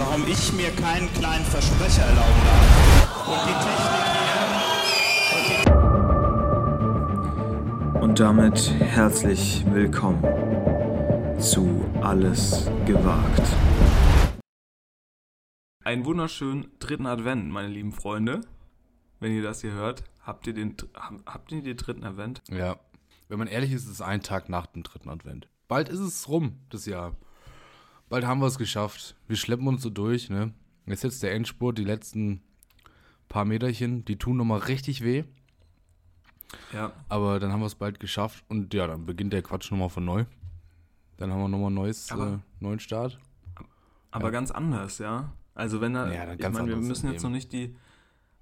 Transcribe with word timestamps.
warum 0.00 0.26
ich 0.26 0.52
mir 0.54 0.70
keinen 0.70 1.12
kleinen 1.12 1.44
Versprecher 1.44 2.02
erlauben 2.02 2.42
darf. 2.46 3.28
Und 3.28 3.40
die 3.46 3.52
Technik 3.66 4.04
hier. 7.92 8.02
Und 8.02 8.18
damit 8.18 8.70
herzlich 8.80 9.62
willkommen 9.66 10.22
zu 11.38 11.84
Alles 12.00 12.70
gewagt. 12.86 13.42
Einen 15.84 16.06
wunderschönen 16.06 16.68
dritten 16.78 17.06
Advent, 17.06 17.50
meine 17.50 17.68
lieben 17.68 17.92
Freunde. 17.92 18.40
Wenn 19.18 19.32
ihr 19.32 19.42
das 19.42 19.60
hier 19.60 19.72
hört, 19.72 20.04
habt 20.22 20.46
ihr 20.46 20.54
den, 20.54 20.76
habt 21.26 21.52
ihr 21.52 21.62
den 21.62 21.76
dritten 21.76 22.04
Advent? 22.04 22.42
Ja. 22.48 22.80
Wenn 23.28 23.38
man 23.38 23.48
ehrlich 23.48 23.72
ist, 23.72 23.84
ist 23.84 23.90
es 23.90 24.00
ein 24.00 24.22
Tag 24.22 24.48
nach 24.48 24.64
dem 24.66 24.82
dritten 24.82 25.10
Advent. 25.10 25.46
Bald 25.68 25.90
ist 25.90 26.00
es 26.00 26.26
rum, 26.26 26.56
das 26.70 26.86
Jahr. 26.86 27.16
Bald 28.10 28.26
haben 28.26 28.40
wir 28.40 28.46
es 28.48 28.58
geschafft. 28.58 29.14
Wir 29.28 29.36
schleppen 29.36 29.68
uns 29.68 29.82
so 29.82 29.88
durch, 29.88 30.28
ne? 30.28 30.52
Jetzt 30.84 31.04
jetzt 31.04 31.22
der 31.22 31.32
Endspurt, 31.32 31.78
die 31.78 31.84
letzten 31.84 32.42
paar 33.28 33.44
Meterchen, 33.44 34.04
die 34.04 34.16
tun 34.16 34.36
nochmal 34.36 34.58
richtig 34.58 35.02
weh. 35.02 35.22
Ja. 36.72 36.92
Aber 37.08 37.38
dann 37.38 37.52
haben 37.52 37.60
wir 37.60 37.66
es 37.66 37.76
bald 37.76 38.00
geschafft 38.00 38.44
und 38.48 38.74
ja, 38.74 38.88
dann 38.88 39.06
beginnt 39.06 39.32
der 39.32 39.42
Quatsch 39.42 39.70
nochmal 39.70 39.90
von 39.90 40.04
neu. 40.04 40.24
Dann 41.18 41.30
haben 41.30 41.40
wir 41.40 41.48
nochmal 41.48 41.68
einen 41.68 41.76
neues, 41.76 42.10
äh, 42.10 42.38
neuen 42.58 42.80
Start. 42.80 43.20
Aber 44.10 44.24
Ja. 44.24 44.30
ganz 44.30 44.50
anders, 44.50 44.98
ja. 44.98 45.32
Also 45.54 45.80
wenn 45.80 45.94
da, 45.94 46.12
Ja, 46.12 46.26
dann 46.26 46.38
ich 46.40 46.48
meine, 46.48 46.68
wir 46.68 46.76
müssen 46.78 47.12
jetzt 47.12 47.22
noch 47.22 47.30
nicht 47.30 47.52
die, 47.52 47.76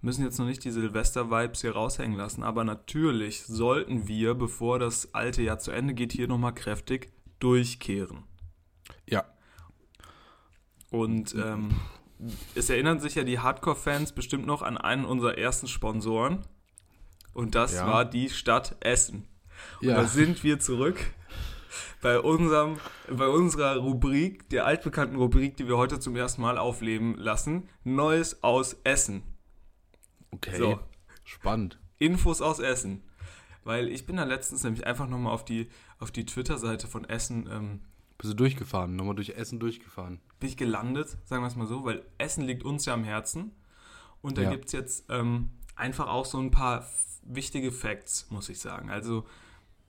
müssen 0.01 0.25
jetzt 0.25 0.39
noch 0.39 0.47
nicht 0.47 0.65
die 0.65 0.71
Silvester-Vibes 0.71 1.61
hier 1.61 1.73
raushängen 1.73 2.17
lassen, 2.17 2.43
aber 2.43 2.65
natürlich 2.65 3.45
sollten 3.45 4.09
wir, 4.09 4.35
bevor 4.35 4.79
das 4.79 5.13
alte 5.13 5.43
Jahr 5.43 5.59
zu 5.59 5.73
Ende 5.73 5.93
geht, 5.93 6.13
hier 6.13 6.29
nochmal 6.29 6.55
kräftig 6.55 7.13
durchkehren. 7.39 8.25
Ja. 9.07 9.25
Und 10.91 11.35
ähm, 11.35 11.71
es 12.55 12.71
erinnern 12.71 13.01
sich 13.01 13.15
ja 13.15 13.25
die 13.25 13.39
Hardcore-Fans 13.39 14.13
bestimmt 14.13 14.47
noch 14.47 14.63
an 14.63 14.79
einen 14.79 15.05
unserer 15.05 15.37
ersten 15.39 15.69
Sponsoren. 15.69 16.45
Und 17.35 17.55
das 17.55 17.75
Ja. 17.75 17.87
war 17.87 18.05
die 18.05 18.31
Stadt 18.31 18.77
Essen. 18.81 19.29
Und 19.81 19.89
Ja. 19.89 19.97
da 19.97 20.07
sind 20.07 20.43
wir 20.45 20.59
zurück 20.61 20.99
bei, 22.01 22.19
unserem, 22.21 22.79
bei 23.11 23.29
unserer 23.29 23.77
Rubrik, 23.77 24.49
der 24.51 24.67
altbekannten 24.67 25.17
Rubrik, 25.17 25.57
die 25.57 25.69
wir 25.69 25.77
heute 25.77 26.01
zum 26.01 26.17
ersten 26.17 26.43
Mal 26.43 26.59
aufleben 26.59 27.17
lassen. 27.17 27.69
Neues 27.85 28.43
aus 28.43 28.77
Essen. 28.85 29.23
Okay. 30.31 30.57
So. 30.57 30.81
Spannend. 31.25 31.79
Infos 31.99 32.41
aus 32.41 32.59
Essen. 32.61 33.03
Weil 33.65 33.89
ich 33.89 34.07
bin 34.07 34.17
da 34.17 34.25
letztens 34.25 34.65
nämlich 34.65 34.87
einfach 34.87 35.09
nochmal 35.09 35.33
auf 35.35 35.45
die, 35.45 35.69
auf 35.99 36.11
die 36.11 36.25
Twitter-Seite 36.25 36.87
von 36.87 37.05
Essen 37.05 37.49
ähm, 37.53 37.81
Bist 38.19 38.33
du 38.33 38.37
durchgefahren? 38.37 38.97
Nochmal 38.97 39.15
durch 39.15 39.31
Essen 39.31 39.61
durchgefahren. 39.61 40.21
bin 40.41 40.49
ich 40.49 40.57
gelandet, 40.57 41.17
sagen 41.25 41.43
wir 41.43 41.47
es 41.49 41.57
mal 41.57 41.67
so, 41.67 41.85
weil 41.85 42.05
Essen 42.19 42.45
liegt 42.45 42.65
uns 42.65 42.85
ja 42.85 42.95
am 42.95 43.05
Herzen. 43.05 43.53
Und 44.23 44.37
da 44.39 44.43
Ja. 44.43 44.51
gibt 44.51 44.67
es 44.67 44.73
jetzt 44.73 45.05
ähm, 45.09 45.51
einfach 45.77 46.09
auch 46.09 46.25
so 46.25 46.39
ein 46.39 46.51
paar 46.51 46.87
wichtige 47.23 47.71
Facts, 47.73 48.27
muss 48.31 48.49
ich 48.49 48.59
sagen. 48.59 48.91
Also 48.91 49.25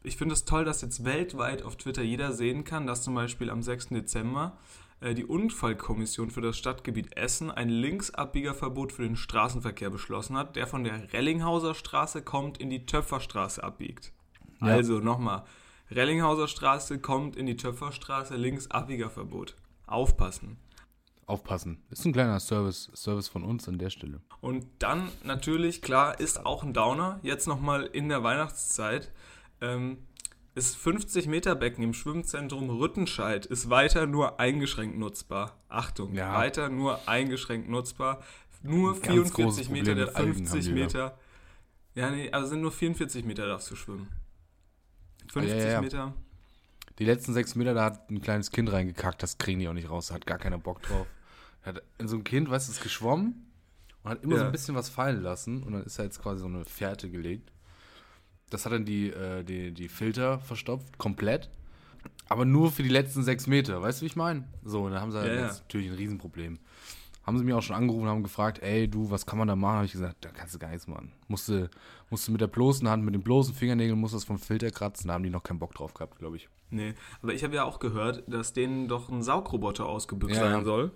ich 0.04 0.16
finde 0.18 0.34
es 0.34 0.46
toll, 0.46 0.64
dass 0.66 0.82
jetzt 0.82 1.04
weltweit 1.06 1.64
auf 1.64 1.76
Twitter 1.76 2.02
jeder 2.04 2.32
sehen 2.34 2.64
kann, 2.64 2.86
dass 2.88 3.04
zum 3.04 3.16
Beispiel 3.16 3.50
am 3.50 3.62
6. 3.64 3.88
Dezember 3.90 4.58
äh, 5.02 5.14
die 5.16 5.26
Unfallkommission 5.26 6.30
für 6.32 6.42
das 6.42 6.58
Stadtgebiet 6.58 7.18
Essen 7.18 7.50
ein 7.52 7.70
Linksabbiegerverbot 7.70 8.92
für 8.94 9.04
den 9.04 9.16
Straßenverkehr 9.16 9.90
beschlossen 9.90 10.38
hat, 10.38 10.56
der 10.56 10.68
von 10.68 10.84
der 10.84 11.12
Rellinghauser 11.14 11.74
Straße 11.74 12.22
kommt 12.22 12.60
in 12.60 12.70
die 12.70 12.86
Töpferstraße 12.86 13.64
abbiegt. 13.64 14.12
Ja. 14.62 14.68
Also 14.68 15.00
nochmal, 15.00 15.44
Rellinghauser 15.92 16.48
Straße 16.48 17.00
kommt 17.00 17.36
in 17.36 17.46
die 17.46 17.58
Töpferstraße, 17.58 18.36
Linksabbiegerverbot. 18.36 19.56
Aufpassen. 19.88 20.58
Aufpassen. 21.26 21.82
Ist 21.90 22.06
ein 22.06 22.14
kleiner 22.14 22.40
Service, 22.40 22.90
Service 22.96 23.28
von 23.28 23.44
uns 23.44 23.68
an 23.68 23.78
der 23.78 23.90
Stelle. 23.90 24.20
Und 24.42 24.66
dann 24.80 25.10
natürlich, 25.24 25.82
klar, 25.82 26.20
ist 26.20 26.46
auch 26.46 26.64
ein 26.64 26.74
Downer, 26.74 27.20
jetzt 27.24 27.48
nochmal 27.48 27.84
in 27.86 28.10
der 28.10 28.24
Weihnachtszeit, 28.24 29.12
ähm, 29.62 30.00
ist 30.56 30.76
50 30.76 31.28
Meter 31.28 31.56
Becken 31.56 31.84
im 31.84 31.94
Schwimmzentrum 31.94 32.70
Rüttenscheid 32.70 33.46
ist 33.46 33.70
weiter 33.70 34.08
nur 34.08 34.40
eingeschränkt 34.40 34.98
nutzbar. 34.98 35.56
Achtung, 35.70 36.14
Ja. 36.16 36.34
weiter 36.36 36.70
nur 36.70 37.08
eingeschränkt 37.08 37.70
nutzbar. 37.70 38.22
Nur 38.64 38.94
Ein 38.96 39.02
ganz 39.02 39.08
44 39.32 39.46
großes 39.46 39.70
Meter 39.70 39.96
der 39.96 40.08
mit 40.08 40.16
Algen 40.16 40.30
haben 40.32 40.46
50 40.48 40.62
die 40.66 40.70
da. 40.70 40.76
Meter. 40.76 41.18
Ja, 41.96 42.10
nee, 42.12 42.32
also 42.32 42.48
sind 42.50 42.62
nur 42.62 42.72
44 42.72 43.24
Meter 43.24 43.48
darfst 43.48 43.70
du 43.72 43.76
schwimmen. 43.76 44.08
50 45.32 45.58
ja, 45.58 45.70
ja. 45.70 45.82
Meter. 45.82 46.14
Die 47.00 47.06
letzten 47.06 47.34
sechs 47.34 47.56
Meter, 47.56 47.74
da 47.74 47.86
hat 47.86 48.10
ein 48.10 48.22
kleines 48.22 48.52
Kind 48.52 48.72
reingekackt, 48.72 49.24
das 49.24 49.38
kriegen 49.38 49.60
die 49.60 49.68
auch 49.70 49.74
nicht 49.74 49.90
raus, 49.90 50.12
hat 50.12 50.26
gar 50.26 50.38
keiner 50.38 50.58
Bock 50.58 50.82
drauf. 50.82 51.08
Hat 51.64 51.82
in 51.98 52.08
so 52.08 52.18
ein 52.18 52.24
Kind, 52.24 52.50
weißt 52.50 52.68
du, 52.68 52.72
ist 52.74 52.84
geschwommen 52.84 53.48
und 54.04 54.12
hat 54.12 54.24
immer 54.24 54.38
so 54.38 54.46
ein 54.46 54.52
bisschen 54.52 54.76
was 54.76 54.90
fallen 54.90 55.22
lassen 55.22 55.64
und 55.64 55.74
dann 55.74 55.84
ist 55.84 55.98
da 55.98 56.04
jetzt 56.04 56.22
quasi 56.22 56.42
so 56.42 56.48
eine 56.48 56.66
Fährte 56.66 57.10
gelegt. 57.10 57.52
Das 58.50 58.66
hat 58.66 58.74
dann 58.74 58.86
die, 58.86 59.12
äh, 59.12 59.44
die, 59.44 59.72
die 59.72 59.88
Filter 59.88 60.40
verstopft, 60.40 60.98
komplett. 60.98 61.50
Aber 62.28 62.46
nur 62.46 62.72
für 62.72 62.84
die 62.84 62.90
letzten 62.90 63.24
sechs 63.24 63.48
Meter, 63.48 63.82
weißt 63.82 64.00
du, 64.00 64.04
wie 64.04 64.08
ich 64.08 64.16
meine? 64.16 64.48
So, 64.64 64.84
und 64.84 64.92
dann 64.92 65.02
haben 65.02 65.12
sie 65.12 65.20
halt 65.20 65.40
natürlich 65.40 65.90
ein 65.90 65.96
Riesenproblem. 65.96 66.60
Haben 67.24 67.38
sie 67.38 67.44
mir 67.44 67.58
auch 67.58 67.62
schon 67.62 67.76
angerufen 67.76 68.04
und 68.04 68.10
haben 68.10 68.24
gefragt, 68.24 68.60
ey, 68.60 68.88
du, 68.88 69.12
was 69.12 69.26
kann 69.26 69.38
man 69.38 69.48
da 69.48 69.56
machen? 69.56 69.76
Habe 69.76 69.86
ich 69.86 69.92
gesagt, 69.92 70.18
da 70.26 70.30
kannst 70.30 70.56
du 70.56 70.60
gar 70.60 70.70
nichts 70.70 70.88
machen. 70.88 71.12
Musste, 71.28 71.70
musste 72.10 72.32
mit 72.32 72.42
der 72.42 72.48
bloßen 72.48 72.88
Hand, 72.90 73.04
mit 73.04 73.14
den 73.14 73.22
bloßen 73.24 73.54
Fingernägeln, 73.54 74.00
musst 74.00 74.14
das 74.16 74.24
vom 74.26 74.40
Filter 74.40 74.72
kratzen. 74.72 75.08
Da 75.08 75.14
haben 75.16 75.24
die 75.24 75.30
noch 75.30 75.44
keinen 75.44 75.60
Bock 75.60 75.74
drauf 75.74 75.94
gehabt, 75.94 76.18
glaube 76.20 76.38
ich. 76.38 76.50
Nee, 76.72 76.94
aber 77.22 77.34
ich 77.34 77.44
habe 77.44 77.56
ja 77.56 77.64
auch 77.64 77.80
gehört, 77.80 78.24
dass 78.28 78.54
denen 78.54 78.88
doch 78.88 79.10
ein 79.10 79.22
Saugroboter 79.24 79.86
ausgebüxt 79.88 80.36
Ja, 80.36 80.52
sein 80.52 80.64
soll. 80.66 80.92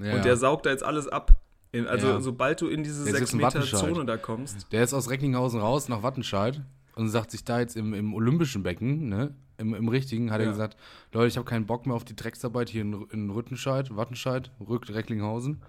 Ja. 0.00 0.14
Und 0.14 0.24
der 0.24 0.36
saugt 0.36 0.66
da 0.66 0.70
jetzt 0.70 0.82
alles 0.82 1.08
ab. 1.08 1.32
In, 1.72 1.86
also 1.86 2.06
Ja. 2.08 2.20
sobald 2.20 2.60
du 2.60 2.68
in 2.68 2.84
diese 2.84 3.04
Der 3.04 3.14
ist 3.14 3.18
6 3.18 3.32
jetzt 3.32 3.32
in 3.32 3.38
Meter. 3.38 3.62
Zone 3.62 4.04
da 4.04 4.16
kommst. 4.16 4.70
Der 4.72 4.82
ist 4.84 4.94
aus 4.94 5.10
Recklinghausen 5.10 5.60
raus 5.60 5.88
nach 5.88 6.02
Wattenscheid 6.02 6.60
und 6.94 7.08
sagt 7.08 7.30
sich 7.32 7.44
da 7.44 7.58
jetzt 7.60 7.76
im, 7.76 7.94
im 7.94 8.14
olympischen 8.14 8.62
Becken, 8.62 9.08
ne, 9.08 9.34
im, 9.58 9.74
im 9.74 9.88
richtigen, 9.88 10.30
hat 10.30 10.38
er 10.40 10.46
Ja. 10.46 10.50
gesagt, 10.52 10.76
Leute, 11.12 11.28
ich 11.28 11.36
habe 11.36 11.44
keinen 11.48 11.66
Bock 11.66 11.86
mehr 11.86 11.96
auf 11.96 12.04
die 12.04 12.14
Drecksarbeit 12.16 12.68
hier 12.68 12.82
in, 12.82 13.06
in 13.10 13.30
Rüttenscheid, 13.30 13.96
Wattenscheid, 13.96 14.50
Rück, 14.60 14.88
Recklinghausen. 14.88 15.62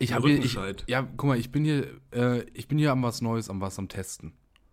Ich 0.00 0.12
habe 0.12 0.30
ich, 0.30 0.56
ja, 0.86 1.02
guck 1.16 1.28
mal, 1.28 1.38
ich 1.38 1.52
bin 1.52 1.64
hier, 1.64 1.88
äh, 2.12 2.42
ich 2.52 2.66
bin 2.68 2.78
hier 2.78 2.90
am 2.92 3.02
was 3.02 3.20
Neues, 3.22 3.48
am 3.48 3.60
was 3.60 3.78
am 3.78 3.88
Testen, 3.88 4.32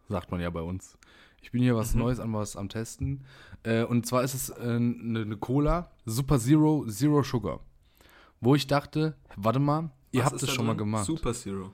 sagt 0.09 0.31
man 0.31 0.41
ja 0.41 0.49
bei 0.49 0.61
uns. 0.61 0.97
Ich 1.41 1.51
bin 1.51 1.61
hier 1.61 1.73
Mhm. 1.73 1.77
was 1.77 1.95
Neues 1.95 2.19
an 2.19 2.33
was 2.33 2.55
am 2.55 2.69
Testen. 2.69 3.25
Äh, 3.63 3.83
und 3.83 4.05
zwar 4.05 4.23
ist 4.23 4.33
es 4.33 4.49
äh, 4.49 4.61
eine 4.61 5.25
ne 5.25 5.37
Cola, 5.37 5.91
Super 6.05 6.39
Zero, 6.39 6.85
Zero 6.87 7.23
Sugar. 7.23 7.59
Wo 8.39 8.55
ich 8.55 8.65
dachte, 8.67 9.15
warte 9.35 9.59
mal, 9.59 9.91
ihr 10.11 10.23
Was 10.23 10.31
habt 10.31 10.43
es 10.43 10.51
schon 10.51 10.65
mal 10.65 10.71
drin? 10.73 10.79
gemacht. 10.79 11.05
Super 11.05 11.33
Zero. 11.33 11.73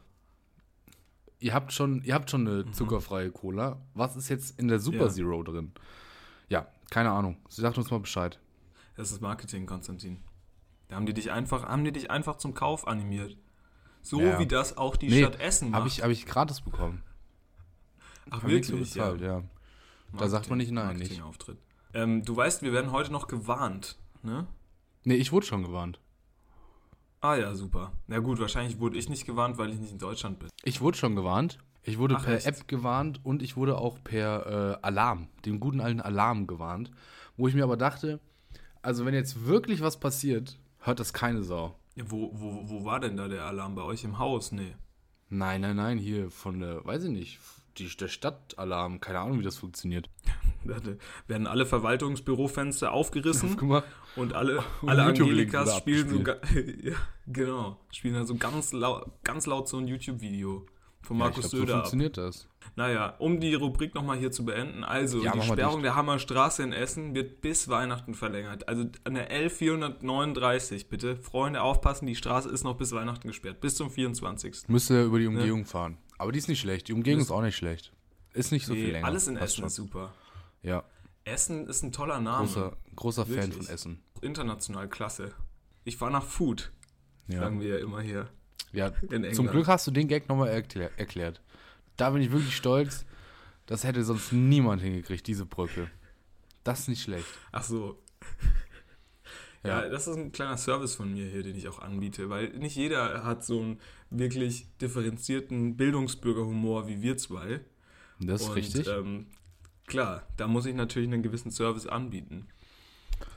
Ihr 1.40 1.54
habt 1.54 1.72
schon, 1.72 2.02
ihr 2.04 2.14
habt 2.16 2.30
schon 2.32 2.42
Mhm. 2.44 2.48
eine 2.50 2.72
zuckerfreie 2.72 3.32
Cola. 3.32 3.80
Was 3.94 4.16
ist 4.16 4.30
jetzt 4.30 4.60
in 4.60 4.68
der 4.68 4.80
Super 4.80 5.06
Ja. 5.06 5.10
Zero 5.10 5.44
drin? 5.44 5.72
Ja, 6.50 6.68
keine 6.90 7.12
Ahnung. 7.12 7.38
Sie 7.50 7.62
sagt 7.62 7.78
uns 7.78 7.92
mal 7.92 8.00
Bescheid. 8.00 8.40
Das 8.96 9.12
ist 9.12 9.22
Marketing, 9.22 9.66
Konstantin. 9.66 10.18
Da 10.90 10.96
haben 10.96 11.06
die 11.06 11.14
dich 11.14 11.32
einfach, 11.32 11.66
haben 11.68 11.84
die 11.84 11.92
dich 11.92 12.10
einfach 12.12 12.38
zum 12.38 12.54
Kauf 12.54 12.88
animiert. 12.88 13.38
So 14.02 14.22
Ja. 14.22 14.40
wie 14.40 14.48
das 14.48 14.78
auch 14.78 14.96
die 14.96 15.10
Nee, 15.10 15.20
Stadt 15.24 15.40
Essen 15.40 15.70
macht. 15.72 15.80
Habe 15.80 15.88
ich, 15.90 16.02
hab 16.04 16.10
ich 16.10 16.26
gratis 16.26 16.62
bekommen. 16.62 17.04
Ach, 18.30 18.42
Hab 18.44 18.50
wirklich? 18.50 18.80
bezahlt, 18.94 19.22
ja. 19.22 19.44
Da 20.18 20.30
sagt 20.30 20.50
man 20.50 20.58
nicht 20.58 20.72
nein, 20.72 20.96
nicht. 20.96 21.00
Marketingauftritt. 21.00 21.58
Ähm, 21.94 22.24
du 22.24 22.36
weißt, 22.36 22.62
wir 22.62 22.72
werden 22.74 22.92
heute 22.92 23.12
noch 23.12 23.28
gewarnt, 23.28 23.98
ne? 24.24 24.48
Nee, 25.04 25.16
ich 25.16 25.32
wurde 25.32 25.46
schon 25.46 25.64
gewarnt. 25.64 26.00
Ah 27.22 27.36
ja, 27.36 27.56
super. 27.56 27.92
Na 28.08 28.20
gut, 28.20 28.40
wahrscheinlich 28.40 28.80
wurde 28.80 28.98
ich 28.98 29.10
nicht 29.10 29.26
gewarnt, 29.26 29.58
weil 29.58 29.72
ich 29.72 29.80
nicht 29.80 29.92
in 29.92 29.98
Deutschland 29.98 30.40
bin. 30.40 30.50
Ich 30.64 30.82
wurde 30.82 30.98
schon 30.98 31.16
gewarnt. 31.16 31.58
Ich 31.84 31.98
wurde 31.98 32.16
Ach, 32.18 32.24
per 32.26 32.36
echt? 32.36 32.46
App 32.46 32.68
gewarnt 32.68 33.22
und 33.24 33.42
ich 33.42 33.56
wurde 33.56 33.78
auch 33.78 33.98
per 34.04 34.78
äh, 34.82 34.86
Alarm, 34.86 35.28
dem 35.46 35.60
guten 35.60 35.80
alten 35.80 36.02
Alarm 36.02 36.46
gewarnt. 36.48 36.92
Wo 37.38 37.48
ich 37.48 37.56
mir 37.56 37.64
aber 37.64 37.78
dachte, 37.78 38.20
also 38.82 39.06
wenn 39.06 39.14
jetzt 39.14 39.46
wirklich 39.46 39.82
was 39.82 40.00
passiert, 40.00 40.60
hört 40.88 41.00
das 41.00 41.14
keine 41.14 41.44
Sau. 41.44 41.76
Wo, 41.96 42.32
wo, 42.34 42.70
wo 42.70 42.86
war 42.86 43.00
denn 43.00 43.18
da 43.18 43.28
der 43.28 43.46
Alarm? 43.46 43.76
Bei 43.76 43.84
euch 43.84 44.04
im 44.04 44.20
Haus? 44.20 44.52
Nee. 44.52 44.76
Nein, 45.30 45.62
nein, 45.62 45.76
nein, 45.76 45.98
hier 45.98 46.32
von 46.32 46.60
der, 46.60 46.86
weiß 46.86 47.06
ich 47.06 47.10
nicht, 47.10 47.40
die, 47.78 47.88
der 47.88 48.08
Stadtalarm. 48.08 49.00
Keine 49.00 49.20
Ahnung, 49.20 49.40
wie 49.40 49.44
das 49.44 49.58
funktioniert. 49.58 50.10
Da 50.66 50.82
werden 51.28 51.48
alle 51.48 51.66
Verwaltungsbürofenster 51.66 52.92
aufgerissen 52.92 53.58
und 54.18 54.34
alle, 54.34 54.62
Und 54.82 54.90
alle 54.90 55.04
Angelikas 55.04 55.78
spielen 55.78 56.10
so, 56.10 56.20
ja, 56.84 56.96
genau, 57.26 57.80
spielen 57.90 58.16
dann 58.16 58.26
so 58.26 58.36
ganz 58.36 58.74
laut, 58.74 59.10
ganz 59.24 59.46
laut 59.46 59.70
so 59.70 59.78
ein 59.78 59.88
YouTube-Video 59.88 60.66
von 61.08 61.18
Ja, 61.18 61.24
Markus 61.26 61.42
glaub, 61.42 61.52
so 61.52 61.58
Söder 61.58 61.74
ab. 61.76 61.80
funktioniert 61.82 62.18
das. 62.18 62.48
Naja, 62.76 63.16
um 63.18 63.40
die 63.40 63.54
Rubrik 63.56 63.96
nochmal 63.96 64.18
hier 64.18 64.32
zu 64.32 64.46
beenden. 64.46 64.84
Also, 64.84 65.24
Ja, 65.24 65.32
die 65.32 65.42
Sperrung 65.42 65.82
der 65.82 65.96
Hammerstraße 65.96 66.62
in 66.64 66.74
Essen 66.74 67.16
wird 67.16 67.42
bis 67.42 67.70
Weihnachten 67.70 68.14
verlängert. 68.14 68.68
Also 68.68 68.86
an 69.06 69.14
der 69.16 69.32
L439, 69.32 70.90
bitte. 70.90 71.16
Freunde, 71.18 71.62
aufpassen, 71.62 72.06
die 72.06 72.16
Straße 72.16 72.50
ist 72.50 72.64
noch 72.64 72.78
bis 72.78 72.92
Weihnachten 72.92 73.28
gesperrt. 73.28 73.62
Bis 73.62 73.76
zum 73.76 73.90
24. 73.90 74.68
Müsste 74.68 75.04
über 75.04 75.20
die 75.20 75.28
Umgehung 75.28 75.66
fahren. 75.66 75.98
Aber 76.18 76.32
die 76.32 76.40
ist 76.40 76.48
nicht 76.50 76.60
schlecht. 76.60 76.88
Die 76.88 76.94
Umgehung 76.94 77.18
Müsst- 77.20 77.30
ist 77.30 77.36
auch 77.36 77.42
nicht 77.42 77.56
schlecht. 77.56 77.94
Ist 78.34 78.52
nicht 78.52 78.66
so 78.66 78.74
Nee, 78.74 78.84
viel 78.84 78.92
länger. 78.92 79.08
alles 79.08 79.28
in 79.28 79.38
Essen 79.38 79.56
schon. 79.58 79.66
ist 79.66 79.76
super. 79.76 80.14
Ja, 80.62 80.84
Essen 81.24 81.68
ist 81.68 81.84
ein 81.84 81.92
toller 81.92 82.20
Name. 82.22 82.46
großer, 82.48 82.78
großer 82.96 83.26
Fan 83.26 83.52
von 83.52 83.68
Essen. 83.68 84.04
International 84.22 84.88
klasse. 84.88 85.34
Ich 85.84 86.00
war 86.02 86.10
nach 86.10 86.24
Food, 86.24 86.72
Ja. 87.28 87.40
sagen 87.40 87.60
wir 87.62 87.68
ja 87.70 87.78
immer 87.78 88.02
hier. 88.02 88.28
Ja, 88.74 88.92
zum 89.34 89.48
Glück 89.48 89.68
hast 89.68 89.88
du 89.88 89.92
den 89.92 90.08
Gag 90.08 90.28
nochmal 90.30 90.50
erklär, 90.50 90.92
erklärt. 90.98 91.42
Da 91.96 92.10
bin 92.12 92.22
ich 92.22 92.32
wirklich 92.32 92.56
stolz. 92.56 93.06
Das 93.66 93.84
hätte 93.84 94.04
sonst 94.04 94.32
niemand 94.32 94.82
hingekriegt, 94.82 95.26
diese 95.28 95.46
Brücke. 95.46 95.90
Das 96.64 96.82
ist 96.82 96.88
nicht 96.90 97.02
schlecht. 97.02 97.28
Ach 97.52 97.64
so. 97.64 98.02
Ja. 99.64 99.90
das 99.90 100.08
ist 100.08 100.16
ein 100.16 100.32
kleiner 100.32 100.56
Service 100.56 100.96
von 100.96 101.12
mir 101.12 101.26
hier, 101.26 101.44
den 101.44 101.58
ich 101.58 101.68
auch 101.68 101.80
anbiete, 101.80 102.30
weil 102.30 102.50
nicht 102.50 102.78
jeder 102.78 103.26
hat 103.26 103.44
so 103.44 103.60
einen 103.60 103.80
wirklich 104.10 104.68
differenzierten 104.78 105.76
Bildungsbürgerhumor 105.76 106.88
wie 106.88 107.02
wir 107.02 107.18
zwei. 107.18 107.60
Das 108.20 108.42
ist 108.44 108.50
Und, 108.50 108.56
richtig. 108.56 108.88
Ähm, 108.88 109.28
klar, 109.86 110.26
da 110.38 110.48
muss 110.48 110.66
ich 110.68 110.76
natürlich 110.76 111.12
einen 111.12 111.24
gewissen 111.24 111.52
Service 111.52 111.86
anbieten. 111.86 112.48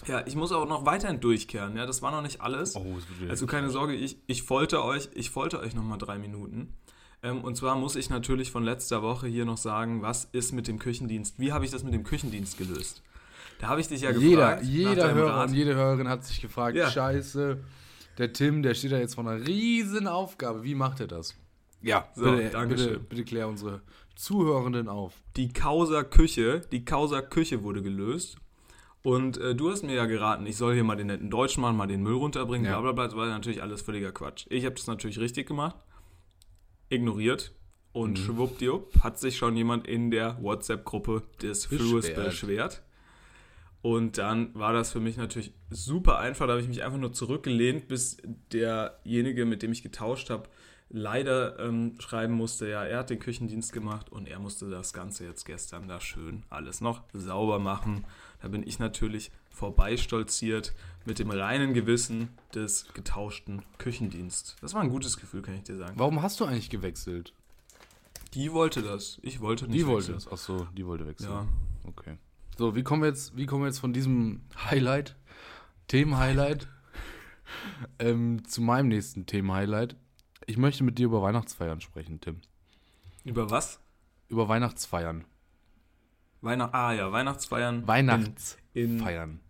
Ja, 0.06 0.26
ich 0.26 0.34
muss 0.34 0.50
auch 0.52 0.66
noch 0.68 0.86
weiterhin 0.86 1.20
durchkehren, 1.20 1.76
ja, 1.76 1.86
das 1.86 2.00
war 2.02 2.10
noch 2.10 2.22
nicht 2.22 2.40
alles. 2.40 2.74
oh, 2.76 2.98
Also 3.28 3.46
keine 3.46 3.70
Sorge, 3.70 3.94
ich, 3.94 4.16
ich 4.26 4.42
folter 4.42 4.84
euch, 4.84 5.08
ich 5.14 5.30
folter 5.30 5.60
euch 5.60 5.74
nochmal 5.74 5.98
drei 5.98 6.18
Minuten. 6.18 6.72
Ähm, 7.22 7.42
und 7.44 7.56
zwar 7.56 7.76
muss 7.76 7.96
ich 7.96 8.08
natürlich 8.08 8.50
von 8.50 8.64
letzter 8.64 9.02
Woche 9.02 9.26
hier 9.26 9.44
noch 9.44 9.58
sagen, 9.58 10.00
was 10.02 10.24
ist 10.24 10.52
mit 10.52 10.68
dem 10.68 10.78
Küchendienst? 10.78 11.38
Wie 11.38 11.52
habe 11.52 11.64
ich 11.66 11.70
das 11.70 11.82
mit 11.84 11.92
dem 11.92 12.02
Küchendienst 12.02 12.56
gelöst? 12.56 13.02
Da 13.58 13.68
habe 13.68 13.80
ich 13.82 13.88
dich 13.88 14.00
ja 14.00 14.10
jeder, 14.10 14.56
gefragt. 14.56 14.64
jeder 14.64 14.94
deinem 14.96 15.16
Hörer 15.16 15.36
Rat. 15.36 15.48
und 15.50 15.54
jede 15.54 15.74
Hörerin 15.74 16.08
hat 16.08 16.24
sich 16.24 16.40
gefragt, 16.40 16.76
Ja. 16.78 16.90
scheiße, 16.90 17.58
der 18.16 18.32
Tim, 18.32 18.62
der 18.62 18.72
steht 18.74 18.92
da 18.92 18.98
jetzt 18.98 19.16
vor 19.16 19.26
einer 19.28 19.46
riesen 19.46 20.06
Aufgabe. 20.08 20.64
Wie 20.64 20.74
macht 20.74 21.00
er 21.00 21.08
das? 21.08 21.34
Ja, 21.82 22.08
So, 22.14 22.24
bitte, 22.36 22.66
bitte, 22.66 22.98
bitte 23.00 23.24
klär 23.24 23.48
unsere 23.48 23.82
Zuhörenden 24.16 24.88
auf. 24.88 25.12
Die 25.36 25.52
Causa 25.52 26.02
Küche, 26.04 26.62
die 26.72 26.84
Causa 26.86 27.20
Küche 27.20 27.62
wurde 27.62 27.82
gelöst. 27.82 28.36
Und 29.02 29.38
äh, 29.38 29.54
du 29.54 29.70
hast 29.70 29.82
mir 29.82 29.94
ja 29.94 30.04
geraten, 30.04 30.44
ich 30.46 30.56
soll 30.56 30.74
hier 30.74 30.84
mal 30.84 30.96
den 30.96 31.06
netten 31.06 31.30
Deutschen 31.30 31.62
machen, 31.62 31.76
mal 31.76 31.86
den 31.86 32.02
Müll 32.02 32.14
runterbringen, 32.16 32.66
Ja. 32.66 32.72
bla 32.80 32.92
bla 32.92 32.92
bla. 32.92 33.04
Das 33.06 33.16
war 33.16 33.26
natürlich 33.26 33.62
alles 33.62 33.80
völliger 33.82 34.12
Quatsch. 34.12 34.46
Ich 34.50 34.64
habe 34.66 34.74
das 34.74 34.86
natürlich 34.86 35.18
richtig 35.18 35.46
gemacht, 35.48 35.76
ignoriert 36.88 37.52
und 37.92 38.12
Mhm. 38.12 38.16
schwuppdiwupp 38.16 39.00
hat 39.02 39.18
sich 39.18 39.36
schon 39.36 39.56
jemand 39.56 39.86
in 39.86 40.10
der 40.10 40.36
WhatsApp-Gruppe 40.42 41.22
des 41.42 41.66
Beschwert. 41.68 42.14
beschwert. 42.16 42.82
Und 43.82 44.18
dann 44.18 44.54
war 44.54 44.74
das 44.74 44.92
für 44.92 45.00
mich 45.00 45.16
natürlich 45.16 45.54
super 45.70 46.18
einfach. 46.18 46.46
Da 46.46 46.52
habe 46.52 46.60
ich 46.62 46.68
mich 46.68 46.82
einfach 46.82 46.98
nur 46.98 47.14
zurückgelehnt, 47.14 47.88
bis 47.88 48.18
derjenige, 48.52 49.46
mit 49.46 49.62
dem 49.62 49.72
ich 49.72 49.82
getauscht 49.82 50.28
habe, 50.28 50.48
leider 50.90 51.58
ähm, 51.60 51.94
schreiben 52.00 52.34
musste, 52.34 52.68
ja, 52.68 52.84
er 52.84 52.98
hat 52.98 53.10
den 53.10 53.20
Küchendienst 53.20 53.72
gemacht 53.72 54.10
und 54.10 54.28
er 54.28 54.38
musste 54.40 54.68
das 54.68 54.92
Ganze 54.92 55.24
jetzt 55.24 55.44
gestern 55.46 55.88
da 55.88 56.00
schön 56.00 56.42
alles 56.50 56.80
noch 56.82 57.04
sauber 57.14 57.58
machen. 57.58 58.04
Da 58.40 58.48
bin 58.48 58.66
ich 58.66 58.78
natürlich 58.78 59.30
vorbeistolziert 59.50 60.74
mit 61.04 61.18
dem 61.18 61.30
reinen 61.30 61.74
Gewissen 61.74 62.30
des 62.54 62.86
getauschten 62.94 63.62
Küchendienst. 63.78 64.56
Das 64.60 64.74
war 64.74 64.82
ein 64.82 64.88
gutes 64.88 65.16
Gefühl, 65.16 65.42
kann 65.42 65.54
ich 65.54 65.64
dir 65.64 65.76
sagen. 65.76 65.94
Warum 65.96 66.22
hast 66.22 66.40
du 66.40 66.44
eigentlich 66.44 66.70
gewechselt? 66.70 67.34
Die 68.34 68.52
wollte 68.52 68.82
das. 68.82 69.18
Ich 69.22 69.40
wollte 69.40 69.66
nicht. 69.66 69.80
Die 69.80 69.86
wollte 69.86 70.14
wechseln. 70.14 70.30
das. 70.30 70.32
Achso, 70.32 70.66
die 70.76 70.86
wollte 70.86 71.06
wechseln. 71.06 71.30
Ja. 71.30 71.48
Okay. 71.84 72.16
So, 72.56 72.76
wie 72.76 72.82
kommen 72.82 73.02
wir 73.02 73.08
jetzt, 73.08 73.36
wie 73.36 73.46
kommen 73.46 73.62
wir 73.62 73.68
jetzt 73.68 73.78
von 73.78 73.92
diesem 73.92 74.42
Highlight, 74.70 75.16
Themen-Highlight, 75.88 76.68
ähm, 77.98 78.44
zu 78.46 78.62
meinem 78.62 78.88
nächsten 78.88 79.26
Themen-Highlight? 79.26 79.96
Ich 80.46 80.56
möchte 80.56 80.84
mit 80.84 80.98
dir 80.98 81.06
über 81.06 81.22
Weihnachtsfeiern 81.22 81.80
sprechen, 81.80 82.20
Tim. 82.20 82.40
Über 83.24 83.50
was? 83.50 83.80
Über 84.28 84.48
Weihnachtsfeiern. 84.48 85.24
Weihnacht. 86.42 86.74
Ah 86.74 86.92
ja, 86.92 87.12
Weihnachtsfeiern. 87.12 87.86
Weihnachtsfeiern. 87.86 89.30
In, 89.32 89.40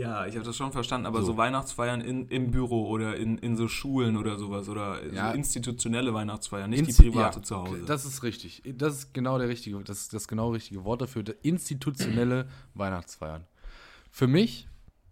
ja, 0.00 0.26
ich 0.26 0.34
habe 0.34 0.44
das 0.44 0.56
schon 0.56 0.72
verstanden, 0.72 1.06
aber 1.06 1.20
So. 1.20 1.28
so, 1.28 1.36
Weihnachtsfeiern 1.36 2.00
in, 2.02 2.28
im 2.28 2.50
Büro 2.50 2.86
oder 2.88 3.16
in, 3.16 3.38
in 3.38 3.56
so 3.56 3.66
Schulen 3.66 4.16
oder 4.16 4.38
sowas 4.38 4.68
oder 4.68 5.02
Ja. 5.12 5.30
so 5.30 5.36
institutionelle 5.36 6.12
Weihnachtsfeiern, 6.12 6.68
nicht 6.70 6.84
Insti- 6.90 7.02
die 7.04 7.10
private 7.10 7.38
ja, 7.38 7.42
zu 7.42 7.56
Hause. 7.56 7.84
Das 7.86 8.04
ist 8.04 8.22
richtig. 8.22 8.62
Das 8.76 8.94
ist 8.94 9.14
genau 9.14 9.38
der 9.38 9.48
richtige, 9.48 9.78
das 9.82 10.02
ist 10.02 10.12
das 10.12 10.28
genau 10.28 10.50
richtige 10.50 10.84
Wort 10.84 11.00
dafür. 11.00 11.24
Institutionelle 11.42 12.48
Weihnachtsfeiern. 12.74 13.46
Für 14.10 14.26
mich 14.26 14.68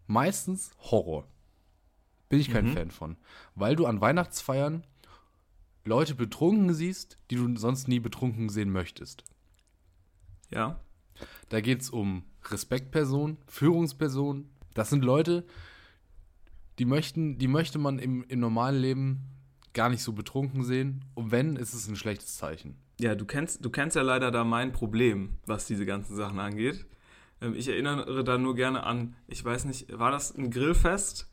meistens 0.06 0.70
Horror. 0.78 1.26
Bin 2.28 2.40
ich 2.40 2.50
kein 2.50 2.66
Mhm. 2.66 2.72
Fan 2.74 2.90
von. 2.90 3.16
Weil 3.54 3.76
du 3.76 3.86
an 3.86 4.00
Weihnachtsfeiern 4.00 4.84
Leute 5.86 6.14
betrunken 6.14 6.72
siehst, 6.74 7.18
die 7.30 7.36
du 7.36 7.56
sonst 7.56 7.88
nie 7.88 8.00
betrunken 8.00 8.48
sehen 8.48 8.70
möchtest. 8.70 9.24
ja, 10.50 10.78
Da 11.48 11.60
geht 11.60 11.82
es 11.82 11.90
um 11.90 12.24
Respektpersonen, 12.50 13.38
Führungspersonen. 13.46 14.48
Das 14.74 14.90
sind 14.90 15.04
Leute, 15.04 15.44
die 16.78 16.84
möchten, 16.84 17.38
die 17.38 17.48
möchte 17.48 17.78
man 17.78 17.98
im, 17.98 18.24
im 18.24 18.40
normalen 18.40 18.80
Leben 18.80 19.20
gar 19.72 19.88
nicht 19.88 20.02
so 20.02 20.12
betrunken 20.12 20.64
sehen. 20.64 21.04
Und 21.14 21.30
wenn, 21.30 21.56
ist 21.56 21.74
es 21.74 21.88
ein 21.88 21.96
schlechtes 21.96 22.36
Zeichen. 22.36 22.76
ja 22.98 23.14
du, 23.14 23.24
kennst, 23.24 23.64
du 23.64 23.70
kennst 23.70 23.96
ja 23.96 24.02
leider 24.02 24.30
da 24.30 24.44
mein 24.44 24.72
Problem, 24.72 25.38
was 25.46 25.66
diese 25.66 25.84
ganzen 25.86 26.16
Sachen 26.16 26.38
angeht. 26.38 26.86
Ähm, 27.40 27.54
ich 27.54 27.68
erinnere 27.68 28.24
da 28.24 28.38
nur 28.38 28.54
gerne 28.54 28.84
an, 28.84 29.16
ich 29.26 29.44
weiß 29.44 29.64
nicht, 29.66 29.98
war 29.98 30.10
das 30.10 30.34
ein 30.36 30.50
Grillfest? 30.50 31.30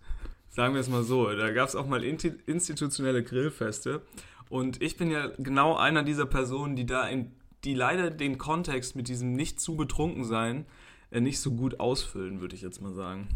Sagen 0.49 0.73
wir 0.73 0.81
es 0.81 0.89
mal 0.89 1.03
so, 1.03 1.31
da 1.31 1.51
gab 1.51 1.69
es 1.69 1.75
auch 1.75 1.88
mal 1.88 2.03
institutionelle 2.03 3.23
Grillfeste. 3.23 4.01
Und 4.49 4.81
ich 4.81 4.97
bin 4.97 5.09
ja 5.09 5.31
genau 5.38 5.77
einer 5.77 6.03
dieser 6.03 6.25
Personen, 6.25 6.75
die 6.75 6.85
da 6.85 7.07
in, 7.07 7.31
die 7.63 7.73
leider 7.73 8.09
den 8.09 8.37
Kontext 8.37 8.95
mit 8.95 9.07
diesem 9.07 9.33
nicht 9.33 9.59
zu 9.59 9.75
betrunken 9.75 10.23
sein 10.23 10.65
äh, 11.11 11.21
nicht 11.21 11.39
so 11.39 11.51
gut 11.51 11.79
ausfüllen, 11.79 12.41
würde 12.41 12.55
ich 12.55 12.61
jetzt 12.61 12.81
mal 12.81 12.93
sagen. 12.93 13.27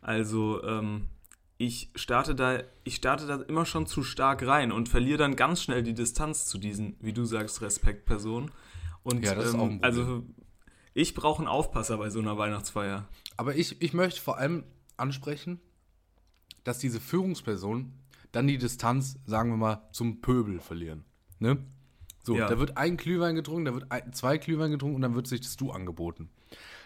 Also, 0.00 0.62
ähm, 0.64 1.08
ich 1.58 1.90
starte 1.94 2.34
da, 2.34 2.60
ich 2.84 2.96
starte 2.96 3.26
da 3.26 3.36
immer 3.36 3.64
schon 3.64 3.86
zu 3.86 4.02
stark 4.02 4.44
rein 4.46 4.72
und 4.72 4.88
verliere 4.88 5.18
dann 5.18 5.36
ganz 5.36 5.62
schnell 5.62 5.82
die 5.82 5.94
Distanz 5.94 6.46
zu 6.46 6.58
diesen, 6.58 6.96
wie 7.00 7.12
du 7.12 7.24
sagst, 7.24 7.62
Respektpersonen. 7.62 8.50
Und 9.04 9.24
Ja, 9.24 9.34
das 9.34 9.46
ist 9.46 9.54
ähm, 9.54 9.78
also 9.80 10.24
ich 10.94 11.14
brauche 11.14 11.38
einen 11.38 11.48
Aufpasser 11.48 11.98
bei 11.98 12.10
so 12.10 12.18
einer 12.18 12.36
Weihnachtsfeier. 12.36 13.08
Aber 13.36 13.54
ich, 13.54 13.80
ich 13.80 13.92
möchte 13.92 14.20
vor 14.20 14.38
allem 14.38 14.64
ansprechen, 14.96 15.60
dass 16.64 16.78
diese 16.78 17.00
Führungspersonen 17.00 17.92
dann 18.32 18.46
die 18.46 18.58
Distanz, 18.58 19.18
sagen 19.24 19.50
wir 19.50 19.56
mal, 19.56 19.88
zum 19.92 20.20
Pöbel 20.20 20.60
verlieren. 20.60 21.04
Ne? 21.38 21.58
So, 22.22 22.36
Ja. 22.36 22.48
da 22.48 22.58
wird 22.58 22.76
ein 22.76 22.96
Glühwein 22.96 23.34
getrunken, 23.34 23.64
da 23.64 23.74
wird 23.74 23.90
ein, 23.90 24.12
zwei 24.12 24.38
Glühwein 24.38 24.70
getrunken 24.70 24.96
und 24.96 25.02
dann 25.02 25.14
wird 25.14 25.26
sich 25.26 25.40
das 25.40 25.56
Du 25.56 25.72
angeboten. 25.72 26.30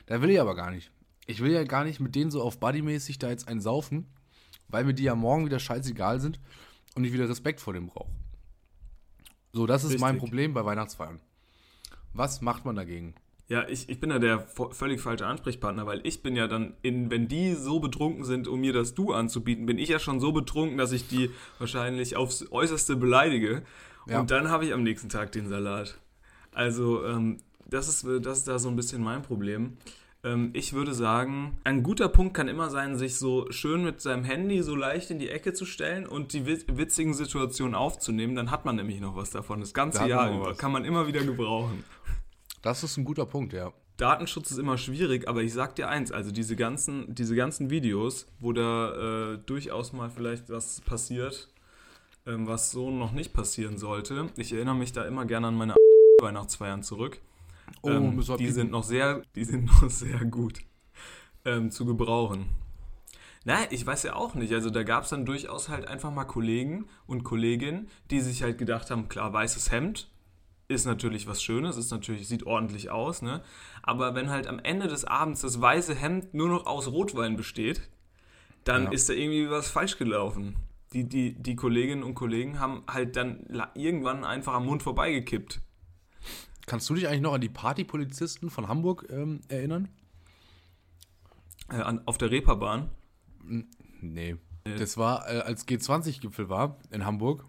Da 0.06 0.22
will 0.22 0.30
ich 0.30 0.40
aber 0.40 0.54
gar 0.54 0.70
nicht. 0.70 0.90
Ich 1.26 1.40
will 1.40 1.50
ja 1.52 1.64
gar 1.64 1.84
nicht 1.84 2.00
mit 2.00 2.14
denen 2.14 2.30
so 2.30 2.42
auf 2.42 2.58
Buddy-mäßig 2.60 3.18
da 3.18 3.28
jetzt 3.28 3.48
einen 3.48 3.60
saufen, 3.60 4.06
weil 4.68 4.84
mir 4.84 4.94
die 4.94 5.02
ja 5.02 5.14
morgen 5.14 5.44
wieder 5.44 5.58
scheißegal 5.58 6.20
sind 6.20 6.40
und 6.94 7.04
ich 7.04 7.12
wieder 7.12 7.28
Respekt 7.28 7.60
vor 7.60 7.72
dem 7.74 7.88
brauche. 7.88 8.10
So, 9.52 9.66
das 9.66 9.84
ist 9.84 9.98
mein 10.00 10.12
Richtig. 10.14 10.20
Problem 10.20 10.54
bei 10.54 10.64
Weihnachtsfeiern. 10.64 11.20
Was 12.12 12.40
macht 12.40 12.64
man 12.64 12.76
dagegen? 12.76 13.14
Ja, 13.48 13.68
ich, 13.68 13.88
ich 13.88 14.00
bin 14.00 14.10
da 14.10 14.18
der 14.18 14.40
völlig 14.40 15.00
falsche 15.00 15.26
Ansprechpartner, 15.26 15.86
weil 15.86 16.00
ich 16.04 16.22
bin 16.22 16.34
ja 16.34 16.48
dann, 16.48 16.74
in, 16.82 17.10
wenn 17.10 17.28
die 17.28 17.54
so 17.54 17.78
betrunken 17.78 18.24
sind, 18.24 18.48
um 18.48 18.60
mir 18.60 18.72
das 18.72 18.94
Du 18.94 19.12
anzubieten, 19.12 19.66
bin 19.66 19.78
ich 19.78 19.88
ja 19.88 19.98
schon 19.98 20.18
so 20.20 20.32
betrunken, 20.32 20.78
dass 20.78 20.90
ich 20.92 21.06
die 21.08 21.30
wahrscheinlich 21.58 22.16
aufs 22.16 22.50
Äußerste 22.50 22.96
beleidige. 22.96 23.62
Ja. 24.06 24.20
Und 24.20 24.30
dann 24.30 24.48
habe 24.50 24.64
ich 24.64 24.72
am 24.72 24.82
nächsten 24.82 25.08
Tag 25.08 25.32
den 25.32 25.48
Salat. 25.48 25.98
Also, 26.52 27.04
ähm, 27.04 27.38
das, 27.68 27.88
ist, 27.88 28.06
das 28.24 28.38
ist 28.38 28.48
da 28.48 28.58
so 28.58 28.68
ein 28.68 28.76
bisschen 28.76 29.02
mein 29.02 29.22
Problem. 29.22 29.76
Ähm, 30.24 30.50
ich 30.54 30.72
würde 30.72 30.94
sagen, 30.94 31.58
ein 31.64 31.82
guter 31.82 32.08
Punkt 32.08 32.34
kann 32.34 32.48
immer 32.48 32.70
sein, 32.70 32.96
sich 32.96 33.16
so 33.16 33.50
schön 33.50 33.84
mit 33.84 34.00
seinem 34.00 34.24
Handy 34.24 34.62
so 34.62 34.74
leicht 34.74 35.10
in 35.10 35.18
die 35.18 35.28
Ecke 35.28 35.52
zu 35.52 35.66
stellen 35.66 36.06
und 36.06 36.32
die 36.32 36.46
wit- 36.46 36.76
witzigen 36.76 37.14
Situationen 37.14 37.74
aufzunehmen. 37.74 38.34
Dann 38.34 38.50
hat 38.50 38.64
man 38.64 38.76
nämlich 38.76 39.00
noch 39.00 39.16
was 39.16 39.30
davon. 39.30 39.60
Das 39.60 39.72
Da 39.72 39.82
ganze 39.82 40.00
man 40.00 40.08
Jahr 40.08 40.34
über 40.34 40.54
kann 40.54 40.72
man 40.72 40.84
immer 40.84 41.06
wieder 41.06 41.22
gebrauchen. 41.24 41.84
Das 42.62 42.82
ist 42.82 42.96
ein 42.96 43.04
guter 43.04 43.26
Punkt, 43.26 43.52
ja. 43.52 43.72
Datenschutz 43.96 44.50
ist 44.50 44.58
immer 44.58 44.76
schwierig, 44.76 45.26
aber 45.26 45.42
ich 45.42 45.54
sag 45.54 45.74
dir 45.76 45.88
eins, 45.88 46.12
also 46.12 46.30
diese 46.30 46.54
ganzen, 46.54 47.14
diese 47.14 47.34
ganzen 47.34 47.70
Videos, 47.70 48.26
wo 48.40 48.52
da 48.52 49.32
äh, 49.34 49.38
durchaus 49.46 49.92
mal 49.92 50.10
vielleicht 50.10 50.50
was 50.50 50.80
passiert, 50.82 51.48
was 52.26 52.70
so 52.70 52.90
noch 52.90 53.12
nicht 53.12 53.32
passieren 53.32 53.78
sollte. 53.78 54.28
Ich 54.36 54.52
erinnere 54.52 54.74
mich 54.74 54.92
da 54.92 55.04
immer 55.04 55.24
gerne 55.24 55.46
an 55.48 55.54
meine 55.54 55.74
Weihnachtsfeiern 56.20 56.82
zurück. 56.82 57.20
Oh, 57.82 57.90
ähm, 57.90 58.20
die 58.38 58.50
sind 58.50 58.70
noch 58.70 58.84
sehr, 58.84 59.22
die 59.34 59.44
sind 59.44 59.64
noch 59.82 59.90
sehr 59.90 60.24
gut 60.24 60.60
ähm, 61.44 61.70
zu 61.70 61.84
gebrauchen. 61.86 62.48
Na, 63.44 63.58
ich 63.70 63.86
weiß 63.86 64.02
ja 64.02 64.16
auch 64.16 64.34
nicht. 64.34 64.52
Also 64.52 64.70
da 64.70 64.82
gab 64.82 65.04
es 65.04 65.10
dann 65.10 65.24
durchaus 65.24 65.68
halt 65.68 65.86
einfach 65.86 66.12
mal 66.12 66.24
Kollegen 66.24 66.86
und 67.06 67.22
Kolleginnen, 67.22 67.88
die 68.10 68.20
sich 68.20 68.42
halt 68.42 68.58
gedacht 68.58 68.90
haben, 68.90 69.08
klar, 69.08 69.32
weißes 69.32 69.70
Hemd 69.70 70.10
ist 70.68 70.84
natürlich 70.84 71.28
was 71.28 71.40
Schönes, 71.40 71.76
ist 71.76 71.92
natürlich, 71.92 72.26
sieht 72.26 72.44
ordentlich 72.44 72.90
aus, 72.90 73.22
ne? 73.22 73.40
Aber 73.84 74.16
wenn 74.16 74.30
halt 74.30 74.48
am 74.48 74.58
Ende 74.58 74.88
des 74.88 75.04
Abends 75.04 75.42
das 75.42 75.60
weiße 75.60 75.94
Hemd 75.94 76.34
nur 76.34 76.48
noch 76.48 76.66
aus 76.66 76.88
Rotwein 76.90 77.36
besteht, 77.36 77.82
dann 78.64 78.84
Ja. 78.86 78.90
ist 78.90 79.08
da 79.08 79.12
irgendwie 79.12 79.48
was 79.48 79.68
falsch 79.68 79.96
gelaufen. 79.96 80.56
Die, 80.92 81.04
die, 81.04 81.34
die 81.34 81.56
Kolleginnen 81.56 82.02
und 82.02 82.14
Kollegen 82.14 82.60
haben 82.60 82.84
halt 82.88 83.16
dann 83.16 83.44
irgendwann 83.74 84.24
einfach 84.24 84.54
am 84.54 84.66
Mund 84.66 84.82
vorbeigekippt. 84.82 85.60
Kannst 86.66 86.88
du 86.90 86.94
dich 86.94 87.08
eigentlich 87.08 87.22
noch 87.22 87.34
an 87.34 87.40
die 87.40 87.48
Partypolizisten 87.48 88.50
von 88.50 88.68
Hamburg 88.68 89.06
ähm, 89.10 89.40
erinnern? 89.48 89.88
Äh, 91.68 91.76
an, 91.76 92.02
auf 92.06 92.18
der 92.18 92.30
Reeperbahn. 92.30 92.90
Nee. 94.00 94.36
Das 94.78 94.96
war, 94.96 95.28
äh, 95.28 95.40
als 95.40 95.66
G20-Gipfel 95.68 96.48
war 96.48 96.78
in 96.90 97.04
Hamburg 97.04 97.44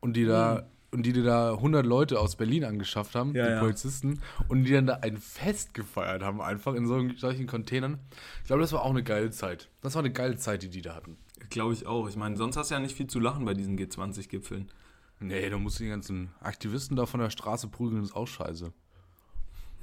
und 0.00 0.14
die 0.14 0.26
da 0.26 0.68
und 0.92 1.06
die 1.06 1.12
da 1.12 1.52
100 1.54 1.86
Leute 1.86 2.18
aus 2.18 2.36
Berlin 2.36 2.64
angeschafft 2.64 3.14
haben, 3.14 3.34
Ja, 3.34 3.46
die 3.46 3.52
ja. 3.52 3.60
Polizisten, 3.60 4.20
und 4.48 4.64
die 4.64 4.72
dann 4.72 4.86
da 4.86 4.94
ein 5.02 5.18
Fest 5.18 5.72
gefeiert 5.72 6.22
haben, 6.22 6.40
einfach 6.40 6.74
in 6.74 6.86
so, 6.86 7.08
solchen 7.16 7.46
Containern. 7.46 8.00
Ich 8.40 8.48
glaube, 8.48 8.62
das 8.62 8.72
war 8.72 8.82
auch 8.82 8.90
eine 8.90 9.04
geile 9.04 9.30
Zeit. 9.30 9.68
Das 9.82 9.94
war 9.94 10.02
eine 10.02 10.12
geile 10.12 10.36
Zeit, 10.36 10.62
die 10.62 10.68
die 10.68 10.82
da 10.82 10.94
hatten. 10.94 11.16
Glaube 11.50 11.74
ich 11.74 11.86
auch. 11.86 12.08
Ich 12.08 12.16
meine, 12.16 12.36
sonst 12.36 12.56
hast 12.56 12.70
du 12.70 12.74
ja 12.74 12.80
nicht 12.80 12.96
viel 12.96 13.06
zu 13.08 13.18
lachen 13.20 13.44
bei 13.44 13.54
diesen 13.54 13.78
G20-Gipfeln. 13.78 14.70
Nee, 15.18 15.50
da 15.50 15.58
musst 15.58 15.78
du 15.78 15.84
die 15.84 15.90
ganzen 15.90 16.30
Aktivisten 16.40 16.96
da 16.96 17.04
von 17.06 17.20
der 17.20 17.30
Straße 17.30 17.68
prügeln, 17.68 18.00
das 18.00 18.10
ist 18.10 18.16
auch 18.16 18.26
scheiße. 18.26 18.72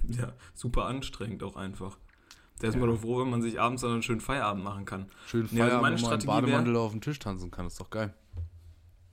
Ja, 0.08 0.34
super 0.56 0.86
anstrengend 0.86 1.44
auch 1.44 1.56
einfach. 1.56 1.98
Da 2.60 2.70
ist 2.70 2.78
man 2.78 2.90
doch 2.90 3.00
froh, 3.00 3.22
wenn 3.22 3.30
man 3.30 3.42
sich 3.44 3.60
abends 3.60 3.84
dann 3.84 3.92
einen 3.92 4.02
schönen 4.04 4.22
Feierabend 4.22 4.64
machen 4.64 4.86
kann. 4.86 5.12
Schön 5.28 5.42
Ja, 5.42 5.46
also 5.46 5.56
Feierabend, 5.58 5.82
meine 5.84 5.96
wo 5.98 6.02
man 6.02 6.08
Strategie 6.22 6.28
wär- 6.28 6.42
Bademantel 6.42 6.76
auf 6.78 6.92
dem 6.92 7.02
Tisch 7.02 7.20
tanzen 7.20 7.52
kann, 7.52 7.68
ist 7.68 7.80
doch 7.80 7.90
geil. 7.92 8.14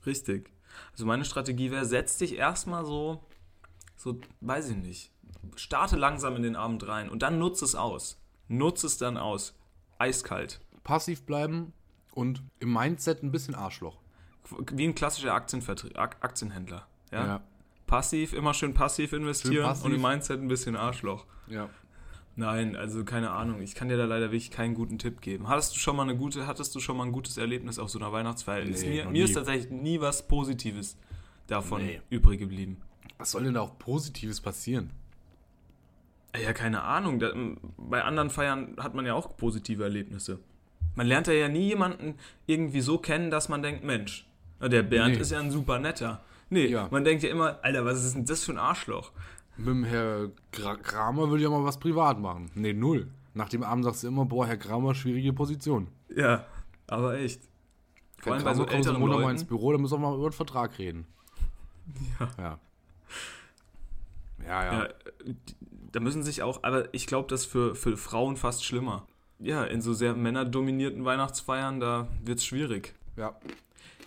Richtig. 0.06 0.50
Also 0.92 1.04
meine 1.06 1.24
Strategie 1.24 1.70
wäre, 1.70 1.84
setz 1.84 2.16
dich 2.18 2.36
erstmal 2.36 2.84
so, 2.86 3.22
so, 3.96 4.18
weiß 4.40 4.70
ich 4.70 4.76
nicht, 4.76 5.12
starte 5.56 5.96
langsam 5.96 6.36
in 6.36 6.42
den 6.42 6.56
Abend 6.56 6.86
rein 6.88 7.10
und 7.10 7.20
dann 7.22 7.38
nutze 7.38 7.64
es 7.66 7.74
aus. 7.74 8.18
Nutze 8.48 8.86
es 8.86 8.96
dann 8.98 9.16
aus. 9.18 9.54
Eiskalt. 9.98 10.60
Passiv 10.82 11.24
bleiben 11.26 11.72
und 12.14 12.42
im 12.60 12.72
Mindset 12.72 13.22
ein 13.22 13.30
bisschen 13.32 13.54
Arschloch. 13.54 13.98
Wie 14.72 14.84
ein 14.86 14.94
klassischer 14.94 15.34
Aktienvertrie- 15.34 15.96
Ak 15.96 16.16
Aktienhändler. 16.20 16.86
Ja? 17.12 17.26
Ja. 17.26 17.40
Passiv, 17.86 18.32
immer 18.32 18.54
schön 18.54 18.72
passiv 18.74 19.12
investieren 19.12 19.64
passiv. 19.66 19.84
und 19.86 19.92
im 19.94 20.00
Mindset 20.02 20.40
ein 20.40 20.48
bisschen 20.48 20.76
Arschloch. 20.76 21.26
ja. 21.48 21.68
Nein, 22.36 22.74
also 22.74 23.04
keine 23.04 23.30
Ahnung. 23.30 23.62
Ich 23.62 23.76
kann 23.76 23.88
dir 23.88 23.96
da 23.96 24.06
leider 24.06 24.24
wirklich 24.32 24.50
keinen 24.50 24.74
guten 24.74 24.98
Tipp 24.98 25.20
geben. 25.20 25.46
Hattest 25.46 25.76
du 25.76 25.78
schon 25.78 25.94
mal 25.94 26.02
eine 26.02 26.16
gute, 26.16 26.48
hattest 26.48 26.74
du 26.74 26.80
schon 26.80 26.96
mal 26.96 27.04
ein 27.04 27.12
gutes 27.12 27.36
Erlebnis 27.36 27.78
auf 27.78 27.90
so 27.90 28.00
einer 28.00 28.10
Weihnachtsfeier? 28.12 28.64
Nee, 28.64 29.04
mir 29.04 29.08
mir 29.08 29.24
ist 29.24 29.34
tatsächlich 29.34 29.70
nie 29.70 30.00
was 30.00 30.26
Positives 30.26 30.96
davon 31.46 31.82
Nee. 31.86 32.00
übrig 32.10 32.40
geblieben. 32.40 32.78
Was 33.18 33.30
soll 33.30 33.44
denn 33.44 33.54
da 33.54 33.60
auch 33.60 33.78
Positives 33.78 34.40
passieren? 34.40 34.90
Ja, 36.36 36.52
keine 36.52 36.82
Ahnung. 36.82 37.22
Bei 37.78 38.02
anderen 38.02 38.30
Feiern 38.30 38.74
hat 38.80 38.94
man 38.96 39.06
ja 39.06 39.14
auch 39.14 39.36
positive 39.36 39.84
Erlebnisse. 39.84 40.40
Man 40.94 41.06
lernt 41.06 41.26
ja 41.26 41.48
nie 41.48 41.68
jemanden 41.68 42.14
irgendwie 42.46 42.80
so 42.80 42.98
kennen, 42.98 43.30
dass 43.30 43.48
man 43.48 43.62
denkt, 43.62 43.84
Mensch, 43.84 44.26
der 44.60 44.82
Bernd 44.82 45.14
Nee. 45.16 45.20
ist 45.20 45.30
ja 45.32 45.40
ein 45.40 45.50
super 45.50 45.78
netter. 45.78 46.22
Nee, 46.50 46.66
Ja. 46.66 46.88
man 46.90 47.04
denkt 47.04 47.22
ja 47.22 47.30
immer, 47.30 47.58
Alter, 47.62 47.84
was 47.84 48.04
ist 48.04 48.14
denn 48.14 48.24
das 48.24 48.44
für 48.44 48.52
ein 48.52 48.58
Arschloch? 48.58 49.12
Mit 49.56 49.66
dem 49.68 49.84
Herr 49.84 50.30
Gra 50.52 50.76
Kramer 50.76 51.30
will 51.30 51.40
ja 51.40 51.48
mal 51.50 51.64
was 51.64 51.78
privat 51.78 52.18
machen. 52.20 52.50
Nee, 52.54 52.72
null. 52.72 53.08
Nach 53.34 53.48
dem 53.48 53.62
Abend 53.64 53.84
sagst 53.84 54.02
du 54.02 54.08
immer, 54.08 54.24
boah, 54.24 54.46
Herr 54.46 54.56
Kramer, 54.56 54.94
schwierige 54.94 55.32
Position. 55.32 55.88
Ja, 56.14 56.44
aber 56.86 57.18
echt. 57.18 57.40
Vor 58.20 58.34
allem 58.34 58.44
bei 58.44 58.54
so 58.54 58.66
älteren 58.66 59.00
Monat 59.00 59.20
mal 59.20 59.30
ins 59.32 59.42
Leuten. 59.42 59.48
Büro, 59.48 59.72
da 59.72 59.78
müssen 59.78 59.94
wir 59.94 59.98
mal 59.98 60.16
über 60.16 60.30
den 60.30 60.32
Vertrag 60.32 60.78
reden. 60.78 61.06
Ja. 62.20 62.28
Ja. 62.38 62.58
Ja, 64.46 64.64
ja. 64.64 64.72
Ja, 64.84 64.88
die- 65.26 65.36
da 65.92 66.00
müssen 66.00 66.22
sich 66.22 66.42
auch, 66.42 66.62
aber 66.62 66.92
ich 66.92 67.06
glaube, 67.06 67.28
das 67.28 67.42
ist 67.42 67.46
für, 67.46 67.74
für 67.74 67.96
Frauen 67.96 68.36
fast 68.36 68.64
schlimmer. 68.64 69.06
Ja, 69.44 69.64
in 69.64 69.80
so 69.82 69.92
sehr 69.92 70.14
männerdominierten 70.14 71.04
Weihnachtsfeiern, 71.04 71.78
da 71.78 72.08
wird 72.24 72.38
es 72.38 72.44
schwierig. 72.44 72.94
ja. 73.16 73.34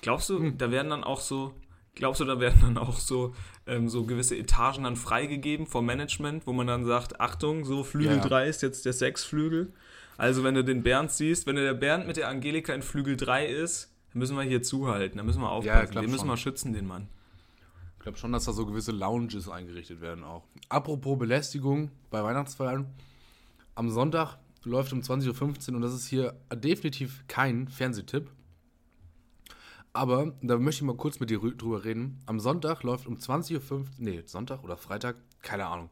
Glaubst 0.01 0.29
du, 0.29 0.39
Hm. 0.39 0.57
da 0.59 0.69
werden 0.71 0.89
dann 0.91 1.03
auch 1.03 1.19
so, 1.19 1.53
glaubst 1.95 2.21
du, 2.21 2.25
da 2.25 2.39
werden 2.39 2.59
dann 2.61 2.77
auch 2.77 2.97
so, 2.99 3.33
ähm, 3.65 3.89
so 3.89 4.05
gewisse 4.05 4.37
Etagen 4.37 4.83
dann 4.83 4.95
freigegeben 4.95 5.65
vom 5.65 5.85
Management, 5.87 6.45
wo 6.45 6.53
man 6.53 6.67
dann 6.67 6.85
sagt, 6.85 7.19
Achtung, 7.19 7.65
so 7.65 7.83
Flügel 7.83 8.17
Ja, 8.17 8.21
ja. 8.23 8.27
3 8.27 8.47
ist 8.47 8.61
jetzt 8.61 8.85
der 8.85 8.93
Sechsflügel. 8.93 9.73
Also 10.17 10.43
wenn 10.43 10.53
du 10.55 10.63
den 10.63 10.83
Bernd 10.83 11.11
siehst, 11.11 11.47
wenn 11.47 11.55
der 11.55 11.73
Bernd 11.73 12.05
mit 12.07 12.17
der 12.17 12.27
Angelika 12.29 12.73
in 12.73 12.83
Flügel 12.83 13.17
3 13.17 13.47
ist, 13.47 13.91
dann 14.13 14.19
müssen 14.19 14.35
wir 14.37 14.43
hier 14.43 14.61
zuhalten, 14.63 15.17
dann 15.17 15.25
müssen 15.25 15.41
wir 15.41 15.49
aufpassen, 15.51 15.91
glaub 15.91 16.03
den 16.03 16.11
müssen 16.11 16.27
wir 16.27 16.37
schützen, 16.37 16.73
den 16.73 16.87
Mann. 16.87 17.07
Ich 17.97 18.03
glaube 18.03 18.17
schon, 18.19 18.31
dass 18.31 18.45
da 18.45 18.53
so 18.53 18.65
gewisse 18.67 18.91
Lounges 18.91 19.49
eingerichtet 19.49 19.99
werden 19.99 20.23
auch. 20.23 20.43
Apropos 20.69 21.17
Belästigung 21.17 21.89
bei 22.11 22.23
Weihnachtsfeiern. 22.23 22.85
Am 23.75 23.89
Sonntag 23.89 24.37
läuft 24.63 24.93
um 24.93 24.99
20.15 25.01 25.69
Uhr 25.69 25.75
und 25.75 25.81
das 25.81 25.93
ist 25.93 26.07
hier 26.07 26.33
definitiv 26.53 27.23
kein 27.27 27.67
Fernsehtipp. 27.67 28.29
Aber 29.93 30.33
da 30.41 30.57
möchte 30.57 30.79
ich 30.83 30.87
mal 30.87 30.95
kurz 30.95 31.19
mit 31.19 31.29
dir 31.29 31.39
rü- 31.39 31.55
drüber 31.55 31.83
reden. 31.83 32.19
Am 32.27 32.39
Sonntag 32.39 32.83
läuft 32.83 33.07
um 33.07 33.15
20.15 33.15 33.71
Uhr, 33.71 33.85
nee, 33.97 34.21
Sonntag 34.25 34.63
oder 34.63 34.77
Freitag, 34.77 35.15
keine 35.41 35.65
Ahnung. 35.65 35.89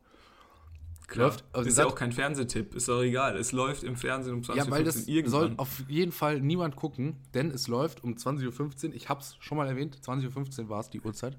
Klar, 1.08 1.28
Läuft- 1.30 1.44
also 1.54 1.70
ist 1.70 1.78
ja 1.78 1.86
auch 1.86 1.96
kein 1.96 2.12
Fernsehtipp, 2.12 2.74
ist 2.76 2.88
doch 2.88 3.02
egal. 3.02 3.38
Es 3.38 3.52
läuft 3.52 3.84
im 3.84 3.96
Fernsehen 3.96 4.34
um 4.36 4.42
20.15 4.42 4.56
Ja, 4.58 4.72
weil 4.72 4.84
das 4.84 4.96
Uhr 5.04 5.08
irgendwann. 5.08 5.32
soll 5.42 5.54
auf 5.58 5.84
jeden 5.88 6.12
Fall 6.12 6.42
niemand 6.42 6.76
gucken, 6.76 7.18
denn 7.34 7.52
es 7.52 7.68
läuft 7.68 8.04
um 8.04 8.14
20.15 8.16 8.88
Uhr. 8.90 8.94
Ich 8.96 9.08
hab's 9.10 9.38
schon 9.40 9.58
mal 9.58 9.68
erwähnt, 9.68 9.98
20.15 10.04 10.64
Uhr 10.64 10.70
war 10.70 10.80
es 10.80 10.90
die 10.90 11.02
Uhrzeit. 11.02 11.38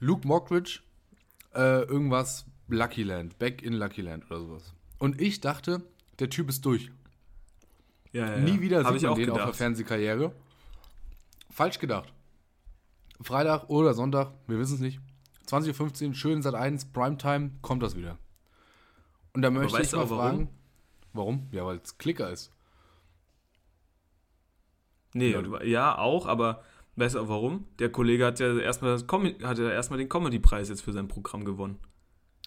Luke 0.00 0.26
Mockridge, 0.26 0.80
äh, 1.54 1.82
irgendwas 1.82 2.44
Lucky 2.68 3.02
Land, 3.02 3.38
Back 3.38 3.62
in 3.62 3.72
Lucky 3.74 4.00
Land 4.00 4.26
oder 4.30 4.40
sowas. 4.40 4.74
Und 4.98 5.20
ich 5.20 5.40
dachte, 5.40 5.82
der 6.22 6.30
Typ 6.30 6.48
ist 6.48 6.64
durch. 6.64 6.90
ja, 8.12 8.30
ja, 8.30 8.36
Nie 8.38 8.60
wieder 8.60 8.84
sieht 8.84 8.96
ich 8.96 9.02
man 9.02 9.12
auch 9.12 9.16
den 9.16 9.30
auf 9.30 9.36
der 9.36 9.44
gedacht. 9.46 9.56
Fernsehkarriere. 9.56 10.32
Falsch 11.50 11.78
gedacht. 11.78 12.12
Freitag 13.20 13.68
oder 13.68 13.92
Sonntag, 13.94 14.32
wir 14.46 14.58
wissen 14.58 14.74
es 14.74 14.80
nicht. 14.80 15.00
20.15 15.46 16.08
Uhr, 16.08 16.14
schön 16.14 16.42
seit 16.42 16.54
1, 16.54 16.86
Primetime, 16.92 17.50
kommt 17.60 17.82
das 17.82 17.96
wieder. 17.96 18.18
Und 19.34 19.42
da 19.42 19.50
möchte 19.50 19.76
weißt 19.78 19.92
ich 19.92 19.96
mal 19.98 20.04
auch 20.04 20.10
warum? 20.10 20.20
fragen, 20.20 20.48
warum? 21.12 21.48
Ja, 21.52 21.66
weil 21.66 21.78
es 21.82 21.98
Klicker 21.98 22.30
ist. 22.30 22.52
Nee, 25.14 25.32
Ja. 25.32 25.42
du- 25.42 25.56
ja, 25.64 25.98
auch, 25.98 26.26
aber 26.26 26.62
weißt 26.96 27.14
du 27.16 27.20
auch 27.20 27.28
warum? 27.28 27.66
Der 27.78 27.90
Kollege 27.92 28.24
hat 28.26 28.40
ja 28.40 28.56
erstmal 28.58 28.94
hat 28.98 29.58
ja 29.58 29.70
erstmal 29.70 29.98
den 29.98 30.08
Comedy-Preis 30.08 30.68
jetzt 30.68 30.82
für 30.82 30.92
sein 30.92 31.08
Programm 31.08 31.44
gewonnen. 31.44 31.78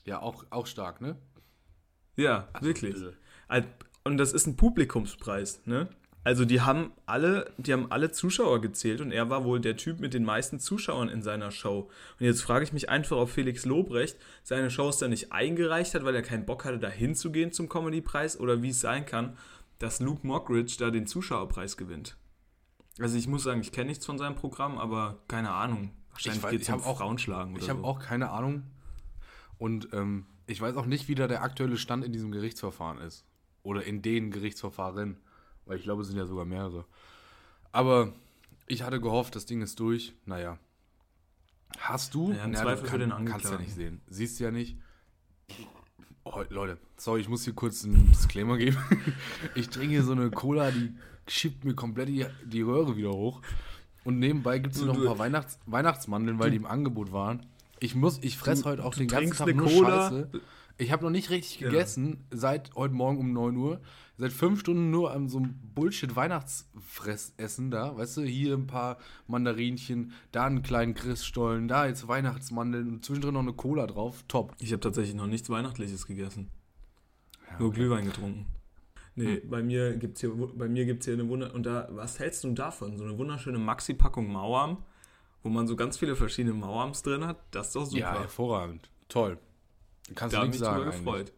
Ja, 0.03 0.21
auch, 0.21 0.45
auch 0.49 0.65
stark, 0.67 1.01
ne? 1.01 1.17
Ja, 2.15 2.47
wirklich. 2.61 2.93
bitte. 2.93 3.17
Und 4.03 4.17
das 4.17 4.33
ist 4.33 4.45
ein 4.47 4.55
Publikumspreis, 4.55 5.61
ne? 5.65 5.87
Also 6.23 6.43
die 6.43 6.61
haben 6.61 6.91
alle, 7.05 7.51
die 7.57 7.71
haben 7.71 7.91
alle 7.91 8.11
Zuschauer 8.11 8.59
gezählt 8.59 8.99
und 8.99 9.11
er 9.11 9.29
war 9.29 9.43
wohl 9.43 9.59
der 9.61 9.77
Typ 9.77 9.99
mit 9.99 10.15
den 10.15 10.23
meisten 10.25 10.59
Zuschauern 10.59 11.07
in 11.07 11.21
seiner 11.21 11.51
Show. 11.51 11.91
Und 12.19 12.25
jetzt 12.25 12.41
frage 12.41 12.63
ich 12.63 12.73
mich 12.73 12.89
einfach, 12.89 13.17
ob 13.17 13.29
Felix 13.29 13.63
Lobrecht 13.63 14.17
seine 14.41 14.71
Shows 14.71 14.97
dann 14.97 15.11
nicht 15.11 15.31
eingereicht 15.31 15.93
hat, 15.93 16.03
weil 16.03 16.15
er 16.15 16.23
keinen 16.23 16.47
Bock 16.47 16.65
hatte, 16.65 16.79
da 16.79 16.89
hinzugehen 16.89 17.51
zum 17.51 17.69
Comedy-Preis 17.69 18.39
oder 18.39 18.63
wie 18.63 18.69
es 18.69 18.81
sein 18.81 19.05
kann, 19.05 19.37
dass 19.77 19.99
Luke 19.99 20.25
Mockridge 20.25 20.77
da 20.79 20.89
den 20.89 21.05
Zuschauerpreis 21.05 21.77
gewinnt. 21.77 22.17
Also 22.97 23.17
ich 23.19 23.27
muss 23.27 23.43
sagen, 23.43 23.61
ich 23.61 23.71
kenne 23.71 23.89
nichts 23.89 24.05
von 24.07 24.17
seinem 24.17 24.35
Programm, 24.35 24.79
aber 24.79 25.19
keine 25.27 25.51
Ahnung. 25.51 25.91
Wahrscheinlich 26.09 26.41
geht 26.49 26.61
es 26.63 26.69
ich 26.69 26.73
um 26.73 26.81
auch- 26.81 26.97
Frauenschlagen 26.97 27.53
oder 27.53 27.61
Ich 27.61 27.69
habe 27.69 27.81
so. 27.81 27.85
auch 27.85 27.99
keine 27.99 28.31
Ahnung. 28.31 28.63
Und 29.59 29.89
ähm, 29.93 30.25
ich 30.47 30.59
weiß 30.59 30.75
auch 30.75 30.87
nicht, 30.87 31.07
wie 31.07 31.13
da 31.13 31.27
der 31.27 31.43
aktuelle 31.43 31.77
Stand 31.77 32.03
in 32.03 32.11
diesem 32.11 32.31
Gerichtsverfahren 32.31 32.97
ist. 32.99 33.25
Oder 33.65 33.83
in 33.83 34.01
den 34.03 34.29
Gerichtsverfahren. 34.29 35.17
Weil 35.65 35.77
ich 35.77 35.83
glaube, 35.83 36.03
es 36.03 36.07
sind 36.07 36.17
ja 36.17 36.27
sogar 36.27 36.45
mehrere. 36.45 36.85
Aber 37.71 38.13
ich 38.67 38.83
hatte 38.83 39.01
gehofft, 39.01 39.35
das 39.35 39.47
Ding 39.47 39.61
ist 39.61 39.79
durch. 39.79 40.13
Naja. 40.25 40.59
Hast 41.79 42.13
du? 42.13 42.31
Ja, 42.31 42.45
im 42.45 42.51
Na, 42.51 42.61
Zweifel 42.61 42.83
du 42.83 42.89
für 42.91 42.97
den 42.99 43.09
kannst 43.09 43.25
ja 43.25 43.33
Angeklagten. 43.33 43.65
nicht 43.65 43.75
sehen. 43.75 44.01
Siehst 44.07 44.39
du 44.39 44.43
ja 44.43 44.51
nicht. 44.51 44.77
Oh, 46.23 46.43
Leute, 46.49 46.77
sorry, 46.97 47.21
ich 47.21 47.27
muss 47.29 47.43
hier 47.43 47.53
kurz 47.53 47.83
einen 47.83 48.07
Disclaimer 48.11 48.57
geben. 48.57 48.77
Ich 49.55 49.69
trinke 49.69 49.89
hier 49.89 50.03
so 50.03 50.11
eine 50.11 50.29
Cola, 50.29 50.71
die 50.71 50.95
schiebt 51.27 51.65
mir 51.65 51.73
komplett 51.73 52.09
die, 52.09 52.25
die 52.45 52.61
Röhre 52.61 52.95
wieder 52.95 53.11
hoch. 53.11 53.41
Und 54.03 54.19
nebenbei 54.19 54.59
gibt 54.59 54.75
es 54.75 54.81
noch 54.83 54.95
ein 54.95 55.05
paar 55.05 55.17
Weihnachts 55.17 55.59
Weihnachtsmandeln, 55.65 56.37
weil 56.37 56.51
die 56.51 56.57
im 56.57 56.65
Angebot 56.67 57.11
waren. 57.11 57.45
Ich 57.79 57.95
muss, 57.95 58.19
ich 58.21 58.37
fresse 58.37 58.63
heute 58.65 58.85
auch 58.85 58.93
den 58.93 59.07
ganzen 59.07 59.35
Tag 59.35 59.55
nur 59.55 59.67
Cola? 59.67 60.09
Scheiße. 60.09 60.29
Ich 60.77 60.91
habe 60.91 61.03
noch 61.03 61.09
nicht 61.11 61.29
richtig 61.29 61.61
Ja. 61.61 61.69
gegessen 61.69 62.25
seit 62.31 62.75
heute 62.75 62.93
Morgen 62.93 63.19
um 63.19 63.31
9 63.33 63.55
Uhr. 63.55 63.79
Seit 64.17 64.33
fünf 64.33 64.59
Stunden 64.61 64.91
nur 64.91 65.11
an 65.11 65.29
so 65.29 65.37
einem 65.37 65.55
Bullshit-Weihnachtsfressessen 65.73 67.71
da. 67.71 67.97
Weißt 67.97 68.17
du, 68.17 68.23
hier 68.23 68.55
ein 68.55 68.67
paar 68.67 68.97
Mandarinchen, 69.27 70.11
da 70.31 70.45
einen 70.45 70.63
kleinen 70.63 70.93
Christstollen, 70.93 71.67
da 71.67 71.85
jetzt 71.87 72.07
Weihnachtsmandeln 72.07 72.89
und 72.89 73.05
zwischendrin 73.05 73.33
noch 73.33 73.41
eine 73.41 73.53
Cola 73.53 73.87
drauf. 73.87 74.23
Top. 74.27 74.53
Ich 74.59 74.71
habe 74.71 74.79
tatsächlich 74.81 75.15
noch 75.15 75.27
nichts 75.27 75.49
Weihnachtliches 75.49 76.05
gegessen. 76.07 76.49
Ja, 77.49 77.59
Nur 77.59 77.69
okay. 77.69 77.77
Glühwein 77.77 78.05
getrunken. 78.05 78.45
Nee, 79.17 79.41
bei 79.45 79.63
mir 79.63 79.95
gibt's 79.95 80.19
hier, 80.19 80.31
bei 80.31 80.67
mir 80.67 80.85
gibt's 80.85 81.05
hier 81.05 81.13
eine 81.13 81.27
Wunder... 81.29 81.53
Und 81.53 81.65
da, 81.65 81.87
was 81.91 82.19
hältst 82.19 82.43
du 82.43 82.51
davon? 82.51 82.97
So 82.97 83.05
eine 83.05 83.17
wunderschöne 83.17 83.57
Maxi-Packung 83.57 84.29
Mauerm, 84.29 84.83
wo 85.41 85.47
man 85.47 85.67
so 85.67 85.77
ganz 85.77 85.97
viele 85.97 86.17
verschiedene 86.17 86.53
Mauerms 86.53 87.01
drin 87.01 87.25
hat. 87.25 87.37
Das 87.51 87.67
ist 87.67 87.75
doch 87.77 87.85
super. 87.85 87.99
Ja, 87.99 88.19
hervorragend. 88.19 88.89
Toll. 89.07 89.37
Kannst 90.13 90.35
da 90.35 90.41
du 90.41 90.45
ich 90.45 90.51
nichts 90.51 90.59
mich 90.61 90.69
sagen. 90.69 90.83
eigentlich. 90.83 90.95
gefreut. 90.97 91.33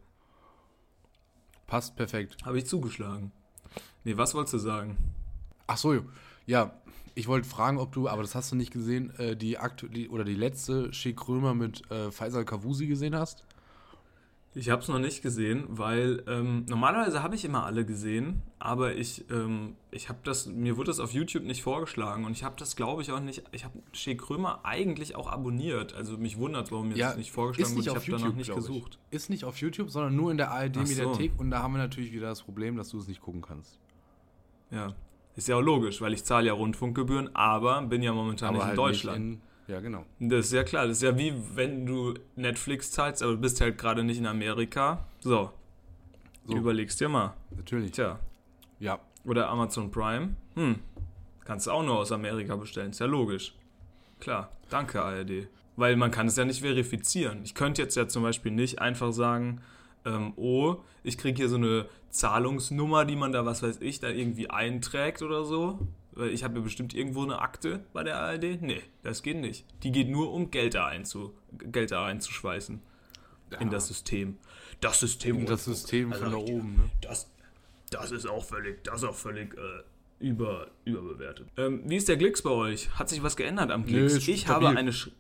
Passt 1.68 1.96
perfekt. 1.96 2.38
Habe 2.46 2.58
ich 2.58 2.66
zugeschlagen. 2.66 3.32
Nee, 4.04 4.18
was 4.18 4.34
wolltest 4.34 4.54
du 4.56 4.58
sagen? 4.60 4.98
Ach 5.68 5.78
so, 5.78 6.04
ja. 6.46 6.74
Ich 7.14 7.28
wollte 7.28 7.50
fragen, 7.50 7.80
ob 7.80 7.92
du, 7.94 8.08
aber 8.08 8.22
das 8.22 8.36
hast 8.36 8.52
du 8.52 8.56
nicht 8.56 8.72
gesehen, 8.72 9.10
äh, 9.18 9.36
die 9.36 9.58
aktuelle 9.58 10.08
oder 10.10 10.24
die 10.24 10.36
letzte 10.36 10.94
Schick 10.94 11.28
Römer 11.28 11.56
mit 11.56 11.90
äh, 11.90 12.12
Faisal 12.12 12.46
Kavusi 12.46 12.86
gesehen 12.86 13.16
hast. 13.16 13.44
Ich 14.58 14.72
habe 14.72 14.82
es 14.82 14.88
noch 14.88 14.98
nicht 14.98 15.22
gesehen, 15.22 15.66
weil 15.68 16.24
ähm, 16.28 16.66
normalerweise 16.68 17.22
habe 17.22 17.36
ich 17.36 17.46
immer 17.46 17.68
alle 17.68 17.86
gesehen, 17.86 18.42
aber 18.58 18.96
ich, 18.96 19.30
ähm, 19.30 19.76
ich 19.92 20.10
habe 20.10 20.18
das, 20.24 20.48
mir 20.48 20.78
wurde 20.78 20.88
das 20.88 21.00
auf 21.00 21.14
YouTube 21.14 21.44
nicht 21.44 21.62
vorgeschlagen 21.62 22.26
und 22.26 22.32
ich 22.32 22.44
habe 22.44 22.56
das, 22.58 22.76
glaube 22.76 23.04
ich, 23.04 23.12
auch 23.12 23.20
nicht. 23.20 23.44
Ich 23.52 23.66
habe 23.66 23.78
Shea 23.92 24.16
Krömer 24.16 24.62
eigentlich 24.64 25.16
auch 25.16 25.28
abonniert. 25.32 25.94
Also 25.94 26.18
mich 26.18 26.40
wundert, 26.40 26.72
warum 26.72 26.88
mir 26.88 26.96
das 26.96 27.18
nicht 27.18 27.32
vorgeschlagen 27.32 27.76
wurde. 27.76 27.82
Ich 27.82 27.96
habe 27.96 28.12
da 28.12 28.18
noch 28.18 28.34
nicht 28.34 28.48
glaub 28.48 28.58
ich. 28.58 28.66
gesucht. 28.66 28.98
Ist 29.12 29.30
nicht 29.30 29.46
auf 29.46 29.58
YouTube, 29.58 29.92
sondern 29.92 30.16
nur 30.16 30.32
in 30.32 30.38
der 30.38 30.48
Ach 30.50 30.56
so. 30.56 30.80
ARD-Mediathek 30.80 31.34
und 31.38 31.52
da 31.52 31.62
haben 31.62 31.74
wir 31.74 31.78
natürlich 31.78 32.12
wieder 32.12 32.30
das 32.30 32.42
Problem, 32.42 32.78
dass 32.78 32.90
du 32.90 32.98
es 32.98 33.08
nicht 33.08 33.22
gucken 33.22 33.44
kannst. 33.44 33.80
Ja, 34.72 34.96
ist 35.36 35.48
ja 35.48 35.58
auch 35.58 35.62
logisch, 35.62 36.02
weil 36.02 36.14
ich 36.14 36.24
zahle 36.24 36.48
ja 36.48 36.54
Rundfunkgebühren, 36.54 37.36
aber 37.36 37.84
bin 37.84 38.02
ja 38.02 38.12
momentan 38.12 38.56
nicht 38.56 38.64
in 38.64 38.68
halt 38.70 38.78
Deutschland. 38.80 39.24
Nicht 39.24 39.36
in, 39.36 39.42
ja, 39.68 39.80
genau. 39.80 40.06
Das 40.20 40.48
ist 40.48 40.54
ja 40.54 40.64
klar. 40.64 40.88
Das 40.88 40.98
ist 40.98 41.04
ja 41.04 41.18
wie 41.18 41.34
wenn 41.56 41.86
du 41.86 42.14
Netflix 42.36 42.92
zahlst, 42.92 43.22
aber 43.24 43.34
du 43.34 43.40
bist 43.40 43.60
halt 43.62 43.78
gerade 43.78 44.04
nicht 44.04 44.18
in 44.18 44.26
Amerika. 44.28 45.06
So, 45.20 45.52
So. 46.46 46.56
überlegst 46.58 47.00
dir 47.00 47.10
mal. 47.10 47.34
Natürlich. 47.56 47.92
Tja, 47.92 48.20
Ja. 48.80 49.00
oder 49.26 49.50
Amazon 49.50 49.92
Prime. 49.92 50.36
Hm, 50.56 50.80
kannst 51.44 51.68
du 51.68 51.72
auch 51.72 51.84
nur 51.84 51.98
aus 52.00 52.12
Amerika 52.12 52.56
bestellen. 52.56 52.92
Ist 52.92 53.00
ja 53.00 53.06
logisch. 53.08 53.54
Klar, 54.20 54.52
danke 54.70 55.02
ARD. 55.02 55.48
Weil 55.76 55.96
man 55.96 56.10
kann 56.12 56.28
es 56.28 56.36
ja 56.38 56.46
nicht 56.46 56.62
verifizieren. 56.62 57.42
Ich 57.44 57.54
könnte 57.54 57.82
jetzt 57.82 57.96
ja 57.96 58.08
zum 58.08 58.24
Beispiel 58.24 58.52
nicht 58.52 58.80
einfach 58.80 59.12
sagen, 59.14 59.62
ähm, 60.06 60.34
oh, 60.38 60.78
ich 61.04 61.18
kriege 61.18 61.36
hier 61.38 61.50
so 61.50 61.58
eine 61.58 61.86
Zahlungsnummer, 62.10 63.06
die 63.06 63.16
man 63.16 63.32
da, 63.32 63.46
was 63.46 63.62
weiß 63.62 63.80
ich, 63.82 64.00
da 64.00 64.10
irgendwie 64.10 64.50
einträgt 64.50 65.22
oder 65.22 65.44
so. 65.46 65.78
Weil 66.18 66.30
ich 66.30 66.44
habe 66.44 66.56
ja 66.56 66.62
bestimmt 66.62 66.94
irgendwo 66.96 67.22
eine 67.24 67.40
Akte 67.40 67.86
bei 67.94 68.04
der 68.04 68.18
ARD. 68.18 68.62
Nee, 68.62 68.82
das 69.04 69.22
geht 69.22 69.38
nicht. 69.38 69.66
Die 69.84 69.92
geht 69.92 70.10
nur 70.10 70.34
um 70.34 70.50
Geld 70.50 70.74
da, 70.74 70.88
einzu, 70.88 71.34
Geld 71.72 71.92
da 71.92 72.06
einzuschweißen 72.06 72.82
in 73.60 73.70
das 73.70 73.88
System. 73.88 74.38
Das 74.82 75.00
System. 75.00 75.38
In 75.40 75.46
das 75.46 75.66
System 75.66 76.12
Also 76.12 76.24
von 76.24 76.32
da 76.34 76.38
richtig. 76.40 76.56
oben, 76.56 76.76
ne? 76.76 76.90
Das, 77.02 77.30
das 77.92 78.12
ist 78.12 78.26
auch 78.28 78.44
völlig, 78.44 78.84
das 78.84 79.04
ist 79.04 79.08
auch 79.10 79.16
völlig 79.16 79.54
äh, 79.54 79.60
über, 80.20 80.68
überbewertet. 80.86 81.48
Ähm, 81.56 81.82
wie 81.86 81.96
ist 81.98 82.08
der 82.10 82.18
Glicks 82.18 82.42
bei 82.42 82.50
euch? 82.50 82.90
Hat 82.98 83.10
sich 83.10 83.22
was 83.24 83.38
geändert 83.38 83.70
am 83.72 83.86
Glicks? 83.86 84.14
ist 84.14 84.28
ich 84.28 84.42
stabil. 84.42 84.68
habe 84.70 84.78
eine 84.80 84.92
sch- 84.92 85.12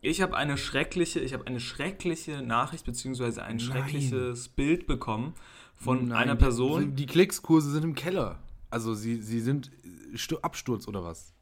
ich 0.00 0.20
habe 0.20 0.36
eine 0.36 0.58
schreckliche, 0.58 1.20
ich 1.20 1.32
habe 1.32 1.46
eine 1.46 1.60
schreckliche 1.60 2.42
Nachricht 2.42 2.84
beziehungsweise 2.84 3.42
ein 3.44 3.56
Nein. 3.56 3.60
schreckliches 3.60 4.48
Bild 4.48 4.86
bekommen 4.86 5.34
von 5.76 6.08
Nein, 6.08 6.18
einer 6.24 6.34
die- 6.34 6.40
Person. 6.42 6.96
Die 6.96 7.06
Klickskurse 7.06 7.70
sind 7.70 7.84
im 7.84 7.94
Keller. 7.94 8.40
Also 8.70 8.92
sie, 8.94 9.22
sie 9.22 9.40
sind 9.40 9.70
Stu- 10.14 10.38
Absturz 10.42 10.86
oder 10.88 11.04
was? 11.04 11.32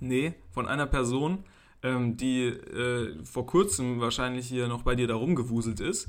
Nee, 0.00 0.34
von 0.52 0.66
einer 0.66 0.86
Person, 0.86 1.44
ähm, 1.82 2.16
die 2.16 2.44
äh, 2.46 3.22
vor 3.24 3.46
kurzem 3.46 4.00
wahrscheinlich 4.00 4.46
hier 4.48 4.68
noch 4.68 4.82
bei 4.82 4.94
dir 4.94 5.06
da 5.06 5.14
rumgewuselt 5.14 5.80
ist. 5.80 6.08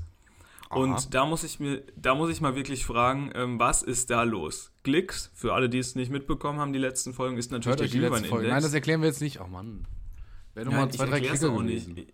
Aha. 0.70 0.80
Und 0.80 1.14
da 1.14 1.26
muss 1.26 1.44
ich 1.44 1.60
mir, 1.60 1.84
da 1.98 2.16
muss 2.16 2.30
ich 2.30 2.40
mal 2.40 2.56
wirklich 2.56 2.86
fragen, 2.86 3.32
ähm, 3.36 3.60
was 3.60 3.84
ist 3.84 4.10
da 4.10 4.24
los? 4.24 4.72
Glicks, 4.84 5.30
für 5.34 5.54
alle, 5.54 5.68
die 5.68 5.80
es 5.80 5.96
nicht 5.96 6.10
mitbekommen 6.12 6.60
haben, 6.60 6.72
die 6.72 6.80
letzten 6.80 7.14
Folgen, 7.14 7.38
ist 7.38 7.52
natürlich 7.52 7.80
Hört 7.80 7.92
der. 7.94 8.00
Glühwein-Index. 8.00 8.48
Nein, 8.50 8.62
das 8.64 8.74
erklären 8.74 9.02
wir 9.02 9.08
jetzt 9.08 9.22
nicht. 9.22 9.42
Oh 9.42 9.48
Mann. 9.48 9.86
Wäre 10.54 10.66
Ja, 10.68 10.72
nochmal 10.72 10.90
ich 10.90 10.96
zwei, 10.98 11.06
drei 11.08 11.20
Klicker 11.20 11.50
auch 11.52 11.62
nicht. 11.62 11.90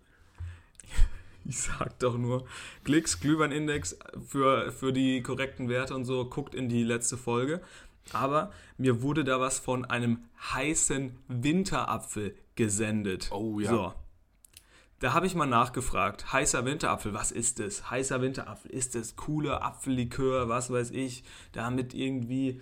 Ich 1.44 1.60
sag 1.60 1.98
doch 2.00 2.18
nur, 2.18 2.44
Klicks, 2.84 3.20
Glühwein-Index 3.20 3.98
für, 4.26 4.70
für 4.70 4.92
die 4.92 5.22
korrekten 5.22 5.70
Werte 5.70 5.94
und 5.94 6.04
so, 6.04 6.26
guckt 6.26 6.54
in 6.54 6.68
die 6.68 6.82
letzte 6.84 7.16
Folge. 7.16 7.62
Aber 8.12 8.50
mir 8.76 9.02
wurde 9.02 9.24
da 9.24 9.40
was 9.40 9.58
von 9.58 9.84
einem 9.84 10.24
heißen 10.52 11.16
Winterapfel 11.28 12.36
gesendet. 12.54 13.30
Oh 13.32 13.60
ja. 13.60 13.70
So. 13.70 13.94
Da 15.00 15.12
habe 15.12 15.26
ich 15.26 15.34
mal 15.36 15.46
nachgefragt. 15.46 16.32
Heißer 16.32 16.64
Winterapfel, 16.64 17.14
was 17.14 17.30
ist 17.30 17.60
das? 17.60 17.88
Heißer 17.88 18.20
Winterapfel, 18.20 18.70
ist 18.72 18.96
das 18.96 19.14
cooler 19.14 19.62
Apfellikör, 19.62 20.48
was 20.48 20.72
weiß 20.72 20.90
ich, 20.90 21.22
damit 21.52 21.94
irgendwie 21.94 22.60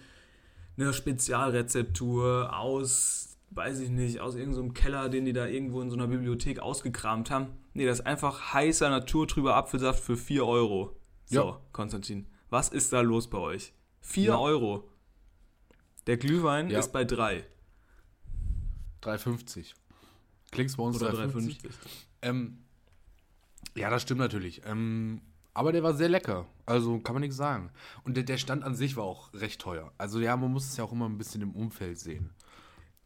eine 0.77 0.93
Spezialrezeptur 0.93 2.55
aus, 2.55 3.39
weiß 3.51 3.81
ich 3.81 3.89
nicht, 3.89 4.21
aus 4.21 4.35
irgendeinem 4.35 4.75
Keller, 4.75 5.09
den 5.09 5.25
die 5.25 5.33
da 5.33 5.47
irgendwo 5.47 5.81
in 5.81 5.89
so 5.89 5.97
einer 5.97 6.09
Bibliothek 6.09 6.59
ausgekramt 6.61 7.31
haben. 7.31 7.49
Nee, 7.73 7.87
das 7.87 8.01
ist 8.01 8.07
einfach 8.07 8.53
heißer, 8.53 8.91
naturtrüber 8.91 9.57
Apfelsaft 9.57 10.03
für 10.03 10.17
4 10.17 10.47
Euro. 10.47 10.95
So, 11.25 11.41
Ja. 11.41 11.61
Konstantin, 11.73 12.27
was 12.51 12.69
ist 12.69 12.93
da 12.93 13.01
los 13.01 13.29
bei 13.31 13.39
euch? 13.39 13.73
4 14.01 14.25
Ja. 14.25 14.39
Euro. 14.39 14.89
Der 16.07 16.17
Glühwein 16.17 16.71
Ja. 16.71 16.79
ist 16.79 16.93
bei 16.93 17.05
3 17.05 17.45
3,50. 19.03 19.75
Klicks 20.51 20.77
bei 20.77 20.83
uns 20.83 21.01
oder 21.01 21.13
3,50. 21.13 21.61
3,50. 21.61 21.71
Ähm, 22.23 22.59
ja, 23.77 23.91
das 23.91 24.03
stimmt 24.03 24.21
natürlich. 24.21 24.63
Ähm, 24.65 25.21
aber 25.55 25.73
der 25.73 25.83
war 25.83 25.95
sehr 25.95 26.09
lecker. 26.09 26.47
Also 26.67 26.99
kann 26.99 27.15
man 27.15 27.21
nichts 27.23 27.37
sagen. 27.37 27.71
Und 28.05 28.17
der, 28.17 28.25
der 28.25 28.37
Stand 28.39 28.65
an 28.65 28.75
sich 28.75 28.97
war 28.97 29.05
auch 29.05 29.33
recht 29.35 29.61
teuer. 29.61 29.93
Also 29.99 30.21
ja, 30.21 30.37
man 30.37 30.51
muss 30.53 30.67
es 30.67 30.77
ja 30.77 30.85
auch 30.85 30.93
immer 30.93 31.09
ein 31.09 31.19
bisschen 31.19 31.43
im 31.43 31.53
Umfeld 31.53 31.99
sehen. 31.99 32.31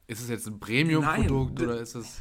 Ist 0.06 0.20
es 0.22 0.28
jetzt 0.28 0.46
ein 0.46 0.58
Premium-Produkt 0.58 1.60
oder 1.62 1.80
ist 1.80 1.94
es 1.94 2.20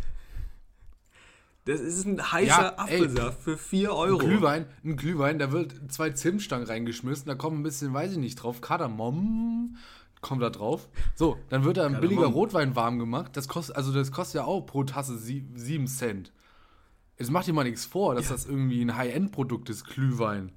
Das 1.65 1.79
ist 1.79 2.05
ein 2.05 2.19
heißer 2.31 2.47
Ja, 2.77 2.85
ey, 2.87 3.01
Apfelsaft 3.01 3.41
für 3.43 3.57
4 3.57 3.89
ein 3.89 3.95
Euro. 3.95 4.17
Glühwein? 4.19 4.65
Ein 4.83 4.95
Glühwein, 4.97 5.39
da 5.39 5.51
wird 5.51 5.73
zwei 5.91 6.09
Zimtstangen 6.11 6.67
reingeschmissen, 6.67 7.27
da 7.27 7.35
kommt 7.35 7.57
ein 7.59 7.63
bisschen, 7.63 7.93
weiß 7.93 8.11
ich 8.11 8.17
nicht, 8.17 8.35
drauf, 8.35 8.61
Kardamom 8.61 9.77
kommt 10.21 10.41
da 10.41 10.49
drauf. 10.49 10.89
So, 11.15 11.37
dann 11.49 11.63
wird 11.63 11.77
da 11.77 11.85
ein 11.85 11.99
billiger 11.99 12.27
Rotwein 12.27 12.75
warm 12.75 12.99
gemacht. 12.99 13.35
Das 13.37 13.47
kostet, 13.47 13.75
also 13.75 13.93
das 13.93 14.11
kostet 14.11 14.41
ja 14.41 14.45
auch 14.45 14.61
pro 14.61 14.83
Tasse 14.83 15.17
sie, 15.17 15.47
7 15.53 15.87
Cent. 15.87 16.31
Jetzt 17.17 17.31
macht 17.31 17.47
dir 17.47 17.53
mal 17.53 17.63
nichts 17.63 17.85
vor, 17.85 18.15
dass 18.15 18.29
das 18.29 18.45
irgendwie 18.45 18.81
ein 18.81 18.95
High-End-Produkt 18.95 19.69
ist, 19.69 19.85
Glühwein. 19.85 20.53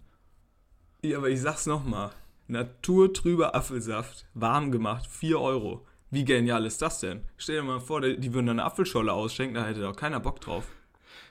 Ja, 1.03 1.19
aber 1.19 1.31
ich 1.31 1.41
sag's 1.41 1.67
nochmal. 1.67 2.11
Naturtrüber 2.47 3.55
Apfelsaft, 3.55 4.27
warm 4.35 4.71
gemacht, 4.71 5.07
4 5.07 5.41
Euro. 5.41 5.87
Wie 6.11 6.25
genial 6.25 6.67
ist 6.67 6.83
das 6.83 7.01
denn? 7.01 7.25
Stell 7.37 7.57
dir 7.57 7.63
mal 7.63 7.81
vor, 7.81 8.01
die 8.01 8.35
würden 8.35 8.47
da 8.47 8.53
eine 8.53 8.65
Apfelscholle 8.65 9.13
ausschenken, 9.13 9.55
da 9.55 9.65
hätte 9.65 9.81
doch 9.81 9.97
keiner 9.97 10.21
Bock 10.21 10.41
drauf. 10.41 10.67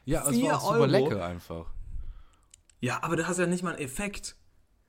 Ja, 0.05 0.27
es 0.27 0.41
war 0.41 0.57
auch 0.57 0.61
super 0.61 0.79
Euro? 0.79 0.85
lecker 0.85 1.25
einfach. 1.25 1.67
Ja, 2.79 3.03
aber 3.03 3.15
du 3.15 3.27
hast 3.27 3.37
ja 3.37 3.45
nicht 3.45 3.63
mal 3.63 3.75
einen 3.75 3.83
Effekt. 3.83 4.35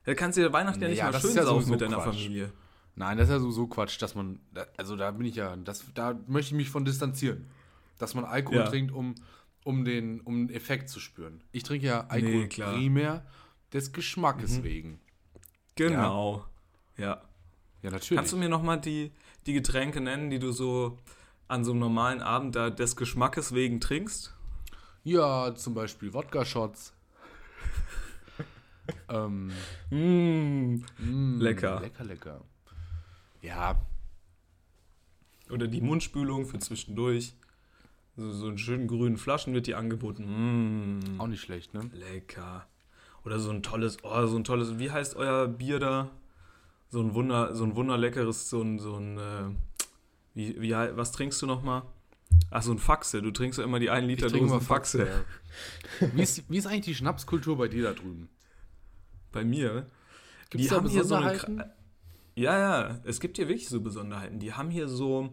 Da 0.03 0.15
kannst 0.15 0.37
du 0.37 0.41
dir 0.41 0.51
Weihnachten 0.51 0.81
ja 0.81 0.89
nicht 0.89 0.97
ja, 0.97 1.11
mal 1.11 1.21
schön 1.21 1.35
ja 1.35 1.43
saufen 1.43 1.69
mit 1.69 1.81
deiner 1.81 1.97
Quatsch. 1.97 2.15
Familie. 2.15 2.51
Nein, 2.95 3.17
das 3.17 3.27
ist 3.27 3.33
ja 3.33 3.39
sowieso 3.39 3.67
Quatsch, 3.67 3.99
dass 4.01 4.13
man, 4.15 4.39
also 4.77 4.95
da 4.95 5.09
bin 5.11 5.25
ich 5.25 5.35
ja, 5.35 5.55
das, 5.55 5.83
da 5.95 6.13
möchte 6.27 6.53
ich 6.53 6.57
mich 6.57 6.69
von 6.69 6.85
distanzieren. 6.85 7.47
Dass 7.97 8.13
man 8.15 8.25
Alkohol 8.25 8.59
Ja. 8.59 8.67
trinkt, 8.69 8.91
um, 8.91 9.15
um, 9.63 9.85
den, 9.85 10.19
um 10.21 10.47
den 10.47 10.55
Effekt 10.55 10.89
zu 10.89 10.99
spüren. 10.99 11.41
Ich 11.51 11.63
trinke 11.63 11.87
ja 11.87 12.01
Alkohol 12.07 12.33
Nee. 12.33 12.43
Mhm. 12.63 12.75
primär 12.75 13.25
des 13.71 13.91
Geschmackes 13.93 14.61
wegen. 14.63 14.99
Genau. 15.75 16.45
Ja. 16.97 17.21
Ja, 17.81 17.89
natürlich. 17.89 18.17
Kannst 18.17 18.33
du 18.33 18.37
mir 18.37 18.49
nochmal 18.49 18.79
die, 18.79 19.11
die 19.47 19.53
Getränke 19.53 19.99
nennen, 19.99 20.29
die 20.29 20.39
du 20.39 20.51
so 20.51 20.99
an 21.47 21.63
so 21.65 21.71
einem 21.71 21.79
normalen 21.79 22.21
Abend 22.21 22.55
da 22.55 22.69
des 22.69 22.95
Geschmackes 22.95 23.53
wegen 23.53 23.79
trinkst? 23.79 24.33
ja, 25.05 25.53
zum 25.55 25.73
Beispiel 25.73 26.13
Wodka-Shots. 26.13 26.93
ähm, 29.09 29.51
Mmh. 29.89 30.81
mm, 30.99 31.39
Lecker. 31.41 31.81
Lecker, 31.81 32.03
lecker. 32.05 32.41
Ja, 33.43 33.75
Oder 35.49 35.67
die 35.67 35.81
Mundspülung 35.81 36.45
für 36.45 36.57
zwischendurch. 36.59 37.35
So, 38.15 38.31
so 38.31 38.49
in 38.49 38.57
schönen 38.57 38.87
grünen 38.87 39.17
Flaschen 39.17 39.53
wird 39.53 39.67
die 39.67 39.75
angeboten. 39.75 40.23
Mmh. 40.99 41.19
auch 41.19 41.27
nicht 41.27 41.41
schlecht, 41.41 41.73
ne? 41.73 41.89
Lecker. 41.93 42.65
Oder 43.25 43.39
so 43.39 43.49
ein 43.51 43.61
tolles, 43.63 43.97
oh, 44.03 44.25
so 44.27 44.37
ein 44.37 44.43
tolles, 44.43 44.79
wie 44.79 44.91
heißt 44.91 45.15
euer 45.15 45.47
Bier 45.47 45.79
da? 45.79 46.09
So 46.89 47.01
ein 47.01 47.13
Wunder, 47.13 47.55
so 47.55 47.63
ein 47.63 47.75
wunderleckeres, 47.75 48.49
so 48.49 48.61
ein, 48.61 48.79
so 48.79 48.95
ein, 48.95 49.17
äh, 49.17 49.45
wie, 50.35 50.61
wie, 50.61 50.71
was 50.71 51.11
trinkst 51.11 51.41
du 51.41 51.45
nochmal? 51.45 51.83
Ach, 52.49 52.61
so 52.61 52.71
ein 52.71 52.79
Faxe. 52.79 53.21
Du 53.21 53.31
trinkst 53.31 53.59
ja 53.59 53.65
immer 53.65 53.79
die 53.79 53.89
1 53.89 54.07
Liter 54.07 54.29
Dosen 54.29 54.49
mal 54.49 54.61
Faxe. 54.61 55.07
ja. 56.01 56.09
wie, 56.13 56.21
ist, 56.21 56.49
wie 56.49 56.57
ist 56.57 56.67
eigentlich 56.67 56.85
die 56.85 56.95
Schnapskultur 56.95 57.57
bei 57.57 57.67
dir 57.67 57.83
da 57.83 57.93
drüben? 57.93 58.29
Bei 59.31 59.43
mir. 59.43 59.87
Gibt's 60.49 60.67
da 60.67 60.79
Besonderheiten? 60.79 61.59
Kra- 61.61 61.69
ja, 62.35 62.57
ja, 62.57 62.99
es 63.03 63.19
gibt 63.19 63.37
hier 63.37 63.47
wirklich 63.47 63.69
so 63.69 63.81
Besonderheiten. 63.81 64.39
Die 64.39 64.53
haben 64.53 64.69
hier 64.69 64.87
so, 64.87 65.29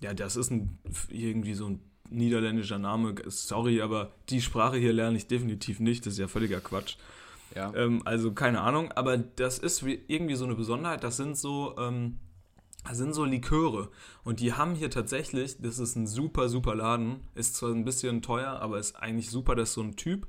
ja, 0.00 0.14
das 0.14 0.36
ist 0.36 0.50
ein, 0.50 0.78
irgendwie 1.08 1.54
so 1.54 1.68
ein 1.68 1.80
niederländischer 2.10 2.78
Name. 2.78 3.14
Sorry, 3.26 3.80
aber 3.80 4.12
die 4.28 4.40
Sprache 4.40 4.76
hier 4.76 4.92
lerne 4.92 5.16
ich 5.16 5.26
definitiv 5.26 5.80
nicht. 5.80 6.06
Das 6.06 6.14
ist 6.14 6.18
ja 6.18 6.28
völliger 6.28 6.60
Quatsch. 6.60 6.96
Ja. 7.54 7.72
Ähm, 7.74 8.02
also 8.04 8.32
keine 8.32 8.60
Ahnung, 8.60 8.92
aber 8.92 9.16
das 9.16 9.58
ist 9.58 9.84
wie, 9.84 10.00
irgendwie 10.06 10.34
so 10.34 10.44
eine 10.44 10.54
Besonderheit. 10.54 11.02
Das 11.02 11.16
sind 11.16 11.36
so, 11.36 11.74
ähm, 11.78 12.18
das 12.86 12.98
sind 12.98 13.14
so 13.14 13.24
Liköre. 13.24 13.90
Und 14.24 14.40
die 14.40 14.52
haben 14.52 14.74
hier 14.74 14.90
tatsächlich, 14.90 15.56
das 15.60 15.78
ist 15.78 15.96
ein 15.96 16.06
super, 16.06 16.48
super 16.48 16.74
Laden. 16.74 17.20
Ist 17.34 17.56
zwar 17.56 17.70
ein 17.70 17.84
bisschen 17.84 18.22
teuer, 18.22 18.60
aber 18.60 18.78
ist 18.78 18.96
eigentlich 18.96 19.30
super. 19.30 19.54
Das 19.54 19.70
ist 19.70 19.74
so 19.74 19.82
ein 19.82 19.96
Typ, 19.96 20.28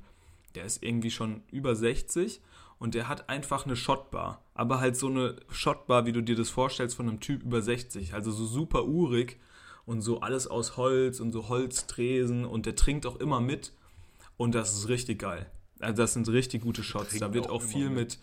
der 0.54 0.64
ist 0.64 0.82
irgendwie 0.82 1.10
schon 1.10 1.42
über 1.52 1.76
60 1.76 2.40
und 2.78 2.94
der 2.94 3.08
hat 3.08 3.28
einfach 3.28 3.66
eine 3.66 3.76
Shotbar. 3.76 4.42
Aber 4.54 4.80
halt 4.80 4.96
so 4.96 5.08
eine 5.08 5.36
Shotbar, 5.50 6.06
wie 6.06 6.12
du 6.12 6.22
dir 6.22 6.36
das 6.36 6.50
vorstellst, 6.50 6.96
von 6.96 7.08
einem 7.08 7.20
Typ 7.20 7.42
über 7.42 7.60
60. 7.60 8.14
Also 8.14 8.30
so 8.30 8.46
super 8.46 8.86
urig 8.86 9.38
und 9.84 10.00
so 10.00 10.20
alles 10.20 10.46
aus 10.46 10.76
Holz 10.76 11.20
und 11.20 11.32
so 11.32 11.48
Holztresen 11.48 12.44
und 12.44 12.66
der 12.66 12.76
trinkt 12.76 13.06
auch 13.06 13.16
immer 13.16 13.40
mit. 13.40 13.72
Und 14.36 14.54
das 14.54 14.72
ist 14.74 14.88
richtig 14.88 15.18
geil. 15.18 15.50
Also 15.80 16.02
das 16.02 16.12
sind 16.12 16.28
richtig 16.28 16.62
gute 16.62 16.82
Shots. 16.82 17.18
Da 17.18 17.34
wird 17.34 17.48
auch 17.48 17.54
auch 17.54 17.62
viel 17.62 17.88
mit. 17.88 17.96
mit, 17.96 18.18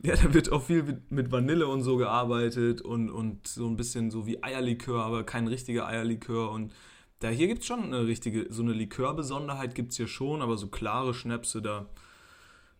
ja, 0.00 0.16
da 0.16 0.32
wird 0.32 0.50
auch 0.50 0.62
viel 0.62 0.82
mit, 0.82 1.10
mit 1.10 1.32
Vanille 1.32 1.66
und 1.68 1.82
so 1.82 1.96
gearbeitet 1.96 2.80
und, 2.80 3.10
und 3.10 3.46
so 3.46 3.66
ein 3.68 3.76
bisschen 3.76 4.10
so 4.10 4.26
wie 4.26 4.42
Eierlikör, 4.42 5.04
aber 5.04 5.24
kein 5.24 5.46
richtiger 5.46 5.86
Eierlikör. 5.86 6.50
Und 6.50 6.72
da 7.20 7.28
hier 7.28 7.46
gibt 7.48 7.60
es 7.60 7.66
schon 7.66 7.82
eine 7.82 8.06
richtige, 8.06 8.46
so 8.52 8.62
eine 8.62 8.72
Likörbesonderheit 8.72 9.74
gibt 9.74 9.90
es 9.90 9.96
hier 9.96 10.08
schon, 10.08 10.42
aber 10.42 10.56
so 10.56 10.68
klare 10.68 11.14
Schnäpse, 11.14 11.62
da, 11.62 11.86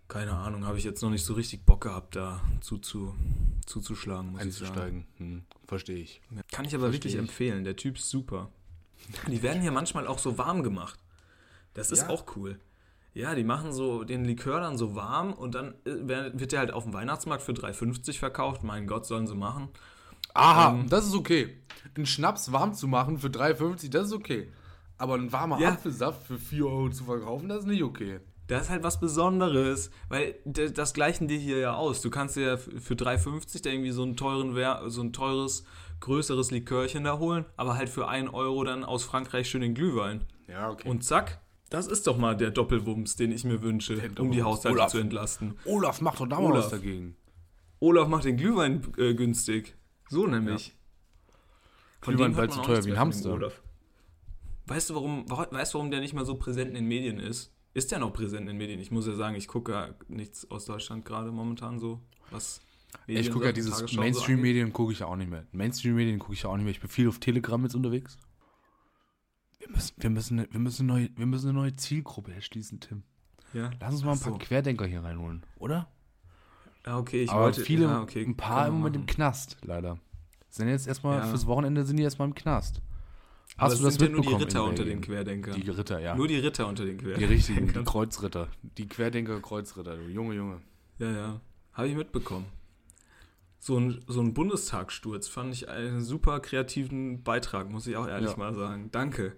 keine 0.09 0.33
Ahnung, 0.33 0.65
habe 0.67 0.79
ich 0.79 0.85
jetzt 0.85 1.03
noch 1.03 1.11
nicht 1.11 1.25
so 1.25 1.35
richtig 1.35 1.65
Bock 1.67 1.83
gehabt, 1.83 2.17
da 2.17 2.41
zuzu, 2.61 3.15
zuzuschlagen, 3.67 4.33
muss 4.33 4.45
ich 4.45 4.55
sagen. 4.55 4.65
Einzusteigen. 4.71 5.07
Hm, 5.19 5.43
verstehe 5.67 5.99
ich. 5.99 6.21
Kann 6.51 6.65
ich 6.65 6.75
aber 6.75 6.85
Versteh 6.85 6.93
wirklich 6.97 7.15
ich. 7.15 7.19
empfehlen. 7.21 7.65
Der 7.65 7.77
Typ 7.77 7.97
ist 7.99 8.09
super. 8.09 8.51
Die 9.29 9.43
werden 9.43 9.63
hier 9.63 9.71
manchmal 9.73 10.07
auch 10.07 10.19
so 10.19 10.39
warm 10.39 10.63
gemacht. 10.63 10.99
Das 11.75 11.91
ist 11.93 12.03
Ja. 12.03 12.09
auch 12.09 12.25
cool. 12.37 12.59
Ja, 13.15 13.35
die 13.35 13.45
machen 13.45 13.73
so 13.73 14.05
den 14.05 14.25
Likör 14.25 14.61
dann 14.61 14.77
so 14.79 14.95
warm 14.95 15.33
und 15.33 15.55
dann 15.55 15.75
äh, 15.85 16.33
wird 16.39 16.53
der 16.53 16.61
halt 16.61 16.73
auf 16.73 16.85
dem 16.85 16.93
Weihnachtsmarkt 16.93 17.43
für 17.43 17.53
3,50 17.53 18.19
verkauft. 18.19 18.63
Mein 18.65 18.87
Gott, 18.87 19.07
sollen 19.07 19.27
sie 19.27 19.35
machen. 19.35 19.69
Aha, 20.35 20.71
Ähm, 20.75 20.89
das 20.89 21.07
ist 21.07 21.15
okay. 21.15 21.57
Einen 21.97 22.07
Schnaps 22.07 22.53
warm 22.53 22.75
zu 22.75 22.87
machen 22.87 23.19
für 23.19 23.29
3,50, 23.29 23.91
das 23.91 24.09
ist 24.09 24.13
okay. 24.13 24.53
Aber 24.99 25.15
ein 25.15 25.33
warmer 25.33 25.59
Ja. 25.61 25.71
Apfelsaft 25.71 26.27
für 26.27 26.39
4 26.39 26.67
Euro 26.67 26.91
zu 26.91 27.05
verkaufen, 27.05 27.49
das 27.49 27.61
ist 27.61 27.67
nicht 27.67 27.83
okay. 27.83 28.21
Das 28.49 28.63
ist 28.63 28.71
halt 28.71 28.83
was 28.83 28.99
Besonderes, 28.99 29.91
weil 30.09 30.35
das 30.45 30.95
gleichen 30.95 31.29
die 31.29 31.39
hier 31.39 31.59
ja 31.59 31.75
aus. 31.75 32.01
Du 32.01 32.11
kannst 32.11 32.35
dir 32.37 32.43
ja 32.47 32.57
für 32.57 32.95
3,50 32.95 33.63
da 33.63 33.71
irgendwie 33.71 33.91
so, 33.93 34.03
einen 34.03 34.17
teuren, 34.17 34.57
so 34.91 35.03
ein 35.03 35.13
teures, 35.13 35.65
größeres 36.01 36.51
Likörchen 36.51 37.05
da 37.05 37.19
holen, 37.19 37.45
aber 37.57 37.77
halt 37.77 37.89
für 37.91 38.09
1 38.09 38.33
Euro 38.33 38.65
dann 38.65 38.85
aus 38.85 39.05
Frankreich 39.05 39.49
schön 39.51 39.61
den 39.61 39.75
Glühwein. 39.75 40.25
Ja, 40.49 40.71
okay. 40.71 40.89
Und 40.89 41.05
zack, 41.05 41.41
das 41.69 41.87
ist 41.87 42.07
doch 42.07 42.17
mal 42.17 42.35
der 42.37 42.51
Doppelwumms, 42.51 43.17
den 43.17 43.33
ich 43.33 43.45
mir 43.45 43.61
wünsche, 43.63 44.01
um 44.19 44.31
die. 44.33 44.43
Haushalte 44.43 44.79
Olaf. 44.79 44.91
zu 44.93 44.99
entlasten. 44.99 45.59
Olaf 45.67 46.01
macht 46.01 46.21
doch 46.21 46.27
da 46.27 46.41
mal 46.41 46.55
was 46.55 46.71
dagegen. 46.71 47.17
Olaf 47.81 48.09
macht 48.09 48.25
den 48.25 48.39
Glühwein 48.39 48.83
äh, 48.97 49.13
günstig. 49.15 49.77
So 50.09 50.27
nämlich. 50.27 50.75
Von 52.01 52.15
Glühwein 52.17 52.35
bald 52.35 52.53
so 52.53 52.63
teuer 52.63 52.83
wie 52.87 52.93
ein 52.93 52.99
Hamster. 52.99 53.33
Olaf. 53.35 53.61
Weißt 54.67 54.89
du, 54.89 54.95
warum, 54.95 55.29
wa- 55.31 55.49
weißt 55.51 55.75
du, 55.75 55.79
warum 55.79 55.91
der 55.91 56.01
nicht 56.01 56.15
mehr 56.15 56.25
so 56.25 56.37
präsent 56.37 56.69
in 56.69 56.75
den 56.77 56.87
Medien 56.87 57.19
ist? 57.21 57.53
Ist 57.79 57.93
der 57.93 58.01
noch 58.01 58.13
präsent 58.13 58.41
in 58.41 58.47
den 58.49 58.57
Medien? 58.57 58.81
Ich 58.81 58.91
muss 58.91 59.07
ja 59.07 59.15
sagen, 59.15 59.37
ich 59.37 59.47
gucke 59.47 59.71
ja 59.71 59.95
nichts 60.09 60.51
aus 60.51 60.65
Deutschland 60.65 61.05
gerade 61.05 61.31
momentan 61.31 61.79
so. 61.79 62.01
Was 62.33 62.61
Ich 63.07 63.31
gucke 63.31 63.47
ja 63.47 63.53
dieses 63.53 63.95
Mainstream-Medien 63.95 64.73
gucke 64.73 64.93
ich 64.93 64.99
ja 64.99 65.07
auch 65.07 65.15
nicht 65.15 65.31
mehr. 65.31 65.47
Mainstream-Medien 65.53 66.19
gucke 66.19 66.33
ich 66.33 66.43
ja 66.43 66.51
auch 66.51 66.57
nicht 66.57 66.65
mehr. 66.65 66.73
Ich 66.73 66.81
bin 66.81 66.91
viel 66.91 67.09
auf 67.09 67.21
Telegram 67.21 67.63
jetzt 67.63 67.77
unterwegs. 67.77 68.19
Wir 69.61 69.71
müssen, 69.71 69.95
wir 69.97 70.11
müssen, 70.11 70.47
wir 70.51 70.59
müssen, 70.61 70.91
eine, 70.91 71.01
neue, 71.03 71.11
wir 71.17 71.27
müssen 71.27 71.51
eine 71.51 71.59
neue 71.59 71.77
Zielgruppe 71.77 72.35
erschließen, 72.35 72.81
Tim. 72.81 73.05
Ja. 73.53 73.71
Lass 73.79 73.95
uns 73.95 74.03
mal 74.05 74.13
ein 74.15 74.21
paar 74.21 74.33
so. 74.33 74.39
Querdenker 74.39 74.87
hier 74.87 75.05
reinholen, 75.05 75.45
oder? 75.61 75.89
ja, 76.85 76.99
okay, 76.99 77.23
ich 77.23 77.31
Aber 77.31 77.45
wollte. 77.45 77.61
viele, 77.61 77.85
ja, 77.85 78.03
okay, 78.03 78.25
ein 78.25 78.37
paar 78.37 78.67
im 78.67 78.75
Moment 78.75 78.97
im. 78.97 79.07
Knast, 79.07 79.57
leider. 79.63 79.99
Sind 80.49 80.67
jetzt 80.67 80.89
erstmal, 80.89 81.19
Ja. 81.21 81.27
fürs 81.27 81.47
Wochenende 81.47 81.85
sind 81.85 81.97
die 81.97 82.03
erstmal 82.03 82.27
im 82.27 82.35
Knast. 82.35 82.83
Hast 83.59 83.73
es 83.75 83.79
du 83.81 83.85
das 83.87 83.95
sind 83.95 84.03
ja 84.05 84.09
nur 84.11 84.21
die 84.23 84.29
mitbekommen 84.29 84.45
Ritter 84.45 84.65
unter 84.65 84.85
den 84.85 85.01
Querdenkern. 85.01 85.61
Die 85.61 85.71
Ritter, 85.71 85.99
ja. 86.01 86.15
Nur 86.15 86.29
die 86.29 86.37
Ritter 86.39 86.67
unter 86.69 86.85
den 86.85 86.97
Die 86.99 87.05
Querdenkern. 87.05 87.31
richtigen, 87.31 87.73
die 87.73 87.85
Kreuzritter. 87.85 88.49
Die 88.63 88.89
Querdenker-Kreuzritter, 88.89 89.97
du 89.97 90.09
Junge, 90.09 90.35
Junge. 90.35 90.61
Ja, 90.99 91.11
ja. 91.11 91.41
Habe 91.73 91.89
ich 91.89 91.95
mitbekommen. 91.97 92.47
So 93.61 93.77
ein, 93.79 94.01
so 94.07 94.21
ein 94.21 94.35
Bundestagssturz 94.35 95.27
fand 95.29 95.53
ich 95.55 95.69
einen 95.69 96.01
super 96.03 96.39
kreativen 96.41 97.23
Beitrag, 97.25 97.71
muss 97.71 97.87
ich 97.89 97.97
auch 97.97 98.07
ehrlich 98.07 98.31
Ja. 98.31 98.37
mal 98.37 98.55
sagen. 98.55 98.89
Danke. 98.93 99.37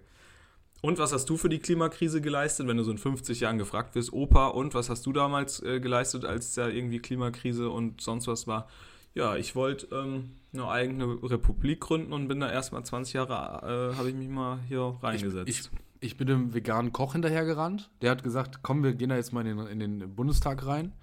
Und 0.81 0.97
was 0.99 1.13
hast 1.13 1.29
du 1.29 1.37
für 1.37 1.49
die 1.49 1.59
Klimakrise 1.59 2.21
geleistet, 2.21 2.67
wenn 2.67 2.77
du 2.77 2.83
so 2.83 2.91
in 2.91 2.97
50 2.97 3.39
Jahren 3.39 3.57
gefragt 3.59 3.93
wirst, 3.95 4.13
Opa, 4.13 4.47
und 4.47 4.73
was 4.73 4.89
hast 4.89 5.05
du 5.05 5.13
damals 5.13 5.61
äh, 5.63 5.79
geleistet, 5.79 6.25
als 6.25 6.53
da 6.53 6.67
irgendwie 6.67 6.99
Klimakrise 6.99 7.69
und 7.69 8.01
sonst 8.01 8.27
was 8.27 8.47
war? 8.47 8.67
Ja, 9.13 9.35
ich 9.35 9.55
wollte 9.55 9.87
ähm, 9.95 10.31
eine 10.53 10.67
eigene 10.67 11.05
Republik 11.23 11.79
gründen 11.81 12.13
und 12.13 12.27
bin 12.27 12.39
da 12.39 12.51
erstmal 12.51 12.83
20 12.83 13.13
Jahre, 13.13 13.91
äh, 13.93 13.97
habe 13.97 14.09
ich 14.09 14.15
mich 14.15 14.27
mal 14.29 14.59
hier 14.67 14.97
reingesetzt. 15.01 15.47
Ich, 15.49 15.69
ich 16.01 16.17
bin 16.17 16.27
dem 16.27 16.53
veganen 16.53 16.91
Koch 16.91 17.13
hinterhergerannt. 17.13 17.89
Der 18.01 18.11
hat 18.11 18.23
gesagt, 18.23 18.59
komm, 18.61 18.83
wir 18.83 18.93
gehen 18.93 19.09
da 19.09 19.15
jetzt 19.15 19.31
mal 19.33 19.45
in 19.45 19.57
den, 19.57 19.67
in 19.67 19.79
den 19.99 20.15
Bundestag 20.15 20.65
rein. 20.65 20.93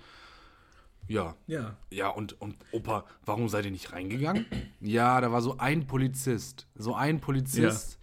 Ja, 1.06 1.34
ja. 1.46 1.74
ja, 1.90 2.08
und, 2.10 2.38
und 2.40 2.56
Opa, 2.72 3.06
warum 3.24 3.48
seid 3.48 3.64
ihr 3.64 3.70
nicht 3.70 3.92
reingegangen? 3.94 4.44
Ja, 4.80 5.20
da 5.22 5.32
war 5.32 5.40
so 5.40 5.56
ein 5.56 5.86
Polizist. 5.86 6.66
So 6.74 6.94
ein 6.94 7.18
Polizist, 7.20 7.98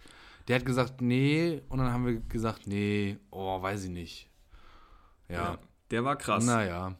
der 0.48 0.56
hat 0.56 0.66
gesagt, 0.66 1.00
nee. 1.00 1.62
Und 1.68 1.78
dann 1.78 1.92
haben 1.92 2.04
wir 2.06 2.20
gesagt, 2.20 2.66
nee, 2.66 3.18
oh, 3.30 3.62
weiß 3.62 3.84
ich 3.84 3.90
nicht. 3.90 4.28
ja. 5.28 5.34
Ja, 5.36 5.58
Der 5.92 6.04
war 6.04 6.16
krass. 6.16 6.44
naja. 6.44 6.96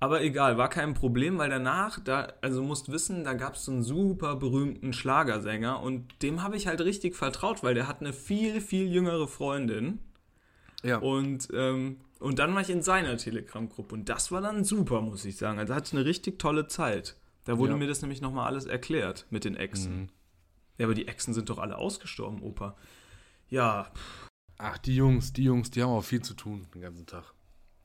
Aber 0.00 0.22
egal, 0.22 0.58
war 0.58 0.68
kein 0.68 0.92
Problem, 0.92 1.38
weil 1.38 1.48
danach, 1.48 1.98
da, 2.00 2.28
also 2.42 2.60
du 2.60 2.66
musst 2.66 2.90
wissen, 2.92 3.24
da 3.24 3.32
gab 3.32 3.54
es 3.54 3.64
so 3.64 3.72
einen 3.72 3.82
super 3.82 4.36
berühmten 4.36 4.92
Schlagersänger 4.92 5.80
und 5.80 6.22
dem 6.22 6.42
habe 6.42 6.56
ich 6.56 6.66
halt 6.66 6.80
richtig 6.82 7.14
vertraut, 7.16 7.62
weil 7.62 7.74
der 7.74 7.88
hat 7.88 8.00
eine 8.00 8.12
viel, 8.12 8.60
viel 8.60 8.86
jüngere 8.92 9.26
Freundin 9.28 10.00
Ja, 10.82 10.98
und, 10.98 11.48
ähm, 11.54 12.00
und 12.18 12.38
dann 12.38 12.54
war 12.54 12.60
ich 12.60 12.68
in 12.70 12.82
seiner 12.82 13.16
Telegram-Gruppe 13.16 13.94
und 13.94 14.08
das 14.10 14.30
war 14.30 14.42
dann 14.42 14.64
super, 14.64 15.00
muss 15.00 15.24
ich 15.24 15.36
sagen. 15.36 15.58
Also 15.58 15.74
hatte 15.74 15.86
ich 15.88 15.92
eine 15.94 16.04
richtig 16.04 16.38
tolle 16.38 16.66
Zeit. 16.66 17.16
Da 17.44 17.58
wurde 17.58 17.72
Ja. 17.72 17.78
mir 17.78 17.86
das 17.86 18.02
nämlich 18.02 18.20
nochmal 18.20 18.46
alles 18.46 18.66
erklärt 18.66 19.26
mit 19.30 19.44
den 19.44 19.56
Echsen. 19.56 20.00
Mhm. 20.02 20.08
Ja, 20.76 20.86
aber 20.86 20.94
die 20.94 21.08
Echsen 21.08 21.32
sind 21.32 21.48
doch 21.48 21.58
alle 21.58 21.78
ausgestorben, 21.78 22.42
Opa. 22.42 22.76
Ja, 23.48 23.90
Ach, 24.58 24.78
die 24.78 24.94
Jungs, 24.96 25.32
die 25.32 25.44
Jungs, 25.44 25.70
die 25.70 25.82
haben 25.82 25.90
auch 25.90 26.04
viel 26.04 26.22
zu 26.22 26.34
tun 26.34 26.66
den 26.74 26.80
ganzen 26.82 27.06
Tag. 27.06 27.32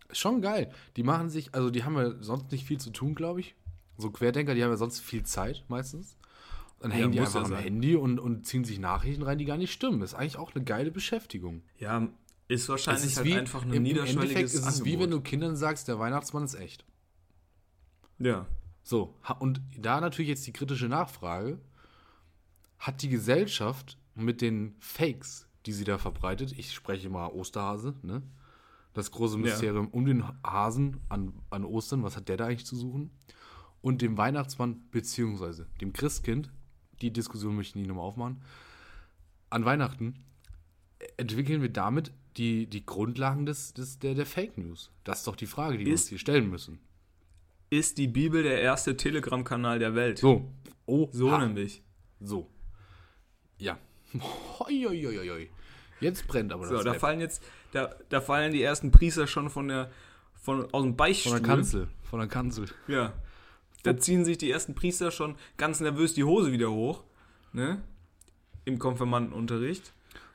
Ist 0.10 0.20
schon 0.20 0.42
geil. 0.42 0.72
Die 0.96 1.04
machen 1.04 1.30
sich, 1.30 1.54
also 1.56 1.70
die 1.70 1.84
haben 1.84 1.96
ja 1.96 2.14
sonst 2.22 2.52
nicht 2.52 2.66
viel 2.66 2.80
zu 2.80 2.90
tun, 2.92 3.16
glaube 3.16 3.40
ich. 3.42 3.56
So 3.98 4.10
Querdenker, 4.12 4.56
die 4.56 4.64
haben 4.64 4.72
ja 4.72 4.78
sonst 4.78 5.00
viel 5.00 5.24
Zeit 5.24 5.64
meistens. 5.68 6.18
Dann 6.80 6.92
Ja, 6.92 6.98
hängen 6.98 7.12
die 7.12 7.20
muss 7.20 7.30
einfach 7.36 7.42
ja 7.42 7.46
am 7.46 7.52
sein. 7.52 7.64
Handy 7.64 7.96
und, 7.96 8.20
und 8.20 8.46
ziehen 8.46 8.64
sich 8.64 8.80
Nachrichten 8.80 9.24
rein, 9.24 9.38
die 9.38 9.46
gar 9.46 9.58
nicht 9.58 9.72
stimmen. 9.74 10.00
Das 10.00 10.14
ist 10.14 10.18
eigentlich 10.18 10.38
auch 10.38 10.56
eine 10.56 10.64
geile 10.64 10.92
Beschäftigung. 10.92 11.62
ja, 11.78 12.08
ist 12.48 12.68
wahrscheinlich 12.68 13.06
ist 13.06 13.18
halt 13.18 13.28
wie, 13.28 13.36
einfach 13.36 13.62
ein 13.62 13.70
im, 13.70 13.76
im 13.76 13.84
niederschwelliges 13.84 14.24
Endeffekt 14.24 14.54
ist 14.54 14.62
es 14.62 14.66
Angebot. 14.80 14.86
wie 14.88 15.00
wenn 15.00 15.12
du 15.12 15.22
Kindern 15.22 15.56
sagst, 15.56 15.88
der 15.88 16.00
Weihnachtsmann 16.00 16.44
ist 16.44 16.56
echt. 16.56 16.84
ja. 18.18 18.46
So, 18.82 19.14
und 19.40 19.62
da 19.78 20.02
natürlich 20.02 20.30
jetzt 20.30 20.48
die 20.48 20.54
kritische 20.54 20.88
Nachfrage, 20.88 21.60
hat 22.80 23.04
die 23.04 23.10
Gesellschaft 23.10 23.98
mit 24.16 24.42
den 24.42 24.74
Fakes, 24.80 25.48
die 25.68 25.74
sie 25.74 25.84
da 25.84 26.00
verbreitet, 26.00 26.54
ich 26.58 26.74
spreche 26.74 27.10
mal 27.10 27.28
Osterhase, 27.28 27.94
ne? 28.02 28.24
Das 28.94 29.12
große 29.12 29.38
Mysterium 29.38 29.88
um 29.90 30.06
den 30.06 30.24
Hasen 30.44 30.98
an, 31.10 31.34
an 31.52 31.64
Ostern, 31.64 32.04
was 32.04 32.16
hat 32.18 32.28
der 32.28 32.38
da 32.38 32.48
eigentlich 32.48 32.66
zu 32.66 32.76
suchen? 32.76 33.12
Und 33.82 34.02
dem 34.02 34.18
Weihnachtsmann, 34.18 34.82
beziehungsweise 34.92 35.68
dem 35.80 35.94
Christkind, 35.94 36.52
die 37.02 37.12
Diskussion 37.14 37.56
möchte 37.56 37.72
ich 37.72 37.76
nicht 37.84 37.88
nochmal 37.88 38.06
aufmachen, 38.06 38.42
an 39.50 39.64
Weihnachten 39.66 40.16
entwickeln 41.18 41.62
wir 41.62 41.70
damit 41.70 42.12
die, 42.38 42.68
die 42.68 42.86
Grundlagen 42.86 43.46
des, 43.46 43.74
des, 43.74 44.00
der, 44.00 44.16
der 44.16 44.26
Fake 44.26 44.58
News. 44.58 44.92
Das 45.04 45.20
ist 45.20 45.28
doch 45.28 45.36
die 45.36 45.46
Frage, 45.46 45.78
die 45.78 45.86
wir 45.86 45.94
Ist- 45.94 46.02
uns 46.04 46.10
hier 46.10 46.20
stellen 46.20 46.50
müssen. 46.50 46.80
Ist 47.70 48.00
die 48.00 48.08
Bibel 48.08 48.42
der 48.44 48.62
erste 48.62 48.98
Telegram-Kanal 48.98 49.78
der 49.80 49.94
Welt? 49.96 50.18
So. 50.18 50.52
Oh, 50.88 51.08
So 51.12 51.32
ha. 51.32 51.38
nämlich. 51.46 51.84
So. 52.20 52.50
Ja. 53.60 53.78
Hoi, 54.60 54.84
hoi, 54.88 55.04
hoi, 55.04 55.28
hoi. 55.30 55.50
Jetzt 56.00 56.28
brennt 56.28 56.54
aber 56.54 56.68
So, 56.68 56.76
das 56.76 56.84
da 56.86 56.92
Web. 56.94 57.00
fallen 57.00 57.20
jetzt, 57.20 57.44
da, 57.72 57.94
da 58.10 58.22
fallen 58.22 58.52
die 58.54 58.62
ersten 58.64 58.92
Priester 58.92 59.28
schon 59.28 59.50
von 59.50 59.68
der, 59.68 59.92
von, 60.42 60.64
aus 60.74 60.84
dem 60.84 60.92
Von 60.92 60.96
Beichtstuhl. 60.98 61.34
der 61.40 61.42
Kanzel. 61.42 61.88
Von 62.10 62.20
der 62.20 62.30
Kanzel. 62.30 62.66
Ja. 62.88 63.14
Da 63.84 63.98
ziehen 63.98 64.26
sich 64.26 64.38
die 64.38 64.52
ersten 64.52 64.76
Priester 64.76 65.12
schon 65.12 65.36
ganz 65.58 65.80
nervös 65.80 66.14
die 66.14 66.24
Hose 66.24 66.52
wieder 66.52 66.72
hoch, 66.72 67.04
ne? 67.54 67.82
Im 68.66 68.78
Konfirmandenunterricht. 68.80 69.94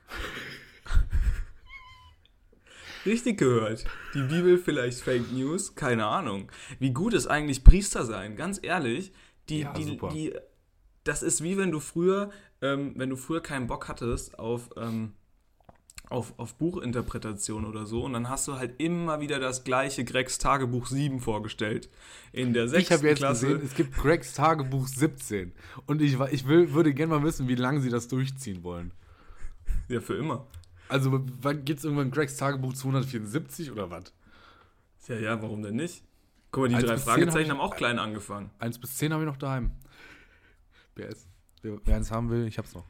Richtig 3.05 3.37
gehört. 3.37 3.85
Die 4.15 4.23
Bibel 4.23 4.57
vielleicht 4.57 5.01
Fake 5.01 5.31
News, 5.31 5.75
keine 5.75 6.07
Ahnung. 6.07 6.51
Wie 6.79 6.91
gut 6.91 7.13
ist 7.13 7.27
eigentlich 7.27 7.63
Priester 7.63 8.03
sein? 8.03 8.35
Ganz 8.35 8.59
ehrlich, 8.61 9.11
die, 9.49 9.59
Ja, 9.59 9.73
die, 9.73 9.97
die, 10.11 10.33
das 11.03 11.21
ist 11.21 11.43
wie 11.43 11.55
wenn 11.57 11.71
du 11.71 11.79
früher, 11.79 12.31
ähm, 12.63 12.93
wenn 12.95 13.11
du 13.11 13.15
früher 13.15 13.41
keinen 13.41 13.67
Bock 13.67 13.87
hattest 13.89 14.39
auf, 14.39 14.71
ähm, 14.75 15.13
auf, 16.09 16.33
auf 16.37 16.55
Buchinterpretation 16.55 17.65
oder 17.65 17.85
so 17.85 18.03
und 18.03 18.13
dann 18.13 18.29
hast 18.29 18.47
du 18.47 18.55
halt 18.55 18.79
immer 18.79 19.19
wieder 19.21 19.39
das 19.39 19.63
gleiche 19.63 20.03
Gregs 20.05 20.37
Tagebuch 20.37 20.87
7 20.87 21.19
vorgestellt. 21.19 21.89
In 22.31 22.53
der 22.53 22.65
Ich 22.65 22.71
sechsten 22.71 22.93
habe 22.95 23.07
jetzt 23.07 23.17
Klasse. 23.19 23.47
gesehen, 23.47 23.65
es 23.65 23.73
gibt 23.75 23.95
Gregs 23.95 24.33
Tagebuch 24.33 24.87
17. 24.87 25.51
Und 25.87 26.01
ich, 26.01 26.19
ich 26.31 26.47
will, 26.47 26.73
würde 26.73 26.93
gerne 26.93 27.15
mal 27.17 27.23
wissen, 27.23 27.47
wie 27.47 27.55
lange 27.55 27.81
sie 27.81 27.89
das 27.89 28.07
durchziehen 28.07 28.63
wollen. 28.63 28.91
Ja, 29.87 29.99
für 30.01 30.15
immer. 30.15 30.45
Also, 30.89 31.23
wann 31.41 31.65
gibt 31.65 31.79
es 31.79 31.85
irgendwann 31.85 32.11
Gregs 32.11 32.37
Tagebuch 32.37 32.73
274 32.73 33.71
oder 33.71 33.89
was? 33.89 34.13
Ja, 35.07 35.15
ja, 35.15 35.41
warum 35.41 35.63
denn 35.63 35.75
nicht? 35.75 36.03
Guck 36.51 36.63
mal, 36.63 36.69
die 36.69 36.75
Eins 36.75 36.85
drei 36.85 36.97
Fragezeichen 36.97 37.31
hab 37.33 37.41
ich- 37.41 37.49
haben 37.49 37.59
auch 37.59 37.75
klein 37.75 37.99
angefangen. 37.99 38.49
1 38.59 38.79
bis 38.79 38.95
10 38.97 39.11
habe 39.13 39.23
ich 39.23 39.27
noch 39.27 39.37
daheim. 39.37 39.71
PS. 40.95 41.27
Wer, 41.61 41.79
wer 41.83 41.95
eins 41.95 42.11
haben 42.11 42.29
will, 42.29 42.45
ich 42.47 42.57
hab's 42.57 42.73
noch. 42.75 42.85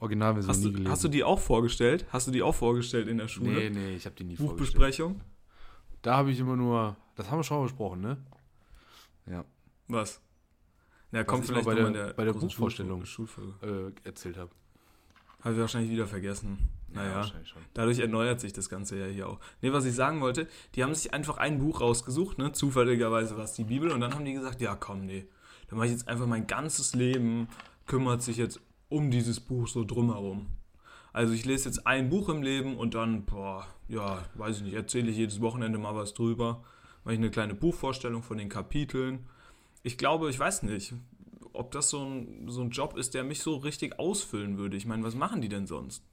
Originalversion 0.00 0.48
Hast 0.50 0.58
nie 0.58 0.64
du, 0.66 0.72
gelesen. 0.72 0.90
hast 0.90 1.04
du 1.04 1.08
die 1.08 1.22
auch 1.24 1.38
vorgestellt? 1.38 2.06
Hast 2.10 2.26
du 2.26 2.30
die 2.32 2.42
auch 2.42 2.54
vorgestellt 2.54 3.06
in 3.08 3.18
der 3.18 3.28
Schule? 3.28 3.50
Nee, 3.52 3.70
nee, 3.70 3.94
ich 3.96 4.04
habe 4.06 4.16
die 4.16 4.24
nie 4.24 4.36
vorgestellt. 4.36 4.72
Buchbesprechung? 4.72 5.20
Da 6.02 6.16
habe 6.16 6.30
ich 6.30 6.38
immer 6.40 6.56
nur, 6.56 6.96
das 7.14 7.30
haben 7.30 7.38
wir 7.38 7.44
schon 7.44 7.58
mal 7.58 7.62
besprochen, 7.64 8.00
ne? 8.00 8.16
Ja, 9.26 9.44
Was? 9.88 10.20
Ja, 11.12 11.24
kommt 11.24 11.44
ich 11.44 11.50
vielleicht 11.50 11.66
bei 11.66 11.74
der- 11.74 11.86
in 11.88 11.92
der 11.92 12.12
bei 12.14 12.24
der 12.24 12.32
Buchvorstellung. 12.32 13.04
Schulfolge. 13.04 13.92
Äh, 14.04 14.08
erzählt 14.08 14.36
habe. 14.38 14.50
Habe 15.42 15.54
ich 15.54 15.60
wahrscheinlich 15.60 15.90
wieder 15.90 16.06
vergessen. 16.06 16.68
Naja. 16.92 17.24
schon. 17.24 17.62
Dadurch 17.74 17.98
erneuert 18.00 18.40
sich 18.40 18.52
das 18.52 18.68
Ganze 18.68 18.98
ja 18.98 19.06
hier 19.06 19.28
auch. 19.28 19.38
Ne, 19.62 19.72
was 19.72 19.84
ich 19.84 19.94
sagen 19.94 20.20
wollte, 20.20 20.48
die 20.74 20.82
haben 20.82 20.94
sich 20.94 21.12
einfach 21.14 21.36
ein 21.38 21.58
Buch 21.58 21.80
rausgesucht, 21.80 22.38
ne? 22.38 22.52
Zufälligerweise 22.52 23.36
war 23.36 23.44
es 23.44 23.52
die 23.52 23.64
Bibel 23.64 23.90
und 23.92 24.00
dann 24.00 24.14
haben 24.14 24.24
die 24.24 24.32
gesagt, 24.32 24.60
ja 24.60 24.74
komm, 24.74 25.06
nee, 25.06 25.26
dann 25.68 25.76
mache 25.78 25.86
ich 25.86 25.92
jetzt 25.92 26.08
einfach 26.08 26.26
mein 26.26 26.46
ganzes 26.46 26.94
Leben, 26.94 27.48
kümmert 27.86 28.22
sich 28.22 28.36
jetzt 28.38 28.60
um 28.90 29.10
dieses 29.10 29.40
Buch 29.40 29.66
so 29.68 29.84
drumherum. 29.84 30.46
Also 31.12 31.32
ich 31.32 31.44
lese 31.44 31.68
jetzt 31.68 31.86
ein 31.86 32.08
Buch 32.10 32.28
im 32.28 32.42
Leben 32.42 32.76
und 32.76 32.94
dann, 32.94 33.24
boah, 33.24 33.66
ja, 33.88 34.24
weiß 34.34 34.58
ich 34.58 34.62
nicht, 34.64 34.74
erzähle 34.74 35.10
ich 35.10 35.16
jedes 35.16 35.40
Wochenende 35.40 35.78
mal 35.78 35.94
was 35.94 36.14
drüber. 36.14 36.62
Mache 37.04 37.14
ich 37.14 37.18
eine 37.20 37.30
kleine 37.30 37.54
Buchvorstellung 37.54 38.22
von 38.22 38.38
den 38.38 38.48
Kapiteln. 38.48 39.26
Ich 39.82 39.96
glaube, 39.98 40.28
ich 40.30 40.38
weiß 40.38 40.62
nicht, 40.64 40.92
ob 41.52 41.72
das 41.72 41.88
so 41.90 42.04
ein, 42.04 42.48
so 42.48 42.60
ein 42.60 42.70
Job 42.70 42.96
ist, 42.96 43.14
der 43.14 43.24
mich 43.24 43.40
so 43.40 43.56
richtig 43.56 43.98
ausfüllen 43.98 44.58
würde. 44.58 44.76
Ich 44.76 44.86
meine, 44.86 45.02
was 45.02 45.14
machen 45.14 45.40
die 45.40 45.48
denn 45.48 45.66
sonst? 45.66 46.04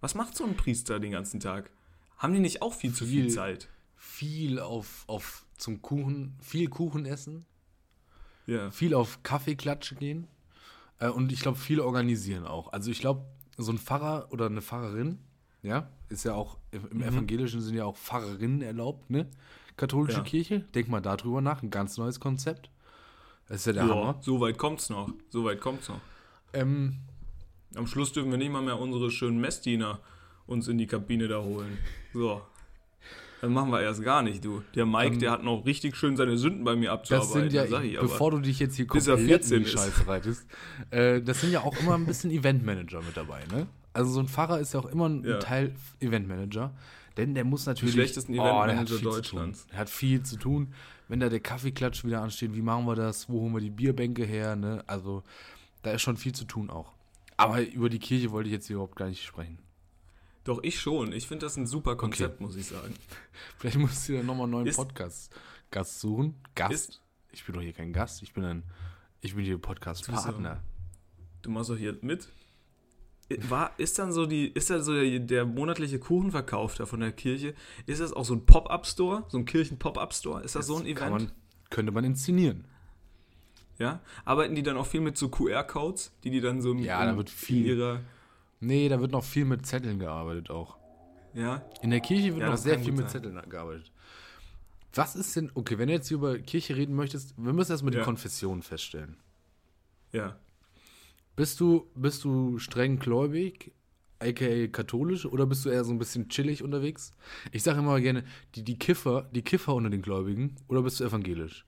Was 0.00 0.14
macht 0.14 0.36
so 0.36 0.44
ein 0.44 0.56
Priester 0.56 1.00
den 1.00 1.12
ganzen 1.12 1.40
Tag? 1.40 1.70
Haben 2.18 2.34
die 2.34 2.40
nicht 2.40 2.60
auch 2.60 2.74
viel 2.74 2.92
zu 2.92 3.06
viel 3.06 3.24
Viel. 3.24 3.32
Zeit? 3.32 3.68
Viel 3.96 4.58
auf, 4.58 5.04
auf 5.06 5.46
zum 5.56 5.80
Kuchen, 5.80 6.34
viel 6.40 6.68
Kuchen 6.68 7.06
essen, 7.06 7.46
Ja. 8.46 8.70
viel 8.70 8.92
auf 8.94 9.22
Kaffeeklatsche 9.22 9.94
gehen 9.94 10.26
äh, 10.98 11.08
und 11.08 11.32
ich 11.32 11.40
glaube, 11.40 11.58
viel 11.58 11.80
organisieren 11.80 12.46
auch. 12.46 12.72
Also 12.72 12.90
ich 12.90 13.00
glaube, 13.00 13.24
so 13.56 13.72
ein 13.72 13.78
Pfarrer 13.78 14.28
oder 14.30 14.46
eine 14.46 14.62
Pfarrerin, 14.62 15.18
ja, 15.62 15.88
ist 16.08 16.24
ja 16.24 16.34
auch, 16.34 16.58
im 16.70 16.98
Mhm. 16.98 17.02
Evangelischen 17.02 17.60
sind 17.60 17.74
ja 17.74 17.84
auch 17.84 17.96
Pfarrerinnen 17.96 18.62
erlaubt, 18.62 19.10
ne? 19.10 19.28
Katholische 19.76 20.18
Ja. 20.18 20.24
Kirche, 20.24 20.60
denk 20.74 20.88
mal 20.88 21.00
darüber 21.00 21.40
nach, 21.40 21.62
ein 21.62 21.70
ganz 21.70 21.96
neues 21.98 22.20
Konzept. 22.20 22.70
Das 23.48 23.58
ist 23.58 23.66
ja 23.66 23.72
der 23.74 23.84
Ja, 23.84 23.88
Hammer. 23.90 24.18
so 24.22 24.40
weit 24.40 24.58
kommt's 24.58 24.88
noch. 24.90 25.08
So 25.30 25.44
weit 25.44 25.60
kommt's 25.60 25.88
noch. 25.88 26.00
Ähm, 26.52 26.98
Am 27.74 27.86
Schluss 27.86 28.12
dürfen 28.12 28.30
wir 28.30 28.38
nicht 28.38 28.50
mal 28.50 28.62
mehr 28.62 28.78
unsere 28.80 29.10
schönen 29.10 29.38
Messdiener 29.40 29.98
uns 30.46 30.68
in 30.68 30.78
die 30.78 30.86
Kabine 30.86 31.28
da 31.28 31.42
holen. 31.42 31.76
So. 32.14 32.40
Dann 33.40 33.52
machen 33.52 33.70
wir 33.70 33.82
erst 33.82 34.02
gar 34.02 34.22
nicht, 34.22 34.44
du. 34.44 34.62
Der 34.74 34.86
Mike, 34.86 35.14
Ähm, 35.14 35.18
der 35.20 35.30
hat 35.30 35.44
noch 35.44 35.66
richtig 35.66 35.96
schön 35.96 36.16
seine 36.16 36.38
Sünden 36.38 36.64
bei 36.64 36.74
mir 36.74 36.90
das 36.90 36.98
abzuarbeiten. 37.00 37.32
sind 37.42 37.52
ja, 37.52 37.66
sag 37.66 37.84
ich 37.84 37.98
bevor 37.98 38.30
du 38.30 38.40
dich 38.40 38.58
jetzt 38.58 38.76
hier 38.76 38.86
er 38.86 38.88
komplett 38.88 39.18
in 39.20 39.26
14 39.26 39.62
die. 39.62 39.68
Scheiße 39.68 40.06
reitest, 40.06 40.46
äh, 40.90 41.20
das 41.20 41.40
sind 41.42 41.52
ja 41.52 41.60
auch 41.60 41.78
immer 41.78 41.94
ein 41.94 42.06
bisschen 42.06 42.30
Eventmanager 42.30 43.02
mit 43.02 43.16
dabei, 43.16 43.40
ne? 43.52 43.66
Also 43.92 44.10
so 44.10 44.20
ein 44.20 44.28
Pfarrer 44.28 44.60
ist 44.60 44.74
ja 44.74 44.80
auch 44.80 44.86
immer 44.86 45.08
ein 45.08 45.24
Ja. 45.24 45.38
Teil 45.38 45.74
Eventmanager, 46.00 46.72
denn 47.16 47.34
der 47.34 47.44
muss 47.44 47.66
natürlich... 47.66 47.94
schlechtesten 47.94 48.32
der 48.34 48.42
hat 48.42 48.64
Eventmanager 48.64 48.96
zu 48.96 49.02
Deutschlands. 49.02 49.66
Er 49.70 49.78
hat 49.78 49.90
viel 49.90 50.22
zu 50.22 50.36
tun. 50.36 50.72
Wenn 51.08 51.20
da 51.20 51.28
der 51.28 51.40
Kaffeeklatsch 51.40 52.04
wieder 52.04 52.20
ansteht, 52.22 52.54
wie 52.54 52.62
machen 52.62 52.86
wir 52.86 52.96
das? 52.96 53.28
Wo 53.28 53.40
holen 53.40 53.54
wir 53.54 53.60
die 53.60 53.70
Bierbänke 53.70 54.24
her? 54.24 54.56
Ne? 54.56 54.82
Also 54.86 55.22
da 55.82 55.92
ist 55.92 56.02
schon 56.02 56.16
viel 56.16 56.32
zu 56.32 56.44
tun 56.46 56.68
auch. 56.68 56.92
Aber 57.36 57.62
über 57.62 57.88
die 57.88 57.98
Kirche 57.98 58.30
wollte 58.32 58.48
ich 58.48 58.52
jetzt 58.54 58.66
hier 58.66 58.74
überhaupt 58.74 58.96
gar 58.96 59.08
nicht 59.08 59.22
sprechen. 59.24 59.58
Doch, 60.46 60.60
ich 60.62 60.80
schon. 60.80 61.12
Ich 61.12 61.26
finde 61.28 61.44
das 61.46 61.56
ein 61.56 61.66
super 61.66 61.96
Konzept, 61.96 62.40
muss 62.40 62.56
ich 62.56 62.66
sagen. 62.66 62.94
Vielleicht 63.58 63.76
musst 63.78 64.08
du 64.08 64.12
dir 64.12 64.22
nochmal 64.24 64.44
einen 64.44 64.52
neuen 64.64 64.72
Podcast-Gast 64.74 66.00
suchen. 66.00 66.34
Gast? 66.54 66.72
Ist- 66.72 67.02
ich 67.32 67.44
bin 67.44 67.54
doch 67.54 67.60
hier 67.60 67.72
kein 67.74 67.92
Gast, 67.92 68.22
ich 68.22 68.32
bin 68.32 68.44
ein, 68.44 68.62
ich 69.20 69.34
bin 69.34 69.44
hier 69.44 69.58
Podcast-Partner. 69.58 70.62
Du 71.42 71.50
machst 71.50 71.68
doch 71.68 71.76
hier 71.76 71.98
mit. 72.00 72.28
War, 73.48 73.72
ist 73.78 73.98
dann 73.98 74.12
so 74.12 74.24
die, 74.24 74.46
ist 74.48 74.70
dann 74.70 74.82
so 74.84 74.94
der, 74.94 75.18
der 75.18 75.44
monatliche 75.44 75.98
Kuchenverkauf 75.98 76.76
da 76.76 76.86
von 76.86 77.00
der 77.00 77.10
Kirche, 77.12 77.54
ist 77.86 78.00
das 78.00 78.12
auch 78.12 78.24
so 78.24 78.34
ein 78.34 78.46
Pop-Up-Store, 78.46 79.24
so 79.28 79.36
ein 79.38 79.44
Kirchen-Pop-Up-Store? 79.44 80.42
Ist 80.44 80.54
das 80.54 80.66
so 80.68 80.76
ein 80.76 80.84
Das 80.84 80.92
Event? 80.92 81.10
Man, 81.10 81.32
könnte 81.68 81.90
man 81.92 82.04
inszenieren. 82.04 82.64
Ja? 83.78 84.00
Arbeiten 84.24 84.54
die 84.54 84.62
dann 84.62 84.76
auch 84.76 84.86
viel 84.86 85.00
mit 85.00 85.18
so 85.18 85.28
QR-Codes, 85.28 86.12
die 86.24 86.30
die 86.30 86.40
dann 86.40 86.62
so 86.62 86.70
im- 86.70 86.78
Ja, 86.78 87.04
da 87.04 87.10
im- 87.10 87.16
wird 87.16 87.28
in 87.30 87.34
viel. 87.34 87.66
ihrer, 87.66 88.00
Nee, 88.60 88.88
da 88.88 89.00
wird 89.00 89.12
noch 89.12 89.24
viel 89.24 89.44
mit 89.44 89.66
Zetteln 89.66 89.98
gearbeitet 89.98 90.50
auch. 90.50 90.76
ja? 91.34 91.62
In 91.82 91.90
der 91.90 92.00
Kirche 92.00 92.32
wird 92.32 92.40
Ja, 92.40 92.50
noch 92.50 92.56
sehr 92.56 92.78
viel 92.78 92.92
mit 92.92 93.10
sein. 93.10 93.22
Zetteln 93.22 93.50
gearbeitet. 93.50 93.92
Was 94.94 95.14
ist 95.14 95.36
denn, 95.36 95.50
okay, 95.54 95.76
wenn 95.78 95.88
du 95.88 95.94
jetzt 95.94 96.08
hier 96.08 96.16
über 96.16 96.38
Kirche 96.38 96.74
reden 96.76 96.94
möchtest, 96.94 97.34
wir 97.36 97.52
müssen 97.52 97.72
erstmal 97.72 97.92
die 97.92 97.98
Ja. 97.98 98.04
Konfession 98.04 98.62
feststellen. 98.62 99.18
Ja. 100.12 100.36
Bist 101.36 101.60
du, 101.60 101.86
bist 101.94 102.24
du 102.24 102.58
streng 102.58 102.98
gläubig, 102.98 103.72
aka 104.20 104.68
katholisch, 104.68 105.26
oder 105.26 105.44
bist 105.44 105.66
du 105.66 105.68
eher 105.68 105.84
so 105.84 105.92
ein 105.92 105.98
bisschen 105.98 106.30
chillig 106.30 106.62
unterwegs? 106.62 107.12
Ich 107.52 107.62
sage 107.62 107.80
immer 107.80 108.00
gerne, 108.00 108.24
die, 108.54 108.62
die 108.62 108.78
Kiffer, 108.78 109.28
die 109.32 109.42
Kiffer 109.42 109.74
unter 109.74 109.90
den 109.90 110.00
Gläubigen, 110.00 110.56
oder 110.68 110.80
bist 110.82 110.98
du 111.00 111.04
evangelisch? 111.04 111.66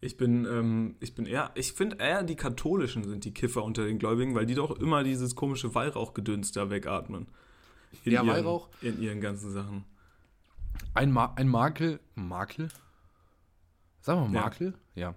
Ich 0.00 0.16
bin, 0.16 0.44
ähm, 0.44 0.94
ich 1.00 1.14
bin 1.14 1.26
eher, 1.26 1.50
ich 1.54 1.72
finde 1.72 1.96
eher 1.96 2.22
die 2.22 2.36
Katholischen 2.36 3.02
sind 3.04 3.24
die 3.24 3.34
Kiffer 3.34 3.64
unter 3.64 3.84
den 3.84 3.98
Gläubigen, 3.98 4.34
weil 4.34 4.46
die 4.46 4.54
doch 4.54 4.78
immer 4.78 5.02
dieses 5.02 5.34
komische 5.34 5.74
Weihrauchgedöns 5.74 6.52
da 6.52 6.70
wegatmen. 6.70 7.26
In 8.04 8.12
Ja, 8.12 8.22
ihren, 8.22 8.28
Weihrauch. 8.36 8.68
In 8.80 9.02
ihren 9.02 9.20
ganzen 9.20 9.50
Sachen. 9.50 9.84
Ein, 10.94 11.10
Ma 11.10 11.32
ein 11.36 11.48
Makel, 11.48 11.98
Makel? 12.14 12.68
Sagen 14.00 14.30
wir 14.30 14.38
Ja. 14.38 14.44
Makel? 14.44 14.74
Ja. 14.94 15.14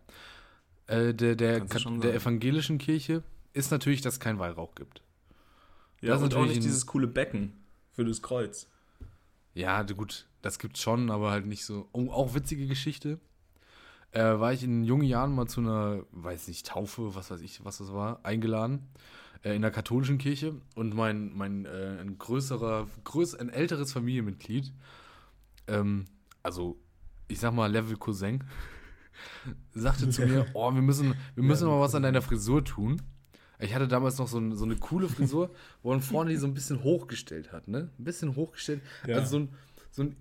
Äh, 0.87 1.13
der, 1.13 1.35
der, 1.35 1.59
der 1.59 1.79
sagen. 1.79 2.01
evangelischen 2.01 2.77
Kirche 2.79 3.23
ist 3.53 3.71
natürlich, 3.71 4.01
dass 4.01 4.15
es 4.15 4.19
kein 4.19 4.39
Weihrauch 4.39 4.73
gibt. 4.75 5.01
Ja, 6.01 6.13
Das 6.13 6.21
ist 6.21 6.23
und 6.25 6.33
auch 6.33 6.39
natürlich 6.39 6.57
nicht 6.57 6.65
dieses 6.67 6.87
coole 6.87 7.07
Becken 7.07 7.53
für 7.91 8.03
das 8.03 8.21
Kreuz. 8.23 8.67
Ja, 9.53 9.83
gut, 9.83 10.27
das 10.41 10.57
gibt's 10.57 10.81
schon, 10.81 11.11
aber 11.11 11.29
halt 11.29 11.45
nicht 11.45 11.65
so. 11.65 11.87
Oh, 11.91 12.09
auch 12.09 12.33
witzige 12.33 12.65
Geschichte. 12.67 13.19
Äh, 14.12 14.39
war 14.39 14.52
ich 14.52 14.63
in 14.63 14.84
jungen 14.84 15.04
Jahren 15.04 15.34
mal 15.34 15.47
zu 15.47 15.62
einer, 15.62 16.04
weiß 16.12 16.47
nicht, 16.47 16.67
Taufe, 16.67 17.15
was 17.15 17.32
weiß 17.32 17.41
ich, 17.41 17.63
was 17.63 17.78
das 17.78 17.93
war, 17.93 18.26
eingeladen. 18.26 18.89
Äh, 19.43 19.56
in 19.56 19.62
der 19.62 19.71
katholischen 19.71 20.17
Kirche. 20.17 20.56
Und 20.76 20.93
mein, 20.93 21.36
mein 21.36 21.65
äh, 21.65 21.97
ein 22.00 22.17
größerer, 22.17 22.88
größ, 23.04 23.36
ein 23.36 23.50
älteres 23.50 23.91
Familienmitglied, 23.93 24.71
ähm, 25.67 26.06
also 26.43 26.78
ich 27.28 27.39
sag 27.39 27.54
mal 27.54 27.71
Level 27.71 27.97
Cousin, 27.97 28.43
sagte 29.74 30.10
zu 30.10 30.26
mir, 30.26 30.45
oh, 30.54 30.74
wir 30.74 30.82
müssen, 30.82 31.15
wir 31.36 31.43
müssen 31.43 31.67
mal 31.67 31.80
was 31.80 31.95
an 31.95 32.04
deiner 32.04 32.21
Frisur 32.21 32.63
tun. 32.63 33.02
Ich 33.60 33.76
hatte 33.76 33.88
damals 33.88 34.17
noch 34.17 34.28
so, 34.28 34.39
ein, 34.39 34.56
so 34.56 34.65
eine 34.65 34.76
coole 34.76 35.08
Frisur, 35.08 35.52
wo 35.84 35.91
man 35.91 36.02
vorne 36.02 36.32
die 36.32 36.38
so 36.38 36.47
ein 36.47 36.54
bisschen 36.54 36.84
hochgestellt 36.84 37.52
hat, 37.52 37.67
ne? 37.67 37.91
Ein 38.00 38.04
bisschen 38.04 38.36
hochgestellt. 38.36 38.82
Ja. 39.06 39.17
Also 39.17 39.30
so, 39.30 39.39
ein, 39.39 39.50
so, 39.91 40.04
ein, 40.04 40.15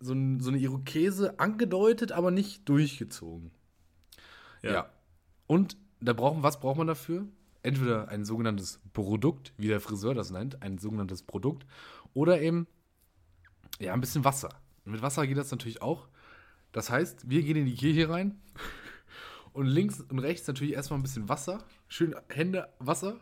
so, 0.00 0.12
ein, 0.12 0.40
so 0.40 0.50
eine 0.50 0.58
Irokese 0.58 1.38
angedeutet, 1.38 2.12
aber 2.12 2.30
nicht 2.30 2.68
durchgezogen. 2.68 3.50
Ja. 4.62 4.90
Und 5.46 5.76
da 6.00 6.12
brauchen, 6.12 6.42
was 6.42 6.60
braucht 6.60 6.78
man 6.78 6.86
dafür? 6.86 7.26
Entweder 7.62 8.08
ein 8.08 8.24
sogenanntes 8.24 8.80
Produkt, 8.92 9.52
wie 9.56 9.68
der 9.68 9.80
Friseur 9.80 10.14
das 10.14 10.30
nennt, 10.30 10.62
ein 10.62 10.78
sogenanntes 10.78 11.22
Produkt, 11.22 11.66
oder 12.14 12.40
eben 12.40 12.66
ja, 13.78 13.92
ein 13.92 14.00
bisschen 14.00 14.24
Wasser. 14.24 14.50
Und 14.84 14.92
mit 14.92 15.02
Wasser 15.02 15.26
geht 15.26 15.36
das 15.36 15.50
natürlich 15.50 15.82
auch. 15.82 16.08
Das 16.72 16.90
heißt, 16.90 17.28
wir 17.28 17.42
gehen 17.42 17.56
in 17.56 17.66
die 17.66 17.74
Kirche 17.74 18.08
rein 18.08 18.40
und 19.52 19.66
links 19.66 20.00
und 20.00 20.18
rechts 20.18 20.46
natürlich 20.46 20.74
erstmal 20.74 20.98
ein 20.98 21.02
bisschen 21.02 21.28
Wasser. 21.28 21.64
Schön 21.88 22.14
Hände 22.28 22.68
Wasser 22.78 23.18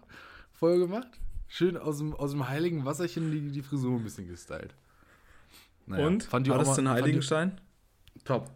voll 0.52 0.78
gemacht. 0.78 1.20
Schön 1.46 1.76
aus 1.76 1.98
dem, 1.98 2.14
aus 2.14 2.32
dem 2.32 2.48
heiligen 2.48 2.84
Wasserchen 2.84 3.30
die, 3.30 3.50
die 3.50 3.62
Frisur 3.62 3.96
ein 3.96 4.02
bisschen 4.02 4.26
gestylt. 4.26 4.74
Naja, 5.86 6.06
und? 6.06 6.22
fand 6.24 6.46
die 6.46 6.50
War 6.50 6.58
das 6.58 6.68
Oma- 6.68 6.76
denn 6.76 6.84
fand 6.86 6.98
die- 6.98 7.02
Heiligenstein? 7.02 7.60
Top. 8.24 8.50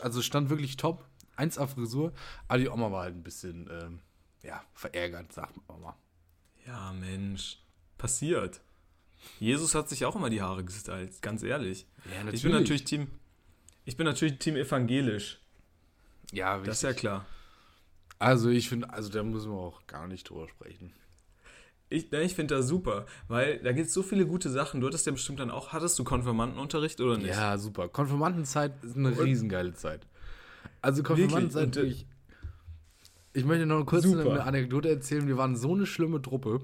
Also 0.00 0.22
stand 0.22 0.50
wirklich 0.50 0.76
top. 0.76 1.04
1A 1.36 1.66
Frisur. 1.66 2.12
Aber 2.48 2.58
die 2.58 2.68
Oma 2.68 2.90
war 2.92 3.02
halt 3.04 3.14
ein 3.16 3.22
bisschen, 3.22 3.68
ähm, 3.70 4.00
ja, 4.42 4.62
verärgert, 4.74 5.32
sagt 5.32 5.54
Oma. 5.68 5.96
Ja, 6.66 6.92
Mensch. 6.92 7.58
Passiert. 7.98 8.60
Jesus 9.38 9.74
hat 9.74 9.88
sich 9.88 10.04
auch 10.04 10.16
immer 10.16 10.30
die 10.30 10.42
Haare 10.42 10.64
gestylt, 10.64 11.22
ganz 11.22 11.42
ehrlich. 11.42 11.86
Ja, 12.24 12.28
Ich 12.32 12.42
bin 12.42 12.52
natürlich 12.52 12.84
Team. 12.84 13.08
Ich 13.84 13.96
bin 13.96 14.06
natürlich 14.06 14.38
Team 14.38 14.56
evangelisch. 14.56 15.40
Ja, 16.32 16.58
Das 16.58 16.78
ist 16.78 16.82
ja 16.82 16.92
klar. 16.92 17.26
Also 18.18 18.48
ich 18.50 18.68
finde, 18.68 18.92
also 18.92 19.08
da 19.08 19.22
müssen 19.22 19.50
wir 19.50 19.58
auch 19.58 19.86
gar 19.86 20.06
nicht 20.06 20.28
drüber 20.30 20.48
sprechen. 20.48 20.92
Ich, 21.92 22.10
ne, 22.10 22.22
ich 22.22 22.34
finde 22.34 22.56
das 22.56 22.66
super, 22.68 23.06
weil 23.28 23.58
da 23.58 23.72
gibt 23.72 23.88
es 23.88 23.94
so 23.94 24.02
viele 24.02 24.26
gute 24.26 24.48
Sachen. 24.50 24.80
Du 24.80 24.86
hattest 24.86 25.06
ja 25.06 25.12
bestimmt 25.12 25.40
dann 25.40 25.50
auch, 25.50 25.72
hattest 25.72 25.98
du 25.98 26.04
Konfirmandenunterricht 26.04 27.00
oder 27.00 27.18
nicht? 27.18 27.28
Ja, 27.28 27.58
super. 27.58 27.88
Konfirmandenzeit 27.88 28.72
ist 28.82 28.96
eine 28.96 29.08
Und- 29.08 29.20
riesengeile 29.20 29.74
Zeit. 29.74 30.06
Also 30.80 31.02
Konfirmandenzeit, 31.02 31.66
Und, 31.66 31.76
äh, 31.76 31.80
wirklich. 31.80 32.06
Ich 33.34 33.44
möchte 33.44 33.66
noch 33.66 33.84
kurz 33.86 34.04
Super. 34.04 34.30
eine, 34.30 34.44
Anekdote 34.44 34.88
erzählen. 34.90 35.26
Wir 35.26 35.36
waren 35.38 35.56
so 35.56 35.74
eine 35.74 35.86
schlimme 35.86 36.20
Truppe, 36.20 36.60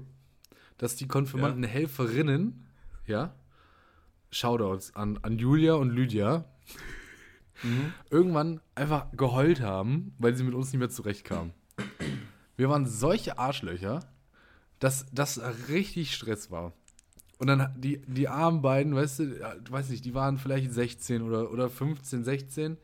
dass 0.77 0.95
die 0.95 1.07
Konfirmandenhelferinnen, 1.07 2.65
ja, 3.07 3.33
Shoutouts 4.31 4.95
an, 4.95 5.17
an 5.23 5.39
Julia 5.39 5.73
und 5.73 5.89
Lydia, 5.91 6.45
Mhm. 7.63 7.93
irgendwann 8.09 8.61
einfach 8.75 9.11
geheult 9.13 9.61
haben, 9.61 10.13
weil 10.19 10.35
sie 10.35 10.43
mit 10.43 10.53
uns 10.53 10.71
nicht 10.71 10.79
mehr 10.79 10.89
zurechtkamen. 10.89 11.53
Wir 12.55 12.69
waren 12.69 12.85
solche 12.85 13.37
Arschlöcher, 13.39 13.99
dass 14.79 15.05
das 15.11 15.41
richtig 15.69 16.13
Stress 16.15 16.51
war. 16.51 16.73
Und 17.37 17.47
dann 17.47 17.73
die, 17.77 18.01
die 18.05 18.27
armen 18.27 18.61
beiden, 18.61 18.95
weißt 18.95 19.19
du, 19.19 19.39
weiß 19.69 19.89
nicht, 19.89 20.03
die 20.03 20.13
waren 20.13 20.37
vielleicht 20.37 20.73
16 20.73 21.21
oder, 21.21 21.51
oder 21.51 21.69
15, 21.69 22.23
16, 22.23 22.77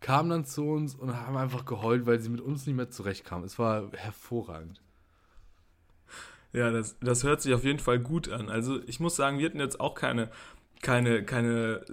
kamen 0.00 0.30
dann 0.30 0.44
zu 0.44 0.68
uns 0.68 0.94
und 0.94 1.16
haben 1.16 1.36
einfach 1.36 1.64
geheult, 1.64 2.06
weil 2.06 2.20
sie 2.20 2.28
mit 2.28 2.40
uns 2.40 2.66
nicht 2.66 2.76
mehr 2.76 2.90
zurechtkamen. 2.90 3.46
Es 3.46 3.58
war 3.58 3.90
hervorragend. 3.92 4.80
Ja, 6.52 6.70
das, 6.70 6.96
das 7.00 7.24
hört 7.24 7.42
sich 7.42 7.54
auf 7.54 7.64
jeden 7.64 7.78
Fall 7.78 7.98
gut 7.98 8.28
an. 8.28 8.48
Also 8.48 8.80
ich 8.86 9.00
muss 9.00 9.16
sagen, 9.16 9.38
wir 9.38 9.46
hatten 9.46 9.60
jetzt 9.60 9.80
auch 9.80 9.94
keine, 9.94 10.30
keine, 10.82 11.24
keine 11.24 11.84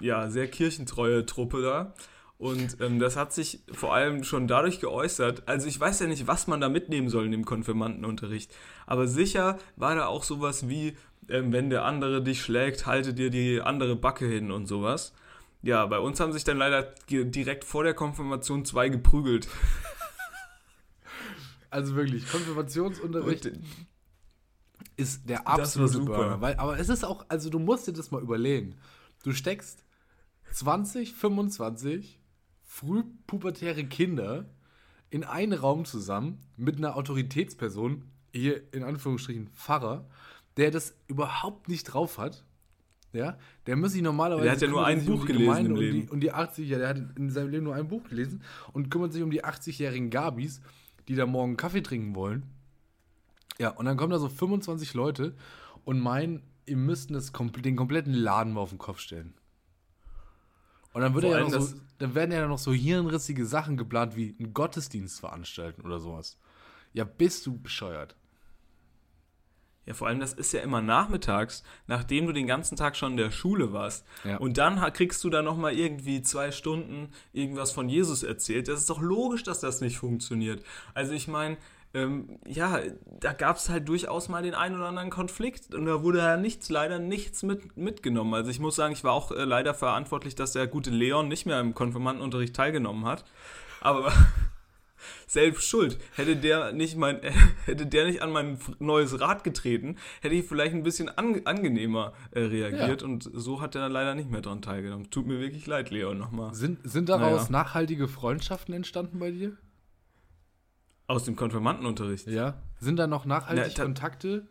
ja, 0.00 0.30
sehr 0.30 0.48
kirchentreue 0.48 1.24
Truppe 1.26 1.62
da. 1.62 1.94
Und 2.38 2.80
ähm, 2.80 2.98
das 2.98 3.16
hat 3.16 3.32
sich 3.32 3.60
vor 3.72 3.94
allem 3.94 4.22
schon 4.22 4.46
dadurch 4.46 4.80
geäußert. 4.80 5.48
Also 5.48 5.68
ich 5.68 5.80
weiß 5.80 6.00
ja 6.00 6.06
nicht, 6.06 6.26
was 6.26 6.46
man 6.46 6.60
da 6.60 6.68
mitnehmen 6.68 7.08
soll 7.08 7.24
in 7.24 7.32
dem 7.32 7.46
Konfirmandenunterricht. 7.46 8.54
Aber 8.86 9.08
sicher 9.08 9.58
war 9.76 9.94
da 9.94 10.06
auch 10.06 10.22
sowas 10.22 10.68
wie, 10.68 10.96
ähm, 11.28 11.52
wenn 11.52 11.70
der 11.70 11.84
andere 11.84 12.22
dich 12.22 12.42
schlägt, 12.42 12.86
halte 12.86 13.14
dir 13.14 13.30
die 13.30 13.62
andere 13.62 13.96
Backe 13.96 14.26
hin 14.26 14.50
und 14.50 14.66
sowas. 14.66 15.14
Ja, 15.62 15.86
bei 15.86 15.98
uns 15.98 16.20
haben 16.20 16.32
sich 16.32 16.44
dann 16.44 16.58
leider 16.58 16.94
direkt 17.08 17.64
vor 17.64 17.84
der 17.84 17.94
Konfirmation 17.94 18.64
zwei 18.64 18.88
geprügelt. 18.88 19.48
Also 21.68 21.94
wirklich, 21.94 22.26
Konfirmationsunterricht 22.30 23.46
und, 23.46 23.60
ist 24.96 25.28
der 25.28 25.46
absolute 25.46 25.98
Burner. 25.98 26.40
Weil, 26.40 26.56
aber 26.56 26.78
es 26.78 26.88
ist 26.88 27.04
auch, 27.04 27.26
also 27.28 27.50
du 27.50 27.58
musst 27.58 27.86
dir 27.86 27.92
das 27.92 28.10
mal 28.12 28.22
überlegen. 28.22 28.76
Du 29.24 29.32
steckst 29.32 29.84
20, 30.52 31.12
25 31.12 32.18
frühpubertäre 32.76 33.84
Kinder 33.84 34.44
in 35.08 35.24
einen 35.24 35.54
Raum 35.54 35.86
zusammen 35.86 36.40
mit 36.56 36.76
einer 36.76 36.96
Autoritätsperson, 36.96 38.02
hier 38.32 38.62
in 38.74 38.82
Anführungsstrichen 38.82 39.48
Pfarrer, 39.48 40.06
der 40.58 40.70
das 40.70 40.94
überhaupt 41.08 41.68
nicht 41.68 41.84
drauf 41.84 42.18
hat. 42.18 42.44
Ja, 43.12 43.38
der 43.66 43.76
muss 43.76 43.92
sich 43.92 44.02
normalerweise. 44.02 44.44
Der 44.44 44.52
hat 44.52 44.60
ja 44.60 44.68
nur 44.68 44.84
ein 44.84 45.06
Buch 45.06 45.20
um 45.20 45.26
gelesen 45.26 45.66
im 45.66 45.76
Leben. 45.76 46.00
Und 46.00 46.04
die, 46.04 46.10
und 46.10 46.20
die 46.20 46.32
80, 46.32 46.68
ja, 46.68 46.78
der 46.78 46.88
hat 46.88 46.98
in 47.16 47.30
seinem 47.30 47.48
Leben 47.48 47.64
nur 47.64 47.74
ein 47.74 47.88
Buch 47.88 48.04
gelesen 48.04 48.42
und 48.74 48.90
kümmert 48.90 49.14
sich 49.14 49.22
um 49.22 49.30
die 49.30 49.42
80-jährigen 49.42 50.10
Gabis, 50.10 50.60
die 51.08 51.14
da 51.14 51.24
morgen 51.24 51.56
Kaffee 51.56 51.82
trinken 51.82 52.14
wollen. 52.14 52.42
Ja, 53.58 53.70
und 53.70 53.86
dann 53.86 53.96
kommen 53.96 54.10
da 54.10 54.18
so 54.18 54.28
25 54.28 54.92
Leute 54.92 55.34
und 55.86 55.98
meinen, 55.98 56.42
ihr 56.66 56.76
müsst 56.76 57.10
das, 57.10 57.32
den 57.32 57.76
kompletten 57.76 58.12
Laden 58.12 58.52
mal 58.52 58.60
auf 58.60 58.70
den 58.70 58.78
Kopf 58.78 58.98
stellen. 58.98 59.32
Und 60.96 61.02
dann, 61.02 61.12
wird 61.12 61.24
ja 61.24 61.40
noch 61.40 61.50
so, 61.50 61.76
dann 61.98 62.14
werden 62.14 62.32
ja 62.32 62.48
noch 62.48 62.56
so 62.56 62.72
hirnrissige 62.72 63.44
Sachen 63.44 63.76
geplant, 63.76 64.16
wie 64.16 64.34
einen 64.38 64.54
Gottesdienst 64.54 65.20
veranstalten 65.20 65.82
oder 65.82 66.00
sowas. 66.00 66.38
Ja, 66.94 67.04
bist 67.04 67.44
du 67.44 67.60
bescheuert. 67.60 68.16
Ja, 69.84 69.92
vor 69.92 70.08
allem, 70.08 70.20
das 70.20 70.32
ist 70.32 70.54
ja 70.54 70.62
immer 70.62 70.80
nachmittags, 70.80 71.64
nachdem 71.86 72.26
du 72.26 72.32
den 72.32 72.46
ganzen 72.46 72.76
Tag 72.76 72.96
schon 72.96 73.10
in 73.10 73.18
der 73.18 73.30
Schule 73.30 73.74
warst. 73.74 74.06
Ja. 74.24 74.38
Und 74.38 74.56
dann 74.56 74.80
kriegst 74.94 75.22
du 75.22 75.28
da 75.28 75.42
nochmal 75.42 75.74
irgendwie 75.74 76.22
zwei 76.22 76.50
Stunden 76.50 77.10
irgendwas 77.34 77.72
von 77.72 77.90
Jesus 77.90 78.22
erzählt. 78.22 78.66
Das 78.66 78.80
ist 78.80 78.88
doch 78.88 79.02
logisch, 79.02 79.42
dass 79.42 79.60
das 79.60 79.82
nicht 79.82 79.98
funktioniert. 79.98 80.64
Also 80.94 81.12
ich 81.12 81.28
meine, 81.28 81.58
ähm, 81.96 82.38
ja, 82.46 82.80
da 83.20 83.32
gab 83.32 83.56
es 83.56 83.70
halt 83.70 83.88
durchaus 83.88 84.28
mal 84.28 84.42
den 84.42 84.54
einen 84.54 84.76
oder 84.76 84.86
anderen 84.86 85.08
Konflikt 85.08 85.74
und 85.74 85.86
da 85.86 86.02
wurde 86.02 86.18
ja 86.18 86.36
nichts, 86.36 86.68
leider 86.68 86.98
nichts 86.98 87.42
mit, 87.42 87.76
mitgenommen. 87.76 88.34
Also 88.34 88.50
ich 88.50 88.60
muss 88.60 88.76
sagen, 88.76 88.92
ich 88.92 89.02
war 89.02 89.12
auch 89.12 89.32
äh, 89.32 89.44
leider 89.44 89.72
verantwortlich, 89.72 90.34
dass 90.34 90.52
der 90.52 90.66
gute 90.66 90.90
Leon 90.90 91.28
nicht 91.28 91.46
mehr 91.46 91.58
im 91.58 91.74
Konfirmandenunterricht 91.74 92.54
teilgenommen 92.54 93.06
hat. 93.06 93.24
Aber 93.80 94.12
selbst 95.26 95.66
schuld. 95.66 95.98
Hätte 96.16 96.36
der 96.36 96.72
nicht 96.72 96.98
mein, 96.98 97.20
hätte 97.64 97.86
der 97.86 98.04
nicht 98.04 98.20
an 98.20 98.30
mein 98.30 98.58
neues 98.78 99.18
Rad 99.18 99.42
getreten, 99.42 99.96
hätte 100.20 100.34
ich 100.34 100.44
vielleicht 100.44 100.74
ein 100.74 100.82
bisschen 100.82 101.08
an, 101.08 101.40
angenehmer 101.46 102.12
äh, 102.32 102.40
reagiert 102.40 103.00
ja. 103.00 103.08
und 103.08 103.30
so 103.32 103.62
hat 103.62 103.74
er 103.74 103.80
dann 103.80 103.92
leider 103.92 104.14
nicht 104.14 104.30
mehr 104.30 104.42
dran 104.42 104.60
teilgenommen. 104.60 105.10
Tut 105.10 105.26
mir 105.26 105.40
wirklich 105.40 105.66
leid, 105.66 105.90
Leon, 105.90 106.18
nochmal. 106.18 106.54
Sind, 106.54 106.78
sind 106.84 107.08
daraus 107.08 107.48
naja. 107.48 107.64
nachhaltige 107.64 108.06
Freundschaften 108.06 108.74
entstanden 108.74 109.18
bei 109.18 109.30
dir? 109.30 109.56
Aus 111.06 111.24
dem 111.24 111.36
Konfirmandenunterricht. 111.36 112.26
Ja. 112.26 112.54
Sind 112.80 112.96
da 112.96 113.06
noch 113.06 113.24
nachhaltig 113.24 113.74
Na, 113.76 113.84
Kontakte, 113.84 114.46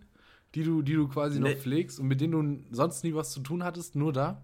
die 0.56 0.64
du, 0.64 0.82
die 0.82 0.94
du 0.94 1.08
quasi 1.08 1.40
ne. 1.40 1.50
noch 1.50 1.58
pflegst 1.58 2.00
und 2.00 2.08
mit 2.08 2.22
denen 2.22 2.32
du 2.32 2.76
sonst 2.76 3.04
nie 3.04 3.14
was 3.14 3.32
zu 3.32 3.42
tun 3.42 3.64
hattest, 3.64 3.96
nur 3.96 4.14
da? 4.14 4.42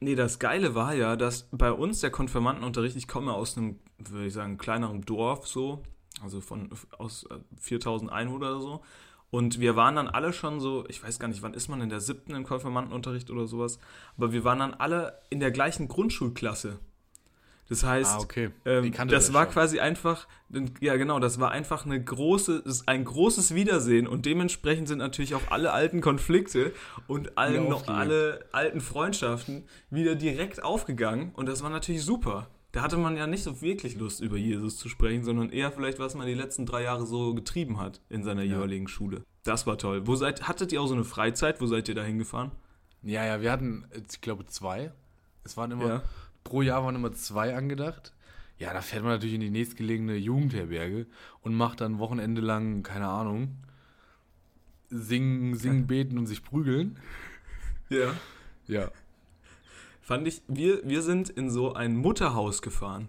Nee, 0.00 0.16
das 0.16 0.38
Geile 0.38 0.74
war 0.74 0.94
ja, 0.94 1.14
dass 1.14 1.48
bei 1.52 1.70
uns 1.70 2.00
der 2.00 2.10
Konfirmandenunterricht, 2.10 2.96
ich 2.96 3.06
komme 3.06 3.34
aus 3.34 3.56
einem, 3.56 3.78
würde 3.98 4.26
ich 4.26 4.32
sagen, 4.32 4.58
kleineren 4.58 5.02
Dorf 5.02 5.46
so, 5.46 5.82
also 6.22 6.40
von 6.40 6.70
aus 6.98 7.26
4000 7.60 8.10
äh, 8.10 8.14
Einwohner 8.14 8.50
oder 8.50 8.60
so. 8.60 8.82
Und 9.30 9.60
wir 9.60 9.76
waren 9.76 9.96
dann 9.96 10.08
alle 10.08 10.32
schon 10.32 10.60
so, 10.60 10.84
ich 10.88 11.02
weiß 11.02 11.18
gar 11.18 11.28
nicht, 11.28 11.42
wann 11.42 11.54
ist 11.54 11.68
man 11.68 11.80
in 11.80 11.88
der 11.88 12.00
siebten 12.00 12.34
im 12.34 12.44
Konfirmandenunterricht 12.44 13.30
oder 13.30 13.46
sowas, 13.46 13.78
aber 14.16 14.32
wir 14.32 14.44
waren 14.44 14.58
dann 14.58 14.74
alle 14.74 15.18
in 15.30 15.40
der 15.40 15.50
gleichen 15.50 15.88
Grundschulklasse. 15.88 16.78
Das 17.68 17.84
heißt, 17.84 18.16
ah, 18.16 18.18
okay. 18.18 18.50
ähm, 18.64 18.92
das 19.08 19.32
war 19.32 19.44
schon. 19.44 19.52
quasi 19.52 19.80
einfach, 19.80 20.26
ja 20.80 20.96
genau, 20.96 21.20
das 21.20 21.40
war 21.40 21.52
einfach 21.52 21.86
eine 21.86 22.02
große, 22.02 22.64
ein 22.86 23.04
großes 23.04 23.54
Wiedersehen 23.54 24.06
und 24.06 24.26
dementsprechend 24.26 24.88
sind 24.88 24.98
natürlich 24.98 25.34
auch 25.34 25.50
alle 25.50 25.72
alten 25.72 26.00
Konflikte 26.00 26.72
und 27.06 27.38
allen 27.38 27.68
noch 27.68 27.88
alle 27.88 28.44
alten 28.52 28.80
Freundschaften 28.80 29.64
wieder 29.90 30.16
direkt 30.16 30.62
aufgegangen 30.62 31.32
und 31.34 31.46
das 31.46 31.62
war 31.62 31.70
natürlich 31.70 32.02
super. 32.02 32.48
Da 32.72 32.82
hatte 32.82 32.96
man 32.96 33.16
ja 33.16 33.26
nicht 33.26 33.42
so 33.42 33.60
wirklich 33.60 33.96
Lust, 33.96 34.20
über 34.20 34.36
Jesus 34.36 34.78
zu 34.78 34.88
sprechen, 34.88 35.24
sondern 35.24 35.50
eher 35.50 35.70
vielleicht, 35.70 35.98
was 35.98 36.14
man 36.14 36.26
die 36.26 36.34
letzten 36.34 36.66
drei 36.66 36.82
Jahre 36.82 37.06
so 37.06 37.34
getrieben 37.34 37.78
hat 37.78 38.00
in 38.08 38.24
seiner 38.24 38.42
ja. 38.42 38.56
jeweiligen 38.56 38.88
Schule. 38.88 39.24
Das 39.44 39.66
war 39.66 39.76
toll. 39.76 40.06
Wo 40.06 40.16
seid, 40.16 40.48
hattet 40.48 40.72
ihr 40.72 40.80
auch 40.80 40.86
so 40.86 40.94
eine 40.94 41.04
Freizeit? 41.04 41.60
Wo 41.60 41.66
seid 41.66 41.88
ihr 41.88 41.94
da 41.94 42.02
hingefahren? 42.02 42.50
Ja, 43.02 43.26
ja, 43.26 43.42
wir 43.42 43.52
hatten, 43.52 43.84
ich 44.10 44.22
glaube, 44.22 44.46
zwei. 44.46 44.90
Es 45.44 45.56
waren 45.56 45.70
immer, 45.70 45.86
ja 45.86 46.02
pro 46.44 46.62
Jahr 46.62 46.84
waren 46.84 46.94
immer 46.94 47.12
zwei 47.12 47.54
angedacht. 47.54 48.12
Ja, 48.58 48.72
da 48.72 48.80
fährt 48.80 49.02
man 49.02 49.12
natürlich 49.12 49.34
in 49.34 49.40
die 49.40 49.50
nächstgelegene 49.50 50.16
Jugendherberge 50.16 51.06
und 51.40 51.54
macht 51.54 51.80
dann 51.80 51.98
Wochenende 51.98 52.40
lang, 52.40 52.82
keine 52.82 53.08
Ahnung, 53.08 53.56
singen, 54.88 55.56
singen, 55.56 55.86
beten 55.86 56.18
und 56.18 56.26
sich 56.26 56.44
prügeln. 56.44 56.98
Ja. 57.88 58.14
Ja. 58.66 58.90
Fand 60.00 60.26
ich, 60.28 60.42
wir, 60.48 60.80
wir 60.84 61.02
sind 61.02 61.30
in 61.30 61.50
so 61.50 61.74
ein 61.74 61.96
Mutterhaus 61.96 62.62
gefahren. 62.62 63.08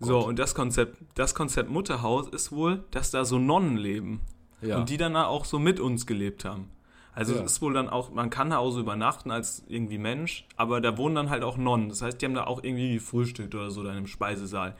Oh 0.00 0.06
so, 0.06 0.26
und 0.26 0.38
das 0.38 0.54
Konzept, 0.54 0.98
das 1.14 1.34
Konzept 1.34 1.70
Mutterhaus 1.70 2.28
ist 2.28 2.52
wohl, 2.52 2.84
dass 2.90 3.10
da 3.10 3.24
so 3.24 3.38
Nonnen 3.38 3.76
leben. 3.76 4.20
Ja. 4.60 4.78
Und 4.78 4.88
die 4.88 4.96
dann 4.96 5.16
auch 5.16 5.44
so 5.44 5.58
mit 5.58 5.78
uns 5.78 6.06
gelebt 6.06 6.44
haben. 6.44 6.70
Also 7.14 7.34
ja. 7.34 7.42
ist 7.42 7.62
wohl 7.62 7.74
dann 7.74 7.88
auch, 7.88 8.12
man 8.12 8.28
kann 8.28 8.50
da 8.50 8.58
auch 8.58 8.70
so 8.70 8.80
übernachten 8.80 9.30
als 9.30 9.64
irgendwie 9.68 9.98
Mensch, 9.98 10.46
aber 10.56 10.80
da 10.80 10.98
wohnen 10.98 11.14
dann 11.14 11.30
halt 11.30 11.44
auch 11.44 11.56
Nonnen. 11.56 11.88
Das 11.88 12.02
heißt, 12.02 12.20
die 12.20 12.26
haben 12.26 12.34
da 12.34 12.44
auch 12.44 12.62
irgendwie 12.62 12.94
gefrühstückt 12.94 13.54
oder 13.54 13.70
so 13.70 13.82
dann 13.84 13.96
im 13.96 14.06
Speisesaal. 14.06 14.74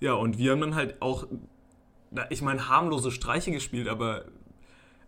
Ja, 0.00 0.12
und 0.14 0.38
wir 0.38 0.52
haben 0.52 0.60
dann 0.60 0.74
halt 0.74 1.02
auch, 1.02 1.26
ich 2.30 2.42
meine, 2.42 2.68
harmlose 2.68 3.10
Streiche 3.10 3.50
gespielt, 3.50 3.88
aber 3.88 4.26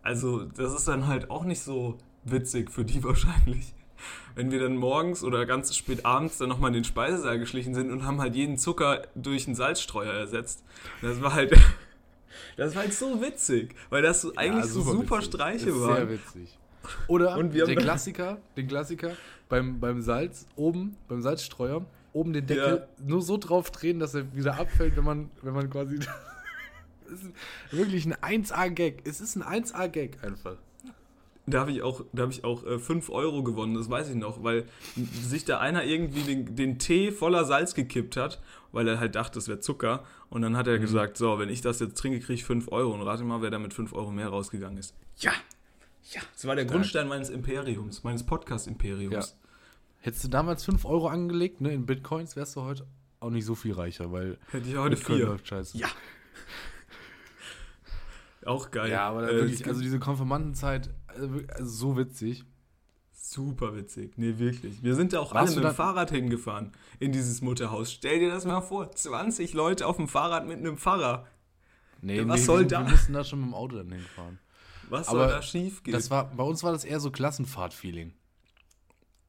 also 0.01 0.43
das 0.43 0.73
ist 0.73 0.87
dann 0.87 1.07
halt 1.07 1.29
auch 1.29 1.43
nicht 1.43 1.61
so 1.61 1.97
witzig 2.23 2.71
für 2.71 2.83
die 2.83 3.03
wahrscheinlich. 3.03 3.73
Wenn 4.35 4.51
wir 4.51 4.59
dann 4.59 4.75
morgens 4.75 5.23
oder 5.23 5.45
ganz 5.45 5.75
spät 5.75 6.05
abends 6.05 6.37
dann 6.37 6.49
nochmal 6.49 6.69
in 6.69 6.75
den 6.75 6.83
Speisesaal 6.83 7.39
geschlichen 7.39 7.73
sind 7.73 7.91
und 7.91 8.05
haben 8.05 8.21
halt 8.21 8.35
jeden 8.35 8.57
Zucker 8.57 9.07
durch 9.15 9.47
einen 9.47 9.55
Salzstreuer 9.55 10.13
ersetzt. 10.13 10.63
Das 11.01 11.21
war 11.21 11.33
halt 11.33 11.57
das 12.55 12.75
war 12.75 12.83
halt 12.83 12.93
so 12.93 13.21
witzig, 13.21 13.75
weil 13.89 14.01
das 14.01 14.21
so 14.21 14.33
eigentlich 14.35 14.65
ja, 14.65 14.71
super 14.71 14.91
so 14.91 14.97
super 14.97 15.17
witzig. 15.17 15.33
Streiche 15.33 15.81
waren. 15.81 15.95
Sehr 15.95 16.09
witzig. 16.09 16.59
Oder 17.07 17.43
der 17.43 17.75
Klassiker, 17.75 18.37
den 18.55 18.67
Klassiker 18.67 19.11
beim, 19.49 19.79
beim 19.79 20.01
Salz 20.01 20.47
oben, 20.55 20.95
beim 21.07 21.21
Salzstreuer, 21.21 21.85
oben 22.13 22.33
den 22.33 22.47
Deckel 22.47 22.87
ja. 22.87 23.05
nur 23.05 23.21
so 23.21 23.37
drauf 23.37 23.71
drehen, 23.71 23.99
dass 23.99 24.13
er 24.13 24.33
wieder 24.35 24.59
abfällt, 24.59 24.95
wenn 24.97 25.03
man, 25.03 25.29
wenn 25.41 25.53
man 25.53 25.69
quasi. 25.69 25.99
das 27.09 27.21
ist 27.21 27.31
wirklich 27.71 28.05
ein 28.05 28.15
1A-Gag. 28.15 29.01
Es 29.05 29.21
ist 29.21 29.35
ein 29.35 29.43
1A-Gag 29.43 30.23
einfach. 30.23 30.57
Da 31.49 31.61
habe 31.61 31.71
ich 31.71 31.81
auch, 31.81 32.03
da 32.11 32.23
hab 32.23 32.29
ich 32.29 32.43
auch 32.43 32.65
äh, 32.65 32.77
5 32.77 33.09
Euro 33.09 33.41
gewonnen, 33.41 33.73
das 33.73 33.89
weiß 33.89 34.09
ich 34.09 34.15
noch, 34.15 34.43
weil 34.43 34.65
sich 34.95 35.45
da 35.45 35.59
einer 35.59 35.85
irgendwie 35.85 36.21
den, 36.21 36.55
den 36.55 36.77
Tee 36.77 37.11
voller 37.11 37.45
Salz 37.45 37.73
gekippt 37.73 38.17
hat, 38.17 38.41
weil 38.71 38.87
er 38.87 38.99
halt 38.99 39.15
dachte, 39.15 39.39
es 39.39 39.47
wäre 39.47 39.59
Zucker. 39.59 40.03
Und 40.29 40.41
dann 40.41 40.57
hat 40.57 40.67
er 40.67 40.77
mhm. 40.77 40.81
gesagt, 40.81 41.17
so, 41.17 41.39
wenn 41.39 41.49
ich 41.49 41.61
das 41.61 41.79
jetzt 41.79 41.97
trinke, 41.97 42.19
kriege 42.19 42.33
ich 42.33 42.43
5 42.43 42.69
Euro. 42.71 42.93
Und 42.93 43.01
rate 43.01 43.23
mal, 43.23 43.41
wer 43.41 43.49
da 43.49 43.59
mit 43.59 43.73
5 43.73 43.93
Euro 43.93 44.11
mehr 44.11 44.27
rausgegangen 44.27 44.77
ist. 44.77 44.93
Ja, 45.17 45.31
ja. 46.11 46.21
Das 46.33 46.45
war 46.45 46.55
der 46.55 46.63
Stark. 46.63 46.73
Grundstein 46.73 47.07
meines 47.07 47.29
Imperiums, 47.29 48.03
meines 48.03 48.25
Podcast-Imperiums. 48.25 49.13
Ja. 49.13 49.49
Hättest 49.99 50.25
du 50.25 50.27
damals 50.27 50.65
5 50.65 50.85
Euro 50.85 51.07
angelegt, 51.07 51.61
ne, 51.61 51.73
in 51.73 51.85
Bitcoins, 51.85 52.35
wärst 52.35 52.55
du 52.57 52.61
heute 52.61 52.85
auch 53.19 53.29
nicht 53.29 53.45
so 53.45 53.55
viel 53.55 53.73
reicher, 53.73 54.11
weil. 54.11 54.37
Hätte 54.51 54.69
ich 54.69 54.77
heute 54.77 54.97
4. 54.97 55.39
Scheiße. 55.43 55.77
Ja. 55.77 55.87
Auch 58.45 58.71
geil. 58.71 58.91
Ja, 58.91 59.09
aber 59.09 59.29
äh, 59.29 59.35
wirklich, 59.35 59.67
also 59.67 59.81
diese 59.81 59.99
Konfirmandenzeit, 59.99 60.89
so 61.59 61.97
witzig. 61.97 62.43
Super 63.11 63.75
witzig. 63.75 64.13
Nee, 64.17 64.37
wirklich. 64.37 64.81
Wir 64.81 64.95
sind 64.95 65.11
da 65.11 65.19
auch 65.19 65.33
Warst 65.33 65.53
alle 65.53 65.61
mit 65.61 65.71
dem 65.71 65.75
Fahrrad 65.75 66.11
hingefahren 66.11 66.71
in 66.99 67.11
dieses 67.11 67.41
Mutterhaus. 67.41 67.91
Stell 67.91 68.19
dir 68.19 68.29
das 68.29 68.45
mal 68.45 68.61
vor. 68.61 68.91
20 68.91 69.53
Leute 69.53 69.85
auf 69.85 69.97
dem 69.97 70.07
Fahrrad 70.07 70.47
mit 70.47 70.59
einem 70.59 70.77
Pfarrer. 70.77 71.27
Nee, 72.01 72.25
was 72.27 72.39
nee, 72.39 72.45
soll 72.45 72.59
wir, 72.61 72.67
da? 72.67 72.85
Wir 72.85 72.91
mussten 72.91 73.13
da 73.13 73.23
schon 73.23 73.39
mit 73.39 73.49
dem 73.49 73.53
Auto 73.53 73.75
dann 73.75 73.91
hinfahren. 73.91 74.39
Was 74.89 75.09
Aber 75.09 75.19
soll 75.19 75.27
da 75.27 75.41
schief 75.41 75.83
gehen? 75.83 75.93
Das 75.93 76.09
war, 76.09 76.25
bei 76.25 76.43
uns 76.43 76.63
war 76.63 76.71
das 76.71 76.85
eher 76.85 76.99
so 76.99 77.11
Klassenfahrt-Feeling. 77.11 78.13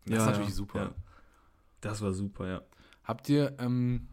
Das 0.06 0.20
ist 0.20 0.26
natürlich 0.26 0.54
super. 0.54 0.78
Ja. 0.80 0.94
Das 1.80 2.00
war 2.00 2.12
super, 2.12 2.48
ja. 2.48 2.62
Habt 3.04 3.28
ihr, 3.28 3.56
ähm, 3.58 4.08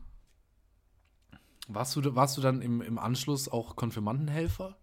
warst 1.68 1.96
du, 1.96 2.16
warst 2.16 2.38
du 2.38 2.42
dann 2.42 2.62
im, 2.62 2.82
im 2.82 2.98
Anschluss 2.98 3.50
auch 3.50 3.76
Konfirmandenhelfer? 3.76 4.78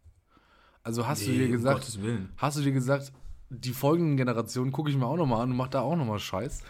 Also 0.82 1.06
hast 1.06 1.26
du 1.26 1.30
Nee, 1.30 1.38
dir 1.38 1.46
um 1.46 1.52
gesagt, 1.52 2.02
Willen. 2.02 2.30
hast 2.36 2.58
du 2.58 2.62
dir 2.62 2.72
gesagt, 2.72 3.12
die 3.50 3.72
folgenden 3.72 4.16
Generationen 4.16 4.72
gucke 4.72 4.90
ich 4.90 4.96
mir 4.96 5.06
auch 5.06 5.16
nochmal 5.16 5.42
an 5.42 5.50
und 5.50 5.56
mach 5.56 5.68
da 5.68 5.80
auch 5.80 5.96
nochmal 5.96 6.18
Scheiß? 6.18 6.62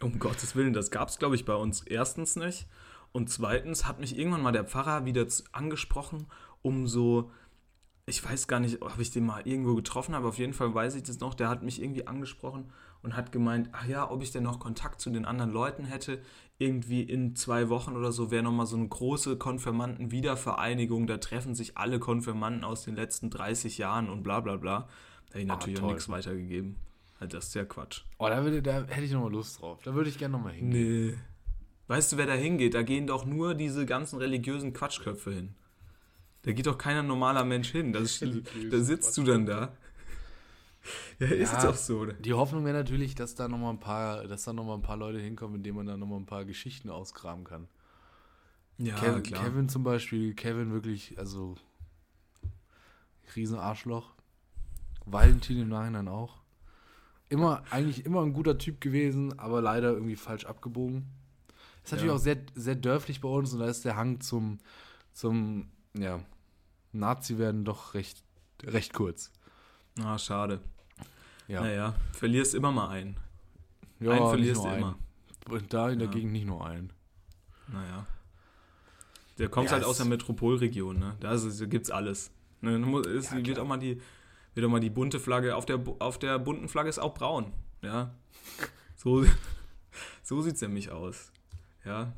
Um 0.00 0.18
Gottes 0.18 0.56
Willen, 0.56 0.72
das 0.72 0.90
gab 0.90 1.08
es, 1.08 1.18
glaube 1.18 1.36
ich, 1.36 1.44
bei 1.44 1.54
uns 1.54 1.82
erstens 1.82 2.36
nicht. 2.36 2.66
Und 3.12 3.30
zweitens 3.30 3.86
hat 3.86 4.00
mich 4.00 4.18
irgendwann 4.18 4.42
mal 4.42 4.52
der 4.52 4.64
Pfarrer 4.64 5.04
wieder 5.04 5.26
angesprochen, 5.52 6.26
um 6.62 6.86
so, 6.88 7.30
ich 8.06 8.24
weiß 8.24 8.48
gar 8.48 8.58
nicht, 8.58 8.82
ob 8.82 8.98
ich 8.98 9.10
den 9.10 9.26
mal 9.26 9.46
irgendwo 9.46 9.74
getroffen 9.74 10.14
habe, 10.14 10.26
auf 10.28 10.38
jeden 10.38 10.54
Fall 10.54 10.74
weiß 10.74 10.94
ich 10.94 11.02
das 11.02 11.20
noch, 11.20 11.34
der 11.34 11.48
hat 11.48 11.62
mich 11.62 11.80
irgendwie 11.80 12.06
angesprochen 12.06 12.72
und 13.02 13.16
hat 13.16 13.32
gemeint, 13.32 13.70
ach 13.72 13.86
ja, 13.86 14.10
ob 14.10 14.22
ich 14.22 14.30
denn 14.30 14.44
noch 14.44 14.58
Kontakt 14.58 15.00
zu 15.00 15.10
den 15.10 15.24
anderen 15.24 15.50
Leuten 15.50 15.84
hätte. 15.84 16.22
Irgendwie 16.58 17.02
in 17.02 17.34
zwei 17.34 17.68
Wochen 17.68 17.96
oder 17.96 18.12
so 18.12 18.30
wäre 18.30 18.42
nochmal 18.42 18.66
so 18.66 18.76
eine 18.76 18.86
große 18.86 19.36
Konfirmanden-Wiedervereinigung, 19.36 21.06
da 21.06 21.18
treffen 21.18 21.54
sich 21.54 21.76
alle 21.76 21.98
Konfirmanden 21.98 22.62
aus 22.62 22.84
den 22.84 22.94
letzten 22.94 23.30
30 23.30 23.78
Jahren 23.78 24.08
und 24.08 24.22
bla 24.22 24.40
bla 24.40 24.56
bla. 24.56 24.88
Da 25.26 25.34
habe 25.34 25.40
ich 25.40 25.46
natürlich 25.46 25.78
auch 25.78 25.82
toll. 25.82 25.92
nichts 25.94 26.08
weitergegeben. 26.08 26.76
Halt, 27.18 27.34
das 27.34 27.48
ist 27.48 27.54
ja 27.54 27.64
Quatsch. 27.64 28.02
Oh, 28.18 28.28
da, 28.28 28.42
würde, 28.44 28.62
da 28.62 28.84
hätte 28.84 29.04
ich 29.04 29.12
nochmal 29.12 29.32
Lust 29.32 29.60
drauf. 29.60 29.80
Da 29.82 29.94
würde 29.94 30.10
ich 30.10 30.18
gerne 30.18 30.32
nochmal 30.32 30.52
hingehen. 30.52 31.08
Nee. 31.10 31.18
Weißt 31.88 32.12
du, 32.12 32.16
wer 32.16 32.26
da 32.26 32.34
hingeht? 32.34 32.74
Da 32.74 32.82
gehen 32.82 33.06
doch 33.06 33.24
nur 33.24 33.54
diese 33.54 33.86
ganzen 33.86 34.18
religiösen 34.18 34.72
Quatschköpfe 34.72 35.32
hin. 35.32 35.54
Da 36.42 36.52
geht 36.52 36.66
doch 36.66 36.78
keiner 36.78 37.02
normaler 37.02 37.44
Mensch 37.44 37.70
hin. 37.70 37.92
Das, 37.92 38.18
da 38.70 38.78
sitzt 38.80 39.16
du 39.16 39.22
dann 39.22 39.46
da. 39.46 39.72
Ja, 41.20 41.26
ist 41.28 41.52
Ja. 41.52 41.66
doch 41.66 41.76
so. 41.76 42.06
Die 42.06 42.32
Hoffnung 42.32 42.64
wäre 42.64 42.76
natürlich, 42.76 43.14
dass 43.14 43.34
da 43.34 43.46
nochmal 43.48 43.72
ein 43.72 43.80
paar, 43.80 44.26
dass 44.26 44.44
da 44.44 44.52
noch 44.52 44.64
mal 44.64 44.74
ein 44.74 44.82
paar 44.82 44.96
Leute 44.96 45.20
hinkommen, 45.20 45.56
mit 45.58 45.66
denen 45.66 45.76
man 45.76 45.86
da 45.86 45.96
nochmal 45.96 46.18
ein 46.18 46.26
paar 46.26 46.44
Geschichten 46.44 46.90
ausgraben 46.90 47.44
kann. 47.44 47.68
Ja, 48.78 48.96
Kevin, 48.96 49.22
klar. 49.22 49.44
Kevin 49.44 49.68
zum 49.68 49.84
Beispiel, 49.84 50.34
Kevin 50.34 50.72
wirklich, 50.72 51.18
also 51.18 51.54
Riesenarschloch. 53.36 54.12
Valentin 55.04 55.60
im 55.60 55.68
Nachhinein 55.68 56.08
auch. 56.08 56.40
Immer, 57.28 57.62
eigentlich 57.70 58.04
immer 58.04 58.22
ein 58.22 58.32
guter 58.34 58.58
Typ 58.58 58.80
gewesen, 58.80 59.38
aber 59.38 59.62
leider 59.62 59.92
irgendwie 59.92 60.16
falsch 60.16 60.44
abgebogen. 60.44 61.06
Ist 61.82 61.92
natürlich 61.92 62.10
Ja. 62.10 62.14
auch 62.16 62.20
sehr, 62.20 62.38
sehr 62.54 62.74
dörflich 62.76 63.20
bei 63.20 63.28
uns 63.28 63.52
und 63.52 63.60
da 63.60 63.66
ist 63.66 63.84
der 63.84 63.96
Hang 63.96 64.20
zum, 64.20 64.58
zum, 65.12 65.70
ja, 65.96 66.20
Nazi-werden 66.92 67.64
doch 67.64 67.94
recht, 67.94 68.22
recht 68.62 68.92
kurz. 68.92 69.32
Ah, 70.00 70.18
schade. 70.18 70.60
Ja, 71.52 71.60
Naja, 71.60 71.94
verlierst 72.12 72.54
immer 72.54 72.72
mal 72.72 72.88
einen. 72.88 73.16
ja 74.00 74.12
einen 74.12 74.28
verlierst 74.28 74.64
du 74.64 74.68
immer. 74.68 74.98
Und 75.50 75.72
da 75.74 75.90
in 75.90 75.98
der 75.98 76.08
Ja. 76.08 76.14
Gegend 76.14 76.32
nicht 76.32 76.46
nur 76.46 76.66
einen. 76.66 76.92
Naja. 77.68 78.06
Der 79.38 79.48
kommt 79.48 79.66
Ja, 79.66 79.72
halt 79.72 79.84
aus 79.84 79.92
es- 79.92 79.96
der 79.98 80.06
Metropolregion, 80.06 80.98
ne? 80.98 81.16
Da, 81.20 81.32
ist, 81.32 81.44
es- 81.44 81.90
alles. 81.90 82.30
Ne? 82.60 82.76
ist, 83.08 83.32
Ja, 83.32 83.44
wird, 83.44 83.58
auch 83.58 83.66
mal 83.66 83.76
die, 83.78 84.00
wird 84.54 84.66
auch 84.66 84.70
mal 84.70 84.80
die 84.80 84.90
bunte 84.90 85.20
Flagge. 85.20 85.56
Auf 85.56 85.66
der, 85.66 85.80
auf 85.98 86.18
der 86.18 86.38
bunten 86.38 86.68
Flagge 86.68 86.88
ist 86.88 86.98
auch 86.98 87.12
braun. 87.14 87.52
Ja. 87.82 88.14
So, 88.96 89.24
so 90.22 90.40
sieht's 90.40 90.60
nämlich 90.62 90.90
aus. 90.90 91.32
Ja. 91.84 92.12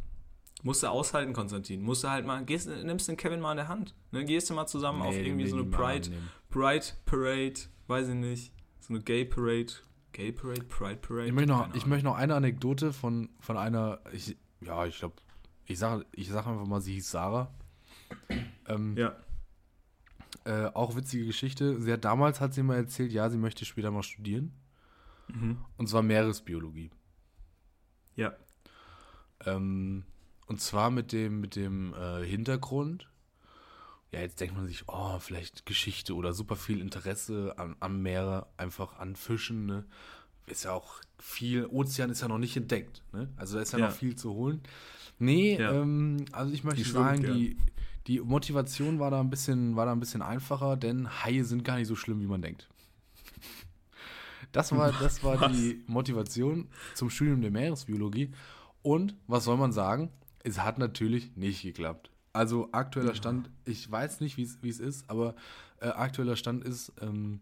Musst 0.62 0.82
du 0.82 0.86
aushalten, 0.88 1.32
Konstantin. 1.32 1.82
Musst 1.82 2.04
du 2.04 2.08
halt 2.10 2.24
mal, 2.24 2.44
gehst, 2.44 2.68
nimmst 2.68 3.08
den 3.08 3.16
Kevin 3.16 3.40
mal 3.40 3.50
in 3.52 3.56
der 3.58 3.68
Hand. 3.68 3.94
Ne? 4.12 4.24
Gehst 4.24 4.48
du 4.48 4.54
mal 4.54 4.66
zusammen 4.66 5.02
auf 5.02 5.10
Nee, 5.14 5.22
den 5.24 5.26
irgendwie 5.40 5.48
so 5.48 5.56
eine 5.56 5.64
Pride. 5.66 6.10
Pride 6.50 6.84
Parade, 7.04 7.54
weiß 7.88 8.08
ich 8.08 8.14
nicht. 8.14 8.52
So 8.86 8.92
eine 8.92 9.02
Gay 9.02 9.24
Parade. 9.24 9.72
Gay 10.12 10.30
Parade, 10.30 10.62
Pride 10.64 10.96
Parade. 10.96 11.26
Ich 11.26 11.32
möchte 11.32 11.48
noch, 11.50 11.74
ich 11.74 11.86
möchte 11.86 12.04
noch 12.04 12.16
eine 12.16 12.34
Anekdote 12.34 12.92
von, 12.92 13.30
von 13.40 13.56
einer, 13.56 14.00
ich, 14.12 14.36
ja, 14.60 14.84
ich 14.84 14.98
glaube, 14.98 15.14
ich 15.64 15.78
sage 15.78 16.04
ich 16.12 16.28
sag 16.28 16.46
einfach 16.46 16.66
mal, 16.66 16.82
sie 16.82 16.92
hieß 16.92 17.10
Sarah. 17.10 17.50
Ähm, 18.68 18.94
Ja. 18.96 19.16
äh, 20.44 20.66
auch 20.66 20.96
witzige 20.96 21.24
Geschichte. 21.24 21.80
Sie 21.80 21.90
hat 21.90 22.04
damals, 22.04 22.42
hat 22.42 22.52
sie 22.52 22.62
mal 22.62 22.76
erzählt, 22.76 23.10
ja, 23.10 23.30
sie 23.30 23.38
möchte 23.38 23.64
später 23.64 23.90
mal 23.90 24.02
studieren. 24.02 24.52
Mhm. 25.28 25.64
Und 25.78 25.88
zwar 25.88 26.02
Meeresbiologie. 26.02 26.90
Ja. 28.16 28.34
Ähm, 29.46 30.04
und 30.46 30.60
zwar 30.60 30.90
mit 30.90 31.12
dem, 31.12 31.40
mit 31.40 31.56
dem 31.56 31.94
äh, 31.94 32.22
Hintergrund. 32.22 33.08
Ja, 34.14 34.20
jetzt 34.20 34.40
denkt 34.40 34.54
man 34.56 34.66
sich, 34.66 34.84
oh, 34.86 35.18
vielleicht 35.18 35.66
Geschichte 35.66 36.14
oder 36.14 36.32
super 36.32 36.56
viel 36.56 36.80
Interesse 36.80 37.54
an, 37.58 37.74
am 37.80 38.00
Meer, 38.02 38.46
einfach 38.56 38.98
an 38.98 39.16
Fischen. 39.16 39.66
Ne? 39.66 39.84
Ist 40.46 40.64
ja 40.64 40.72
auch 40.72 41.00
viel, 41.18 41.66
Ozean 41.66 42.10
ist 42.10 42.20
ja 42.22 42.28
noch 42.28 42.38
nicht 42.38 42.56
entdeckt. 42.56 43.02
Ne? 43.12 43.28
Also 43.36 43.56
da 43.56 43.62
ist 43.62 43.72
ja, 43.72 43.78
Ja. 43.80 43.86
noch 43.88 43.94
viel 43.94 44.14
zu 44.14 44.32
holen. 44.34 44.60
Nee, 45.18 45.56
Ja. 45.58 45.72
ähm, 45.72 46.24
also 46.32 46.52
ich 46.52 46.62
möchte 46.64 46.78
Die 46.82 46.84
schwimmt 46.84 47.04
sagen, 47.06 47.22
gern. 47.22 47.34
die, 47.38 47.56
die 48.06 48.20
Motivation 48.20 48.98
war 49.00 49.10
da, 49.10 49.20
ein 49.20 49.30
bisschen, 49.30 49.74
war 49.76 49.86
da 49.86 49.92
ein 49.92 50.00
bisschen 50.00 50.22
einfacher, 50.22 50.76
denn 50.76 51.08
Haie 51.24 51.42
sind 51.44 51.64
gar 51.64 51.76
nicht 51.76 51.88
so 51.88 51.96
schlimm, 51.96 52.20
wie 52.20 52.26
man 52.26 52.40
denkt. 52.42 52.68
Das 54.52 54.70
war, 54.70 54.92
das 54.92 55.24
war 55.24 55.40
Was? 55.40 55.52
die 55.52 55.82
Motivation 55.88 56.68
zum 56.94 57.10
Studium 57.10 57.40
der 57.40 57.50
Meeresbiologie. 57.50 58.30
Und 58.82 59.16
was 59.26 59.44
soll 59.44 59.56
man 59.56 59.72
sagen? 59.72 60.10
Es 60.44 60.60
hat 60.60 60.78
natürlich 60.78 61.34
nicht 61.36 61.62
geklappt. 61.62 62.10
Also 62.34 62.68
aktueller 62.72 63.14
Stand, 63.14 63.48
ich 63.64 63.90
weiß 63.90 64.20
nicht, 64.20 64.36
wie 64.36 64.42
es 64.68 64.80
ist, 64.80 65.08
aber 65.08 65.34
äh, 65.80 65.86
aktueller 65.86 66.36
Stand 66.36 66.64
ist, 66.64 66.92
ähm, 67.00 67.40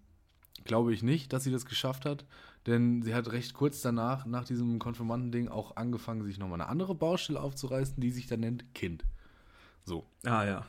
glaube 0.64 0.92
ich 0.94 1.02
nicht, 1.02 1.32
dass 1.32 1.42
sie 1.44 1.50
das 1.50 1.64
geschafft 1.66 2.04
hat. 2.04 2.24
Denn 2.66 3.02
sie 3.02 3.14
hat 3.14 3.32
recht 3.32 3.54
kurz 3.54 3.80
danach, 3.80 4.26
nach 4.26 4.44
diesem 4.44 4.78
Konfirmandending, 4.78 5.48
auch 5.48 5.74
angefangen, 5.76 6.22
sich 6.24 6.38
nochmal 6.38 6.60
eine 6.60 6.68
andere 6.70 6.94
Baustelle 6.94 7.40
aufzureißen, 7.40 7.96
die 8.00 8.10
sich 8.12 8.26
dann 8.28 8.40
nennt 8.40 8.72
Kind. 8.74 9.04
So. 9.84 10.06
Ah, 10.24 10.44
ja. 10.44 10.66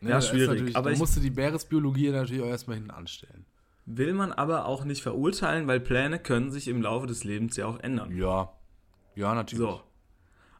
Ne, 0.00 0.10
Ja, 0.10 0.18
ist 0.18 0.28
schwierig, 0.28 0.74
aber 0.74 0.90
ich- 0.90 0.98
musste 0.98 1.20
die 1.20 1.30
Meeresbiologie 1.30 2.10
natürlich 2.10 2.42
auch 2.42 2.46
erstmal 2.48 2.76
hinten 2.76 2.90
anstellen. 2.90 3.44
Will 3.84 4.12
man 4.14 4.32
aber 4.32 4.66
auch 4.66 4.84
nicht 4.84 5.02
verurteilen, 5.02 5.66
weil 5.68 5.80
Pläne 5.80 6.18
können 6.18 6.50
sich 6.50 6.66
im 6.66 6.82
Laufe 6.82 7.06
des 7.06 7.24
Lebens 7.24 7.56
ja 7.56 7.66
auch 7.66 7.78
ändern. 7.80 8.16
Ja. 8.16 8.52
Ja, 9.14 9.34
natürlich. 9.34 9.58
So. 9.64 9.82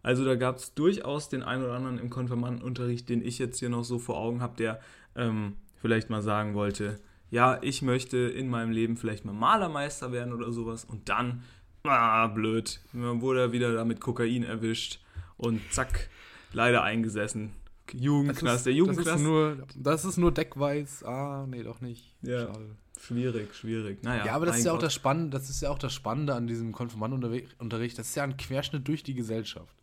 Also 0.09 0.25
da 0.25 0.37
gab 0.37 0.57
es 0.57 0.73
durchaus 0.73 1.29
den 1.29 1.43
einen 1.43 1.65
oder 1.65 1.75
anderen 1.75 1.99
im 1.99 2.09
Konfirmandenunterricht, 2.09 3.11
den 3.11 3.23
ich 3.23 3.39
jetzt 3.39 3.59
hier 3.59 3.69
noch 3.69 3.85
so 3.85 3.99
vor 3.99 4.17
Augen 4.17 4.41
habe, 4.41 4.57
der 4.57 4.81
ähm, 5.15 5.57
vielleicht 5.83 6.09
mal 6.09 6.23
sagen 6.23 6.55
wollte, 6.55 6.99
ja, 7.31 7.59
ich 7.61 7.83
möchte 7.83 8.17
in 8.17 8.49
meinem 8.49 8.71
Leben 8.71 8.97
vielleicht 8.97 9.27
mal 9.27 9.35
Malermeister 9.35 10.11
werden 10.11 10.33
oder 10.33 10.51
sowas 10.51 10.87
und 10.87 11.11
dann, 11.11 11.43
ah, 11.83 12.27
blöd, 12.27 12.81
man 12.95 13.21
wurde 13.21 13.41
er 13.41 13.53
wieder 13.53 13.75
da 13.75 13.85
mit 13.85 14.01
Kokain 14.01 14.45
erwischt 14.45 14.99
und 15.37 15.61
zack, 15.71 16.09
leider 16.55 16.83
eingesessen. 16.83 17.53
Jugendknast, 17.93 18.65
der 18.65 18.73
Das 18.73 18.79
Jugendknast. 18.79 19.19
ist, 19.19 19.23
nur, 19.23 19.59
das 19.77 20.07
ist 20.07 20.17
nur 20.17 20.33
Deckweiß. 20.33 21.05
Ah, 21.05 21.47
nee, 21.51 21.63
doch 21.63 21.83
nicht. 21.83 22.15
Ja. 22.23 22.47
Schade. 22.47 22.77
schwierig, 22.99 23.55
schwierig. 23.55 24.03
Naja, 24.03 24.25
Ja, 24.25 24.33
aber 24.33 24.47
das 24.47 24.57
ist 24.57 24.65
ja 24.65 24.73
auch 24.73 24.79
das 24.79 24.95
Spannende, 24.95 25.37
das 25.39 25.51
ist 25.51 25.61
ja 25.61 25.69
auch 25.69 25.79
das 25.79 25.93
Spannende 25.93 26.35
an 26.35 26.47
diesem 26.47 26.73
Konfirmandenunterricht. 26.73 27.99
Das 27.99 28.09
ist 28.09 28.15
ja 28.15 28.23
ein 28.23 28.39
Querschnitt 28.39 28.89
durch 28.89 29.03
die 29.03 29.13
Gesellschaft. 29.13 29.78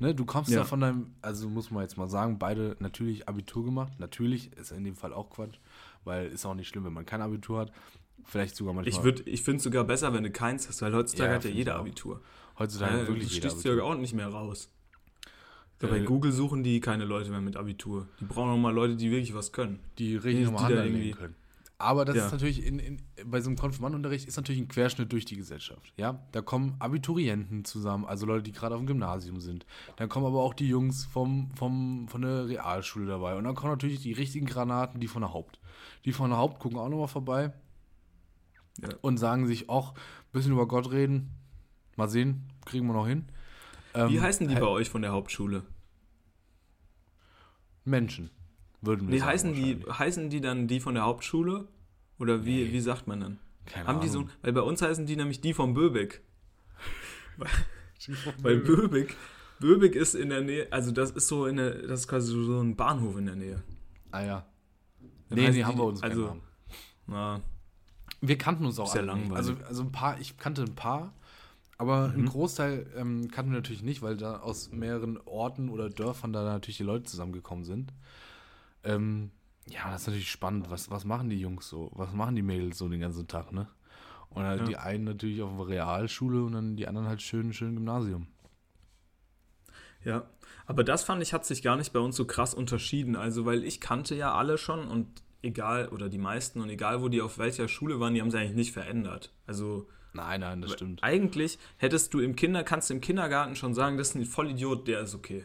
Ne, 0.00 0.14
du 0.14 0.24
kommst 0.24 0.50
ja. 0.50 0.64
Von 0.64 0.80
deinem, 0.80 1.06
also 1.22 1.48
muss 1.48 1.70
man 1.70 1.82
jetzt 1.82 1.96
mal 1.98 2.08
sagen, 2.08 2.38
beide 2.38 2.74
natürlich 2.80 3.28
Abitur 3.28 3.64
gemacht. 3.64 3.92
Natürlich 3.98 4.52
ist 4.56 4.72
in 4.72 4.82
dem 4.82 4.96
Fall 4.96 5.12
auch 5.12 5.30
Quatsch, 5.30 5.58
weil 6.04 6.26
ist 6.28 6.44
auch 6.46 6.54
nicht 6.54 6.68
schlimm, 6.68 6.84
wenn 6.84 6.92
man 6.94 7.04
kein 7.06 7.20
Abitur 7.22 7.60
hat. 7.60 7.72
Vielleicht 8.24 8.56
sogar 8.56 8.72
manchmal. 8.74 8.94
Ich, 8.98 9.04
würd- 9.20 9.26
ich 9.26 9.42
finde 9.42 9.58
es 9.58 9.62
sogar 9.64 9.84
besser, 9.84 10.12
wenn 10.14 10.24
du 10.24 10.30
keins 10.30 10.68
hast, 10.68 10.80
weil 10.82 10.94
heutzutage 10.94 11.30
Ja, 11.30 11.36
hat 11.36 11.44
ja 11.44 11.50
jeder. 11.50 11.76
Abitur. 11.76 12.20
heutzutage 12.58 12.98
Ja, 12.98 13.06
wirklich 13.08 13.28
du 13.28 13.34
stichst 13.34 13.64
ja 13.64 13.82
auch 13.82 13.94
nicht 13.94 14.14
mehr 14.14 14.28
raus. 14.28 14.70
Ja, 15.82 15.88
bei 15.88 15.98
Äh, 15.98 16.04
Google 16.04 16.32
suchen 16.32 16.62
die 16.62 16.80
keine 16.80 17.04
Leute 17.04 17.30
mehr 17.30 17.40
mit 17.40 17.56
Abitur. 17.56 18.06
Die 18.20 18.24
brauchen 18.24 18.50
noch 18.50 18.58
mal 18.58 18.72
Leute, 18.74 18.96
die 18.96 19.10
wirklich 19.10 19.34
was 19.34 19.52
können. 19.52 19.80
die 19.98 20.16
richtig 20.16 20.46
die 20.46 20.52
nochmal 20.52 20.70
irgendwie- 20.70 20.94
anlegen 20.96 21.16
können. 21.18 21.34
Aber 21.80 22.04
das 22.04 22.16
Ja. 22.16 22.26
ist 22.26 22.32
natürlich 22.32 22.64
in, 22.64 22.78
in, 22.78 23.02
bei 23.24 23.40
so 23.40 23.48
einem 23.48 23.56
Konfirmandenunterricht 23.56 24.28
ist 24.28 24.36
natürlich 24.36 24.60
ein 24.60 24.68
Querschnitt 24.68 25.10
durch 25.12 25.24
die 25.24 25.36
Gesellschaft. 25.36 25.92
Ja, 25.96 26.22
da 26.32 26.42
kommen 26.42 26.76
Abiturienten 26.78 27.64
zusammen, 27.64 28.04
also 28.04 28.26
Leute, 28.26 28.42
die 28.42 28.52
gerade 28.52 28.74
auf 28.74 28.80
dem 28.82 28.86
Gymnasium 28.86 29.40
sind. 29.40 29.64
Dann 29.96 30.08
kommen 30.10 30.26
aber 30.26 30.42
auch 30.42 30.52
die 30.52 30.68
Jungs 30.68 31.06
vom, 31.06 31.50
vom, 31.54 32.06
von 32.08 32.20
der 32.22 32.46
Realschule 32.48 33.06
dabei. 33.06 33.34
Und 33.36 33.44
dann 33.44 33.54
kommen 33.54 33.72
natürlich 33.72 34.02
die 34.02 34.12
richtigen 34.12 34.44
Granaten, 34.46 35.00
die 35.00 35.08
von 35.08 35.22
der 35.22 35.32
Haupt. 35.32 35.58
Die 36.04 36.12
von 36.12 36.28
der 36.30 36.38
Haupt 36.38 36.58
gucken 36.60 36.78
auch 36.78 36.88
nochmal 36.90 37.08
vorbei 37.08 37.52
Ja. 38.82 38.90
und 39.00 39.16
sagen 39.16 39.46
sich 39.46 39.68
auch, 39.70 39.94
ein 39.94 40.32
bisschen 40.32 40.52
über 40.52 40.68
Gott 40.68 40.90
reden. 40.90 41.30
Mal 41.96 42.08
sehen, 42.08 42.44
kriegen 42.66 42.86
wir 42.86 42.92
noch 42.94 43.06
hin. 43.08 43.26
Wie 43.94 44.00
Ähm, 44.00 44.20
heißen 44.22 44.46
die 44.48 44.54
bei 44.54 44.66
euch 44.66 44.88
von 44.90 45.02
der 45.02 45.12
Hauptschule? 45.12 45.62
Menschen, 47.84 48.30
würden 48.82 49.08
wir 49.08 49.14
Nee, 49.14 49.18
sagen. 49.18 49.30
heißen 49.32 49.54
die, 49.54 49.76
heißen 49.88 50.30
die 50.30 50.40
dann 50.40 50.66
die 50.68 50.80
von 50.80 50.94
der 50.94 51.04
Hauptschule? 51.04 51.68
Oder 52.18 52.44
wie, 52.44 52.64
Nee. 52.64 52.72
wie 52.72 52.80
sagt 52.80 53.06
man 53.06 53.20
dann? 53.20 53.38
Keine 53.66 53.86
Haben 53.86 54.00
die 54.00 54.08
so, 54.08 54.20
Ahnung. 54.20 54.30
weil 54.42 54.52
bei 54.52 54.60
uns 54.62 54.82
heißen 54.82 55.06
die 55.06 55.16
nämlich 55.16 55.40
die 55.40 55.54
von 55.54 55.74
Böbig. 55.74 56.20
Weil 58.42 58.58
Böbig, 58.58 59.14
Böbig 59.60 59.94
ist 59.94 60.14
in 60.14 60.30
der 60.30 60.40
Nähe, 60.40 60.68
also 60.70 60.90
das 60.90 61.10
ist 61.10 61.28
so 61.28 61.46
in 61.46 61.56
der, 61.56 61.70
das 61.86 62.00
ist 62.00 62.08
quasi 62.08 62.32
so 62.32 62.60
ein 62.60 62.76
Bahnhof 62.76 63.16
in 63.18 63.26
der 63.26 63.36
Nähe. 63.36 63.62
Ah 64.10 64.22
ja. 64.22 64.46
Dann 65.28 65.38
Nee, 65.38 65.50
nee, 65.50 65.64
haben 65.64 65.76
wir 65.78 65.84
uns 65.84 66.02
also- 66.02 66.28
keinen. 66.28 66.40
Na, 67.06 67.40
Wir 68.20 68.36
kannten 68.38 68.64
uns 68.66 68.78
auch 68.78 68.92
alle 68.94 69.02
nicht. 69.02 69.12
langweilig. 69.12 69.36
Also, 69.36 69.54
also 69.66 69.82
ein 69.82 69.92
paar, 69.92 70.18
ich 70.20 70.36
kannte 70.38 70.62
ein 70.62 70.74
paar, 70.74 71.12
aber 71.78 72.08
Mhm. 72.08 72.14
einen 72.14 72.26
Großteil 72.26 72.86
ähm, 72.96 73.30
kannten 73.30 73.52
wir 73.52 73.56
natürlich 73.58 73.82
nicht, 73.82 74.02
weil 74.02 74.16
da 74.16 74.40
aus 74.40 74.70
mehreren 74.72 75.18
Orten 75.24 75.68
oder 75.68 75.88
Dörfern 75.90 76.32
da 76.32 76.42
natürlich 76.42 76.76
die 76.78 76.82
Leute 76.84 77.04
zusammengekommen 77.04 77.64
sind. 77.64 77.92
Ähm, 78.84 79.30
ja, 79.68 79.90
das 79.90 80.02
ist 80.02 80.06
natürlich 80.08 80.30
spannend. 80.30 80.70
Was, 80.70 80.90
was 80.90 81.04
machen 81.04 81.28
die 81.30 81.40
Jungs 81.40 81.68
so? 81.68 81.90
Was 81.94 82.12
machen 82.12 82.34
die 82.36 82.42
Mädels 82.42 82.78
so 82.78 82.88
den 82.88 83.00
ganzen 83.00 83.26
Tag, 83.28 83.52
ne? 83.52 83.68
Und 84.30 84.44
halt 84.44 84.60
Ja. 84.60 84.66
die 84.66 84.76
einen 84.76 85.04
natürlich 85.04 85.42
auf 85.42 85.66
Realschule 85.66 86.42
und 86.44 86.52
dann 86.52 86.76
die 86.76 86.86
anderen 86.86 87.08
halt 87.08 87.20
schön, 87.22 87.52
schön 87.52 87.74
Gymnasium. 87.74 88.28
Ja, 90.04 90.24
aber 90.66 90.84
das 90.84 91.02
fand 91.04 91.22
ich, 91.22 91.32
hat 91.32 91.44
sich 91.44 91.62
gar 91.62 91.76
nicht 91.76 91.92
bei 91.92 91.98
uns 92.00 92.16
so 92.16 92.24
krass 92.24 92.54
unterschieden. 92.54 93.16
Also, 93.16 93.44
weil 93.44 93.64
ich 93.64 93.80
kannte 93.80 94.14
ja 94.14 94.32
alle 94.34 94.56
schon 94.56 94.88
und 94.88 95.22
egal, 95.42 95.88
oder 95.88 96.08
die 96.08 96.18
meisten 96.18 96.60
und 96.60 96.70
egal, 96.70 97.02
wo 97.02 97.08
die 97.08 97.20
auf 97.20 97.38
welcher 97.38 97.68
Schule 97.68 98.00
waren, 98.00 98.14
die 98.14 98.20
haben 98.22 98.30
sie 98.30 98.38
eigentlich 98.38 98.56
nicht 98.56 98.72
verändert. 98.72 99.32
Also, 99.46 99.88
Nein, 100.12 100.40
nein, 100.40 100.60
das 100.60 100.72
stimmt. 100.72 101.02
eigentlich 101.04 101.58
hättest 101.76 102.12
du 102.14 102.20
im 102.20 102.34
Kinder, 102.34 102.64
kannst 102.64 102.90
du 102.90 102.94
im 102.94 103.00
Kindergarten 103.00 103.54
schon 103.56 103.74
sagen, 103.74 103.96
das 103.96 104.08
ist 104.10 104.14
ein 104.16 104.24
Vollidiot, 104.24 104.88
der 104.88 105.00
ist 105.02 105.14
okay. 105.14 105.44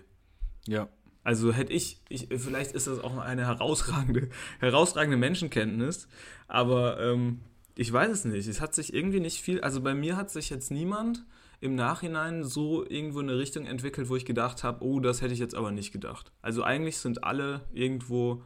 Ja. 0.67 0.87
Also 1.25 1.51
hätte 1.51 1.73
ich, 1.73 1.99
ich, 2.07 2.27
vielleicht 2.37 2.73
ist 2.73 2.85
das 2.85 3.03
auch 3.03 3.17
eine 3.17 3.47
herausragende, 3.47 4.29
herausragende 4.59 5.17
Menschenkenntnis, 5.17 6.07
aber 6.47 6.99
ähm, 7.01 7.41
ich 7.73 7.91
weiß 7.91 8.11
es 8.11 8.25
nicht. 8.25 8.47
Es 8.47 8.61
hat 8.61 8.75
sich 8.75 8.93
irgendwie 8.93 9.19
nicht 9.19 9.41
viel, 9.41 9.59
also 9.61 9.81
bei 9.81 9.95
mir 9.95 10.17
hat 10.17 10.29
sich 10.29 10.51
jetzt 10.51 10.69
niemand 10.69 11.25
im 11.61 11.73
Nachhinein 11.73 12.43
so 12.43 12.87
irgendwo 12.87 13.21
in 13.21 13.29
eine 13.29 13.39
Richtung 13.39 13.65
entwickelt, 13.65 14.07
wo 14.07 14.15
ich 14.15 14.25
gedacht 14.25 14.63
habe, 14.63 14.85
oh, 14.85 14.99
das 14.99 15.23
hätte 15.23 15.33
ich 15.33 15.39
jetzt 15.39 15.55
aber 15.55 15.71
nicht 15.71 15.91
gedacht. 15.91 16.31
Also 16.43 16.61
eigentlich 16.61 16.97
sind 16.99 17.23
alle 17.23 17.61
irgendwo 17.73 18.43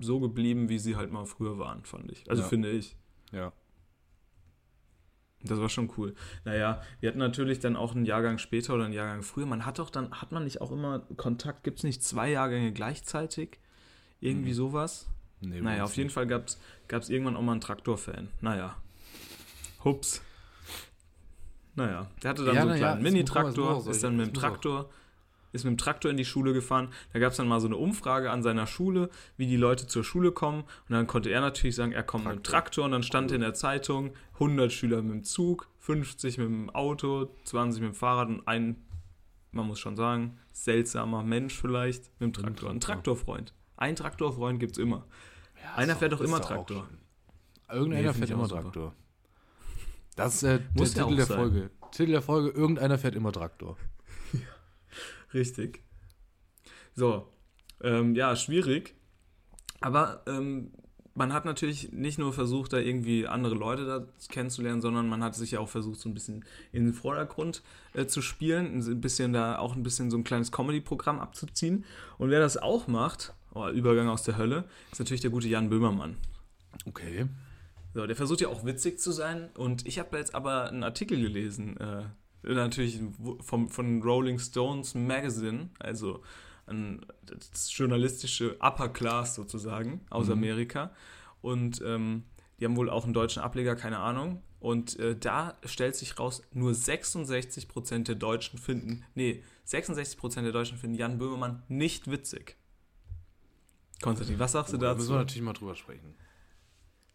so 0.00 0.20
geblieben, 0.20 0.68
wie 0.68 0.78
sie 0.78 0.94
halt 0.94 1.10
mal 1.10 1.26
früher 1.26 1.58
waren, 1.58 1.84
fand 1.84 2.12
ich. 2.12 2.30
Also 2.30 2.42
Ja. 2.42 2.48
finde 2.48 2.70
ich. 2.70 2.96
Ja. 3.32 3.52
Das 5.42 5.58
war 5.58 5.68
schon 5.70 5.90
cool. 5.96 6.14
Naja, 6.44 6.82
wir 7.00 7.08
hatten 7.08 7.18
natürlich 7.18 7.60
dann 7.60 7.74
auch 7.76 7.94
einen 7.94 8.04
Jahrgang 8.04 8.36
später 8.38 8.74
oder 8.74 8.84
einen 8.84 8.92
Jahrgang 8.92 9.22
früher. 9.22 9.46
Man 9.46 9.64
hat 9.64 9.78
doch 9.78 9.88
dann, 9.90 10.12
hat 10.20 10.32
man 10.32 10.44
nicht 10.44 10.60
auch 10.60 10.70
immer 10.70 11.00
Kontakt, 11.16 11.64
gibt 11.64 11.78
es 11.78 11.84
nicht 11.84 12.02
zwei 12.04 12.30
Jahrgänge 12.30 12.72
gleichzeitig? 12.72 13.58
Irgendwie 14.20 14.52
sowas? 14.52 15.08
Nee, 15.40 15.62
naja, 15.62 15.84
auf 15.84 15.96
jeden 15.96 16.10
Fall 16.10 16.26
gab 16.26 16.44
es 16.46 17.08
irgendwann 17.08 17.36
auch 17.36 17.42
mal 17.42 17.52
einen 17.52 17.62
Traktor-Fan. 17.62 18.28
Naja. 18.42 18.76
Hups. 19.82 20.20
Naja, 21.74 22.10
der 22.22 22.30
hatte 22.30 22.44
dann 22.44 22.54
Ja, 22.54 22.62
so 22.62 22.68
einen 22.68 22.80
ja, 22.80 22.86
kleinen 22.88 23.02
muss- 23.02 23.12
Mini-Traktor, 23.12 23.90
ist 23.90 24.04
dann 24.04 24.16
mit 24.16 24.26
dem 24.26 24.34
Traktor, 24.34 24.90
ist 25.52 25.64
mit 25.64 25.72
dem 25.72 25.78
Traktor 25.78 26.10
in 26.10 26.16
die 26.16 26.24
Schule 26.24 26.52
gefahren. 26.52 26.88
Da 27.12 27.18
gab 27.18 27.32
es 27.32 27.36
dann 27.36 27.48
mal 27.48 27.60
so 27.60 27.66
eine 27.66 27.76
Umfrage 27.76 28.30
an 28.30 28.42
seiner 28.42 28.66
Schule, 28.66 29.10
wie 29.36 29.46
die 29.46 29.56
Leute 29.56 29.86
zur 29.86 30.04
Schule 30.04 30.32
kommen. 30.32 30.62
Und 30.62 30.90
dann 30.90 31.06
konnte 31.06 31.30
er 31.30 31.40
natürlich 31.40 31.76
sagen, 31.76 31.92
er 31.92 32.02
kommt 32.02 32.24
mit 32.24 32.34
dem 32.34 32.42
Traktor. 32.42 32.60
Traktor. 32.60 32.84
Und 32.84 32.92
dann 32.92 33.02
stand 33.02 33.32
in 33.32 33.40
der 33.40 33.54
Zeitung 33.54 34.12
100 34.34 34.72
Schüler 34.72 35.02
mit 35.02 35.12
dem 35.12 35.24
Zug, 35.24 35.68
50 35.78 36.38
mit 36.38 36.46
dem 36.46 36.70
Auto, 36.70 37.30
20 37.44 37.82
mit 37.82 37.92
dem 37.92 37.94
Fahrrad 37.94 38.28
und 38.28 38.46
ein, 38.46 38.76
man 39.52 39.66
muss 39.66 39.78
schon 39.80 39.96
sagen, 39.96 40.38
seltsamer 40.52 41.22
Mensch 41.22 41.54
vielleicht 41.54 42.10
mit 42.20 42.28
dem 42.28 42.32
Traktor. 42.32 42.70
Ein 42.70 42.80
Traktor. 42.80 43.14
Traktorfreund. 43.16 43.54
Ein 43.76 43.96
Traktorfreund 43.96 44.60
gibt 44.60 44.72
es 44.72 44.78
immer. 44.78 45.06
Ja, 45.62 45.74
Einer 45.76 45.96
fährt 45.96 46.12
doch 46.12 46.20
immer 46.20 46.40
Traktor. 46.40 46.88
Irgendeiner 47.70 48.08
Nee, 48.08 48.18
fährt 48.18 48.30
immer 48.30 48.46
super. 48.46 48.62
Traktor. 48.62 48.94
Das 50.16 50.34
ist 50.34 50.42
äh, 50.42 50.60
der 50.74 50.86
Titel 50.86 51.16
der. 51.16 51.26
Folge. 51.26 51.70
Titel 51.92 52.12
der 52.12 52.22
Folge, 52.22 52.50
irgendeiner 52.50 52.98
fährt 52.98 53.14
immer 53.14 53.32
Traktor. 53.32 53.76
Richtig. 55.32 55.82
So, 56.94 57.28
ähm, 57.82 58.14
ja, 58.14 58.34
schwierig. 58.36 58.94
Aber 59.80 60.22
ähm, 60.26 60.72
man 61.14 61.32
hat 61.32 61.44
natürlich 61.44 61.92
nicht 61.92 62.18
nur 62.18 62.32
versucht, 62.32 62.72
da 62.72 62.78
irgendwie 62.78 63.26
andere 63.26 63.54
Leute 63.54 63.84
da 63.84 64.06
kennenzulernen, 64.28 64.80
sondern 64.80 65.08
man 65.08 65.22
hat 65.22 65.34
sich 65.34 65.52
ja 65.52 65.60
auch 65.60 65.68
versucht, 65.68 66.00
so 66.00 66.08
ein 66.08 66.14
bisschen 66.14 66.44
in 66.72 66.84
den 66.84 66.94
Vordergrund 66.94 67.62
äh, 67.94 68.06
zu 68.06 68.22
spielen, 68.22 68.78
ein 68.78 69.00
bisschen 69.00 69.32
da 69.32 69.58
auch 69.58 69.74
ein 69.74 69.82
bisschen 69.82 70.10
so 70.10 70.16
ein 70.16 70.24
kleines 70.24 70.52
Comedy-Programm 70.52 71.18
abzuziehen. 71.18 71.84
Und 72.18 72.30
wer 72.30 72.40
das 72.40 72.56
auch 72.56 72.86
macht, 72.86 73.34
oh, 73.54 73.68
Übergang 73.68 74.08
aus 74.08 74.22
der 74.22 74.36
Hölle, 74.36 74.64
ist 74.92 74.98
natürlich 74.98 75.20
der 75.20 75.30
gute 75.30 75.48
Jan 75.48 75.68
Böhmermann. 75.68 76.16
Okay. 76.86 77.26
So, 77.92 78.06
der 78.06 78.14
versucht 78.14 78.40
ja 78.40 78.48
auch 78.48 78.64
witzig 78.64 79.00
zu 79.00 79.10
sein. 79.10 79.50
Und 79.56 79.86
ich 79.86 79.98
habe 79.98 80.16
jetzt 80.16 80.34
aber 80.34 80.68
einen 80.68 80.84
Artikel 80.84 81.20
gelesen, 81.20 81.76
äh, 81.78 82.04
natürlich 82.42 83.00
vom, 83.40 83.68
von 83.68 84.02
Rolling 84.02 84.38
Stones 84.38 84.94
Magazine, 84.94 85.70
also 85.78 86.22
ein, 86.66 87.04
das 87.26 87.76
journalistische 87.76 88.56
Upper 88.60 88.88
Class 88.90 89.34
sozusagen 89.34 90.00
aus 90.10 90.26
Mhm. 90.26 90.32
Amerika. 90.32 90.92
Und 91.42 91.82
ähm, 91.84 92.24
die 92.58 92.64
haben 92.64 92.76
wohl 92.76 92.90
auch 92.90 93.04
einen 93.04 93.14
deutschen 93.14 93.42
Ableger, 93.42 93.74
keine 93.76 93.98
Ahnung. 93.98 94.42
Und 94.60 94.98
äh, 94.98 95.16
da 95.16 95.56
stellt 95.64 95.96
sich 95.96 96.18
raus, 96.18 96.42
nur 96.52 96.72
66% 96.72 98.04
der 98.04 98.14
Deutschen 98.14 98.58
finden, 98.58 99.04
nee, 99.14 99.42
66% 99.66 100.42
der 100.42 100.52
Deutschen 100.52 100.76
finden 100.76 100.96
Jan 100.96 101.16
Böhmermann 101.18 101.62
nicht 101.68 102.10
witzig. 102.10 102.56
Konstantin, 104.02 104.38
was 104.38 104.52
sagst 104.52 104.72
du 104.72 104.76
Da 104.78 104.88
dazu? 104.88 104.98
müssen 104.98 105.12
wir 105.12 105.18
natürlich 105.18 105.42
mal 105.42 105.52
drüber 105.52 105.74
sprechen. 105.74 106.14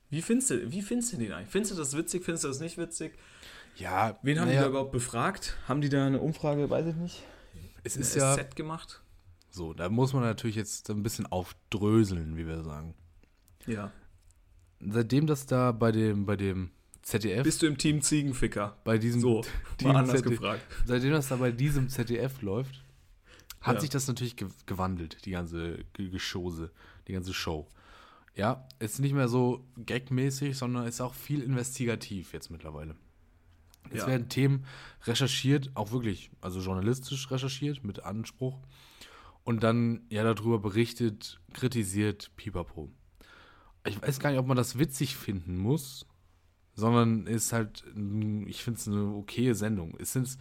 Wie 0.09 0.21
findest 0.21 0.51
du, 0.51 0.71
wie 0.71 0.81
findest 0.81 1.13
du 1.13 1.17
den 1.17 1.31
eigentlich? 1.31 1.49
Findest 1.51 1.73
du 1.73 1.77
das 1.77 1.95
witzig? 1.97 2.23
Findest 2.23 2.43
du 2.43 2.47
das 2.47 2.59
nicht 2.59 2.77
witzig? 2.77 3.13
Ja, 3.75 4.17
Wen 4.23 4.39
haben 4.39 4.47
die 4.47 4.53
naja, 4.55 4.61
da 4.63 4.69
überhaupt 4.69 4.91
befragt? 4.91 5.57
Haben 5.67 5.81
die 5.81 5.89
da 5.89 6.05
eine 6.05 6.19
Umfrage, 6.19 6.69
weiß 6.69 6.87
ich 6.87 6.95
nicht, 6.95 7.23
Es 7.83 7.97
ist 7.97 8.15
ja 8.15 8.35
SZ 8.35 8.55
gemacht? 8.55 9.01
so, 9.49 9.73
da 9.73 9.87
muss 9.89 10.11
man 10.13 10.23
natürlich 10.23 10.55
jetzt 10.57 10.89
ein 10.89 11.01
bisschen 11.03 11.25
aufdröseln, 11.27 12.35
wie 12.37 12.45
wir 12.45 12.63
sagen. 12.63 12.93
Ja. 13.67 13.91
Seitdem 14.81 15.27
das 15.27 15.45
da 15.45 15.71
bei 15.71 15.91
dem, 15.93 16.25
bei 16.25 16.35
dem 16.35 16.71
ZDF, 17.01 17.43
Bist 17.43 17.61
du 17.61 17.67
im 17.67 17.77
Team 17.77 18.01
Ziegenficker? 18.01 18.77
bei 18.83 18.97
diesem 18.97 19.21
So, 19.21 19.41
Team 19.77 19.91
anders 19.95 20.17
ZDF 20.17 20.29
gefragt. 20.39 20.61
seitdem 20.85 21.11
das 21.11 21.29
da 21.29 21.37
bei 21.37 21.51
diesem 21.51 21.87
ZDF 21.89 22.41
läuft, 22.41 22.83
hat 23.61 23.75
Ja. 23.75 23.81
sich 23.81 23.89
das 23.89 24.07
natürlich 24.07 24.35
ge 24.35 24.47
gewandelt, 24.65 25.25
die 25.25 25.31
ganze 25.31 25.85
Ge- 25.93 26.09
Geschose, 26.09 26.71
die 27.07 27.13
ganze 27.13 27.33
Show. 27.33 27.67
Ja, 28.35 28.67
ist 28.79 28.99
nicht 28.99 29.13
mehr 29.13 29.29
so 29.29 29.65
gagmäßig, 29.85 30.57
sondern 30.57 30.85
ist 30.85 30.99
auch 30.99 31.13
viel 31.13 31.41
investigativ 31.41 32.33
jetzt 32.33 32.51
mittlerweile. 32.51 32.95
Es 33.91 34.01
Ja. 34.01 34.07
werden 34.07 34.29
Themen 34.29 34.65
recherchiert, 35.03 35.71
auch 35.75 35.91
wirklich, 35.91 36.31
also 36.41 36.59
journalistisch 36.59 37.29
recherchiert, 37.31 37.83
mit 37.83 38.03
Anspruch. 38.03 38.59
Und 39.43 39.61
dann 39.63 40.01
ja 40.09 40.23
darüber 40.23 40.59
berichtet, 40.59 41.39
kritisiert, 41.53 42.31
pipapo. 42.35 42.89
Ich 43.85 44.01
weiß 44.01 44.19
gar 44.19 44.31
nicht, 44.31 44.39
ob 44.39 44.47
man 44.47 44.57
das 44.57 44.79
witzig 44.79 45.15
finden 45.15 45.57
muss, 45.57 46.07
sondern 46.73 47.27
ist 47.27 47.53
halt, 47.53 47.83
mm, 47.93 48.47
ich 48.47 48.63
finde 48.63 48.79
es 48.79 48.87
eine 48.87 49.05
okaye 49.13 49.53
Sendung. 49.53 49.95
Es 49.99 50.13
sind 50.13 50.37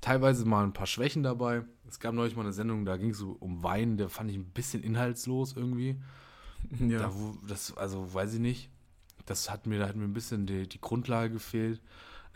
teilweise 0.00 0.44
mal 0.44 0.62
ein 0.62 0.72
paar 0.72 0.86
Schwächen 0.86 1.22
dabei. 1.24 1.64
Es 1.88 1.98
gab 1.98 2.14
neulich 2.14 2.36
mal 2.36 2.42
eine 2.42 2.52
Sendung, 2.52 2.84
da 2.84 2.96
ging 2.96 3.10
es 3.10 3.18
so 3.18 3.36
um 3.40 3.62
Wein, 3.64 3.96
der 3.96 4.08
fand 4.08 4.30
ich 4.30 4.36
ein 4.36 4.44
bisschen 4.44 4.82
inhaltslos 4.82 5.54
irgendwie. 5.56 6.00
Ja. 6.80 6.98
Da, 6.98 7.12
das, 7.46 7.76
also 7.76 8.14
weiß 8.14 8.32
ich 8.34 8.40
nicht. 8.40 8.70
Das 9.26 9.50
hat 9.50 9.66
mir, 9.66 9.78
da 9.78 9.86
hat 9.86 9.96
mir 9.96 10.04
ein 10.04 10.14
bisschen 10.14 10.46
die, 10.46 10.66
die 10.66 10.80
Grundlage 10.80 11.34
gefehlt. 11.34 11.82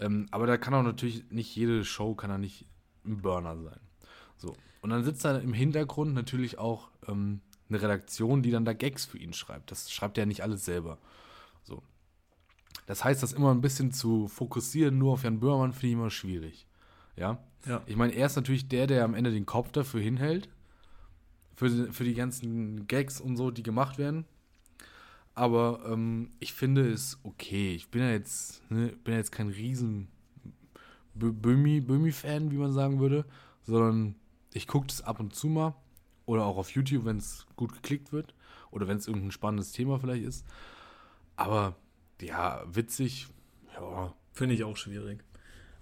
Ähm, 0.01 0.27
aber 0.31 0.47
da 0.47 0.57
kann 0.57 0.75
auch 0.75 0.83
natürlich 0.83 1.31
nicht 1.31 1.55
jede 1.55 1.85
Show 1.85 2.15
kann 2.15 2.31
da 2.31 2.39
nicht 2.39 2.67
ein 3.05 3.21
Burner 3.21 3.57
sein. 3.57 3.81
So. 4.37 4.55
Und 4.81 4.91
dann 4.91 5.05
sitzt 5.05 5.25
da 5.25 5.37
im 5.39 5.53
Hintergrund 5.53 6.15
natürlich 6.15 6.59
auch 6.59 6.91
ähm, 7.07 7.41
eine 7.69 7.83
Redaktion, 7.83 8.43
die 8.43 8.51
dann 8.51 8.65
da 8.65 8.73
Gags 8.73 9.05
für 9.05 9.19
ihn 9.19 9.33
schreibt. 9.33 9.71
Das 9.71 9.91
schreibt 9.91 10.19
er 10.19 10.23
ja 10.23 10.27
nicht 10.27 10.43
alles 10.43 10.65
selber. 10.65 10.99
So. 11.63 11.83
Das 12.87 13.05
heißt, 13.05 13.23
das 13.23 13.33
immer 13.33 13.51
ein 13.51 13.61
bisschen 13.61 13.93
zu 13.93 14.29
fokussieren 14.29 14.99
nur 14.99 15.15
auf 15.15 15.25
Jan 15.25 15.41
Böhmermann 15.41 15.73
finde 15.73 15.87
ich 15.89 15.93
immer 15.93 16.11
schwierig. 16.11 16.67
Ja. 17.17 17.39
ja. 17.67 17.83
Ich 17.87 17.97
meine, 17.97 18.15
er 18.15 18.27
ist 18.27 18.37
natürlich 18.37 18.69
der, 18.69 18.87
der 18.87 19.05
am 19.05 19.15
Ende 19.15 19.33
den 19.33 19.47
Kopf 19.47 19.73
dafür 19.73 20.01
hinhält. 20.01 20.49
Für, 21.57 21.93
für 21.93 22.05
die 22.05 22.15
ganzen 22.15 22.87
Gags 22.87 23.21
und 23.21 23.37
so, 23.37 23.51
die 23.51 23.65
gemacht 23.65 23.99
werden. 23.99 24.25
Aber 25.39 25.83
ähm, 25.87 26.33
ich 26.41 26.53
finde 26.53 26.91
es 26.91 27.19
okay. 27.23 27.73
Ich 27.75 27.91
bin 27.91 28.03
ja 28.03 28.11
jetzt, 28.11 28.69
ne, 28.71 28.89
bin 29.05 29.13
ja 29.13 29.19
jetzt 29.19 29.31
kein 29.31 29.49
riesen 29.49 30.09
Bö- 31.17 31.33
Böhmi- 31.33 31.81
Böhmi-Fan, 31.81 32.51
wie 32.51 32.57
man 32.57 32.73
sagen 32.73 32.99
würde, 32.99 33.25
sondern 33.63 34.17
ich 34.53 34.67
gucke 34.67 34.89
das 34.89 35.03
ab 35.03 35.21
und 35.21 35.37
zu 35.37 35.47
mal. 35.47 35.77
Oder 36.27 36.45
auch 36.45 36.57
auf 36.57 36.71
YouTube, 36.73 37.05
wenn 37.05 37.19
es 37.19 37.47
gut 37.55 37.73
geklickt 37.73 38.13
wird. 38.13 38.35
Oder 38.73 38.89
wenn 38.89 38.99
es 38.99 39.07
irgendein 39.07 39.31
spannendes 39.31 39.71
Thema 39.71 40.01
vielleicht 40.01 40.25
ist. 40.25 40.45
Aber 41.37 41.77
ja, 42.21 42.65
witzig, 42.67 43.29
ja, 43.75 44.13
Finde 44.33 44.55
ich 44.55 44.63
auch 44.63 44.77
schwierig. 44.77 45.25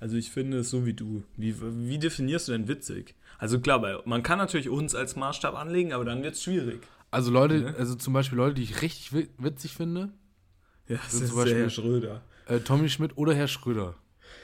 Also 0.00 0.16
ich 0.16 0.30
finde 0.30 0.58
es 0.58 0.70
so 0.70 0.86
wie 0.86 0.94
du. 0.94 1.24
Wie, 1.36 1.54
wie 1.88 1.98
definierst 1.98 2.48
du 2.48 2.52
denn 2.52 2.68
witzig? 2.68 3.14
Also 3.38 3.60
klar, 3.60 4.02
man 4.06 4.22
kann 4.22 4.38
natürlich 4.38 4.70
uns 4.70 4.94
als 4.94 5.14
Maßstab 5.14 5.54
anlegen, 5.54 5.92
aber 5.92 6.06
dann 6.06 6.22
wird 6.22 6.34
es 6.34 6.42
schwierig. 6.42 6.80
Also 7.10 7.30
Leute, 7.30 7.60
Ne? 7.60 7.74
also 7.78 7.94
zum 7.94 8.12
Beispiel 8.12 8.36
Leute, 8.36 8.54
die 8.54 8.62
ich 8.62 8.82
richtig 8.82 9.12
wi- 9.12 9.28
witzig 9.38 9.74
finde, 9.74 10.12
Ja, 10.88 10.96
das 10.96 11.14
ist 11.14 11.28
zum 11.28 11.36
Beispiel- 11.38 11.56
Herr 11.62 11.70
Schröder. 11.70 12.22
äh, 12.46 12.60
Tommy 12.60 12.88
Schmidt 12.88 13.16
oder 13.16 13.34
Herr 13.34 13.48
Schröder. 13.48 13.94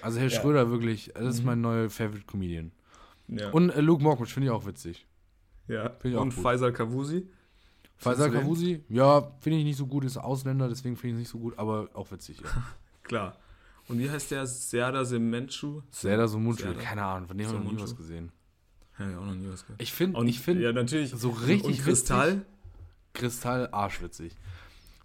Also 0.00 0.18
Herr 0.18 0.28
Ja. 0.28 0.40
Schröder 0.40 0.70
wirklich, 0.70 1.12
das 1.14 1.34
ist 1.36 1.40
Mhm. 1.40 1.46
mein 1.46 1.60
neuer 1.60 1.90
Favorite 1.90 2.24
Comedian. 2.26 2.72
Ja. 3.28 3.50
Und 3.50 3.70
äh, 3.70 3.80
Luke 3.80 4.02
Mockridge 4.02 4.32
finde 4.32 4.46
ich 4.46 4.50
auch 4.52 4.66
witzig. 4.66 5.06
ja. 5.68 5.90
Auch 5.90 6.04
Und 6.04 6.34
gut. 6.34 6.42
Faisal 6.42 6.72
Kavusi. 6.72 7.28
Faisal? 7.96 8.30
Kavusi, 8.32 8.82
ja, 8.88 9.30
finde 9.40 9.58
ich 9.58 9.64
nicht 9.64 9.76
so 9.76 9.86
gut, 9.86 10.04
ist 10.04 10.16
Ausländer, 10.16 10.68
deswegen 10.68 10.96
finde 10.96 11.10
ich 11.10 11.14
es 11.14 11.18
nicht 11.20 11.28
so 11.30 11.38
gut, 11.38 11.56
aber 11.58 11.88
auch 11.94 12.10
witzig. 12.10 12.40
Ja. 12.42 12.48
Klar. 13.04 13.36
Und 13.88 13.98
wie 13.98 14.10
heißt 14.10 14.30
der? 14.32 14.44
Serda 14.46 15.04
Semenchu? 15.04 15.82
Serdar 15.90 16.26
Somuncu, 16.28 16.62
Serdar. 16.62 16.82
keine 16.82 17.04
Ahnung, 17.04 17.28
von 17.28 17.36
dem 17.38 17.46
habe 17.48 17.58
ich 17.58 17.64
noch 17.64 17.72
nie 17.72 17.80
was 17.80 17.94
gesehen. 17.96 18.32
Ja, 18.98 19.10
ja, 19.10 19.18
auch 19.18 19.24
noch 19.26 19.34
nie 19.34 19.48
was 19.48 19.62
gehört. 19.62 19.80
Ich 19.82 19.92
finde, 19.92 20.24
ich 20.26 20.40
finde 20.40 20.62
ja, 20.62 20.72
natürlich. 20.72 21.10
so 21.10 21.30
richtig 21.30 21.78
Und 21.78 21.80
Kristall? 21.84 22.32
witzig, 22.32 22.46
Kristall 23.14 23.68
arschwitzig. 23.72 24.32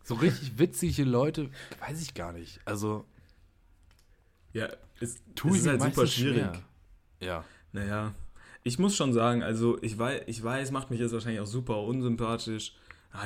So 0.04 0.16
richtig 0.16 0.58
witzige 0.58 1.04
Leute, 1.04 1.50
weiß 1.86 2.02
ich 2.02 2.14
gar 2.14 2.32
nicht. 2.34 2.60
Also, 2.66 3.06
Ja, 4.54 4.68
ist, 5.00 5.22
tu 5.36 5.50
es 5.50 5.58
ist 5.58 5.64
mir 5.66 5.72
halt 5.72 5.82
super 5.82 6.08
schwierig. 6.08 6.38
schwer. 6.42 6.62
Ja. 7.22 7.44
Naja, 7.74 8.14
ich 8.64 8.80
muss 8.80 8.96
schon 8.96 9.14
sagen, 9.14 9.44
also 9.44 9.78
ich 9.82 9.98
weiß, 9.98 10.24
ich 10.28 10.42
weiß, 10.44 10.72
macht 10.72 10.90
mich 10.90 11.00
jetzt 11.00 11.12
wahrscheinlich 11.14 11.42
auch 11.42 11.46
super 11.48 11.82
unsympathisch. 11.84 12.74
Ah, 13.12 13.26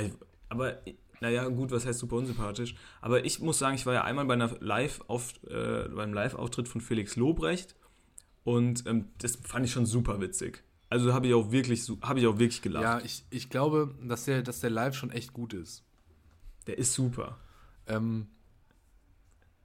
Aber, 0.49 0.79
naja, 1.21 1.47
gut, 1.49 1.71
was 1.71 1.85
heißt 1.85 1.99
super 1.99 2.15
unsympathisch? 2.17 2.75
Aber 3.01 3.23
ich 3.25 3.39
muss 3.39 3.59
sagen, 3.59 3.75
ich 3.75 3.85
war 3.85 3.93
ja 3.93 4.03
einmal 4.03 4.25
bei 4.25 4.33
einer 4.33 4.55
Live 4.59 5.01
auf, 5.07 5.33
äh, 5.47 5.87
beim 5.89 6.13
Live-Auftritt 6.13 6.67
von 6.67 6.81
Felix 6.81 7.15
Lobrecht 7.15 7.75
und 8.43 8.85
ähm, 8.87 9.05
das 9.19 9.35
fand 9.37 9.65
ich 9.65 9.71
schon 9.71 9.85
super 9.85 10.19
witzig. 10.21 10.63
Also 10.89 11.13
habe 11.13 11.27
ich 11.27 11.33
auch 11.33 11.51
wirklich, 11.51 11.89
habe 12.01 12.19
ich 12.19 12.27
auch 12.27 12.37
wirklich 12.37 12.61
gelacht. 12.61 12.83
Ja, 12.83 12.99
ich, 12.99 13.23
ich 13.29 13.49
glaube, 13.49 13.95
dass 14.03 14.25
der, 14.25 14.41
dass 14.41 14.59
der 14.59 14.69
Live 14.69 14.95
schon 14.95 15.11
echt 15.11 15.31
gut 15.33 15.53
ist. 15.53 15.83
Der 16.67 16.77
ist 16.77 16.93
super. 16.93 17.37
Ähm, 17.87 18.27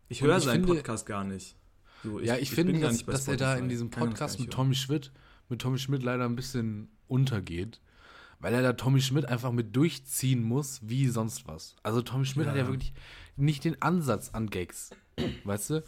Ich 0.08 0.22
höre 0.22 0.36
ich 0.36 0.44
seinen 0.44 0.64
finde- 0.64 0.74
Podcast 0.74 1.06
gar 1.06 1.24
nicht. 1.24 1.56
So, 2.04 2.20
ja, 2.20 2.36
ich, 2.36 2.50
bin 2.50 2.66
finde, 2.68 2.80
gar 2.80 2.90
dass, 2.90 3.04
dass 3.04 3.26
er 3.28 3.36
da 3.36 3.56
in 3.56 3.68
diesem 3.68 3.90
Podcast 3.90 4.38
mit. 4.38 4.50
Tommy 4.52 4.74
Schmidt, 4.74 5.10
mit 5.48 5.60
Tommy 5.60 5.78
Schmidt 5.78 6.02
leider 6.02 6.24
ein 6.24 6.36
bisschen 6.36 6.88
untergeht, 7.08 7.80
weil 8.38 8.54
er 8.54 8.62
da 8.62 8.74
Tommy 8.74 9.00
Schmidt 9.00 9.24
einfach 9.26 9.50
mit 9.50 9.74
durchziehen 9.74 10.42
muss, 10.42 10.80
wie 10.82 11.08
sonst 11.08 11.48
was. 11.48 11.74
Also 11.82 12.02
Tommy 12.02 12.26
Schmidt 12.26 12.46
Ja. 12.46 12.52
hat 12.52 12.58
ja 12.58 12.68
wirklich 12.68 12.92
nicht 13.36 13.64
den 13.64 13.80
Ansatz 13.82 14.30
an 14.30 14.48
Gags, 14.50 14.90
weißt 15.44 15.70
du? 15.70 15.84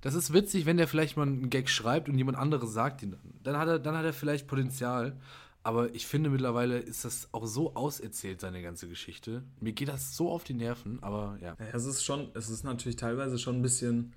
Das 0.00 0.14
ist 0.14 0.32
witzig, 0.32 0.64
wenn 0.66 0.76
der 0.78 0.88
vielleicht 0.88 1.16
mal 1.16 1.26
einen 1.26 1.50
Gag 1.50 1.68
schreibt 1.68 2.08
und 2.08 2.16
jemand 2.16 2.38
anderes 2.38 2.72
sagt 2.72 3.02
ihn 3.02 3.10
dann. 3.12 3.34
Dann 3.42 3.56
hat 3.58 3.68
er, 3.68 3.78
dann 3.78 3.96
hat 3.96 4.04
er 4.04 4.12
vielleicht 4.12 4.46
Potenzial. 4.46 5.16
Aber 5.62 5.94
ich 5.94 6.06
finde 6.06 6.30
mittlerweile 6.30 6.78
ist 6.78 7.04
das 7.04 7.28
auch 7.32 7.44
so 7.46 7.74
auserzählt, 7.74 8.40
seine 8.40 8.62
ganze 8.62 8.88
Geschichte. 8.88 9.42
Mir 9.60 9.72
geht 9.74 9.88
das 9.88 10.16
so 10.16 10.30
auf 10.30 10.42
die 10.42 10.54
Nerven, 10.54 11.02
aber 11.02 11.36
ja. 11.42 11.54
Es 11.74 11.84
ist 11.84 12.02
schon, 12.02 12.30
es 12.32 12.48
ist 12.48 12.64
natürlich 12.64 12.96
teilweise 12.96 13.38
schon 13.38 13.56
ein 13.56 13.62
bisschen, 13.62 14.14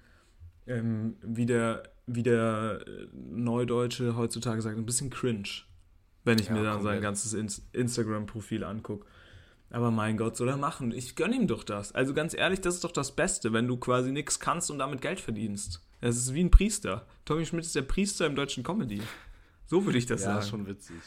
ähm, 0.68 1.18
wie 1.22 1.46
der, 1.46 1.84
wie 2.08 2.24
der 2.24 2.80
äh, 2.88 3.08
Neudeutsche 3.14 4.16
heutzutage 4.16 4.62
sagt, 4.62 4.78
ein 4.78 4.86
bisschen 4.86 5.10
cringe, 5.10 5.50
wenn 6.24 6.40
ich 6.40 6.48
Ja, 6.48 6.54
mir 6.54 6.64
dann 6.64 6.82
sein 6.82 7.02
ganzes 7.02 7.34
Ins- 7.34 7.68
Instagram-Profil 7.74 8.64
angucke. 8.64 9.06
Aber 9.74 9.90
mein 9.90 10.18
Gott, 10.18 10.38
soll 10.38 10.50
er 10.50 10.58
machen. 10.58 10.92
Ich 10.92 11.16
gönne 11.16 11.36
ihm 11.36 11.48
doch 11.48 11.64
das. 11.64 11.94
Also 11.94 12.14
ganz 12.14 12.36
ehrlich, 12.36 12.62
das 12.62 12.76
ist 12.76 12.84
doch 12.84 12.92
das 12.92 13.16
Beste, 13.16 13.54
wenn 13.54 13.68
du 13.68 13.76
quasi 13.76 14.12
nichts 14.12 14.40
kannst 14.40 14.70
und 14.70 14.78
damit 14.78 15.02
Geld 15.02 15.20
verdienst. 15.20 15.82
Das 16.00 16.16
ist 16.16 16.34
wie 16.36 16.44
ein 16.44 16.52
Priester. 16.52 17.08
Tommy 17.26 17.44
Schmidt 17.44 17.66
ist 17.66 17.76
der 17.76 17.82
Priester 17.82 18.28
im 18.28 18.36
deutschen 18.36 18.64
Comedy. 18.64 19.02
So 19.66 19.84
würde 19.86 19.98
ich 19.98 20.06
das 20.06 20.22
ja, 20.22 20.28
sagen. 20.28 20.40
ist 20.40 20.50
schon 20.50 20.68
witzig. 20.68 21.02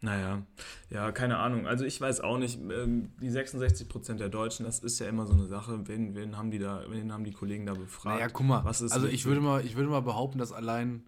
Naja, 0.00 0.42
ja, 0.90 1.12
keine 1.12 1.38
Ahnung. 1.38 1.68
Also 1.68 1.84
ich 1.84 2.00
weiß 2.00 2.22
auch 2.22 2.38
nicht, 2.38 2.58
ähm, 2.58 3.12
die 3.20 3.30
66% 3.30 4.14
der 4.14 4.28
Deutschen, 4.30 4.66
das 4.66 4.80
ist 4.80 4.98
ja 4.98 5.06
immer 5.06 5.26
so 5.26 5.34
eine 5.34 5.46
Sache. 5.46 5.86
Wen, 5.86 6.16
wen 6.16 6.36
haben 6.36 6.50
die 6.50 6.58
da, 6.58 6.82
wen 6.88 7.12
haben 7.12 7.22
die 7.22 7.30
Kollegen 7.30 7.66
da 7.66 7.74
befragt? 7.74 8.16
Naja, 8.16 8.28
guck 8.28 8.46
mal, 8.46 8.64
Was 8.64 8.80
ist 8.80 8.90
also 8.90 9.06
mit- 9.06 9.14
ich 9.14 9.26
würde 9.26 9.40
mal, 9.40 9.64
ich 9.64 9.76
würde 9.76 9.88
mal 9.88 10.02
behaupten, 10.02 10.38
dass 10.38 10.50
allein, 10.50 11.04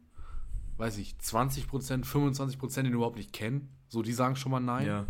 weiß 0.76 0.99
ich, 0.99 1.16
20%, 1.20 2.07
25% 2.07 2.82
den 2.87 2.93
überhaupt 2.93 3.16
nicht 3.16 3.32
kennen. 3.32 3.68
So, 3.89 4.03
die 4.03 4.12
sagen 4.12 4.37
schon 4.37 4.53
mal 4.53 4.61
nein. 4.61 4.87
Ja, 4.87 5.07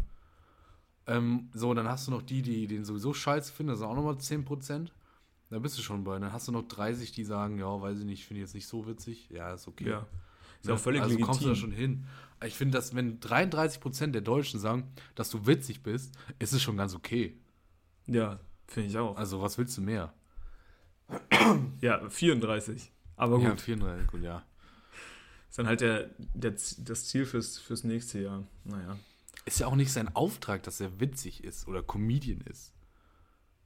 Ähm, 1.06 1.50
so, 1.52 1.74
dann 1.74 1.88
hast 1.88 2.06
du 2.06 2.10
noch 2.10 2.22
die, 2.22 2.42
die 2.42 2.66
den 2.66 2.84
sowieso 2.84 3.12
scheiße 3.12 3.52
finden, 3.52 3.70
das 3.70 3.80
sind 3.80 3.88
auch 3.88 3.94
nochmal 3.94 4.14
10%. 4.14 4.88
Da 5.50 5.58
bist 5.58 5.78
du 5.78 5.82
schon 5.82 6.04
bei. 6.04 6.18
Dann 6.18 6.32
hast 6.32 6.48
du 6.48 6.52
noch 6.52 6.66
30, 6.66 7.12
die 7.12 7.24
sagen, 7.24 7.58
ja, 7.58 7.80
weiß 7.80 7.98
ich 7.98 8.04
nicht, 8.04 8.24
finde 8.24 8.40
ich 8.40 8.46
jetzt 8.48 8.54
nicht 8.54 8.66
so 8.66 8.86
witzig. 8.86 9.28
Ja, 9.30 9.54
ist 9.54 9.68
okay. 9.68 9.88
ja. 9.88 10.06
Ist 10.60 10.68
ja 10.68 10.74
auch 10.74 10.78
völlig 10.78 11.02
also 11.02 11.12
legitim. 11.12 11.26
kommst 11.26 11.44
du 11.44 11.48
da 11.48 11.54
schon 11.54 11.72
hin. 11.72 12.06
Ich 12.42 12.54
finde, 12.54 12.78
dass 12.78 12.94
wenn 12.94 13.20
33% 13.20 14.12
der 14.12 14.22
Deutschen 14.22 14.58
sagen, 14.58 14.90
dass 15.14 15.30
du 15.30 15.46
witzig 15.46 15.82
bist, 15.82 16.14
ist 16.38 16.54
es 16.54 16.62
schon 16.62 16.76
ganz 16.76 16.94
okay. 16.94 17.38
Ja, 18.06 18.40
finde 18.66 18.88
ich 18.88 18.98
auch. 18.98 19.16
Also, 19.16 19.42
was 19.42 19.58
willst 19.58 19.76
du 19.76 19.82
mehr? 19.82 20.12
Ja, 21.80 22.08
34. 22.08 22.90
Aber 23.16 23.36
gut, 23.36 23.44
Ja, 23.44 23.56
34, 23.56 24.06
gut, 24.08 24.22
ja. 24.22 24.42
ist 25.48 25.58
dann 25.58 25.66
halt 25.66 25.80
der, 25.80 26.10
der, 26.18 26.52
das 26.52 27.06
Ziel 27.06 27.26
fürs, 27.26 27.58
fürs 27.58 27.84
nächste 27.84 28.20
Jahr. 28.20 28.42
Naja. 28.64 28.96
Ist 29.44 29.60
ja 29.60 29.66
auch 29.66 29.76
nicht 29.76 29.92
sein 29.92 30.14
Auftrag, 30.14 30.62
dass 30.62 30.80
er 30.80 31.00
witzig 31.00 31.44
ist 31.44 31.68
oder 31.68 31.82
Comedian 31.82 32.40
ist. 32.42 32.72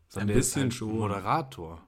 Sondern 0.09 0.31
Ein 0.31 0.35
bisschen 0.37 0.63
halt 0.63 0.75
schon. 0.75 0.97
Moderator. 0.97 1.87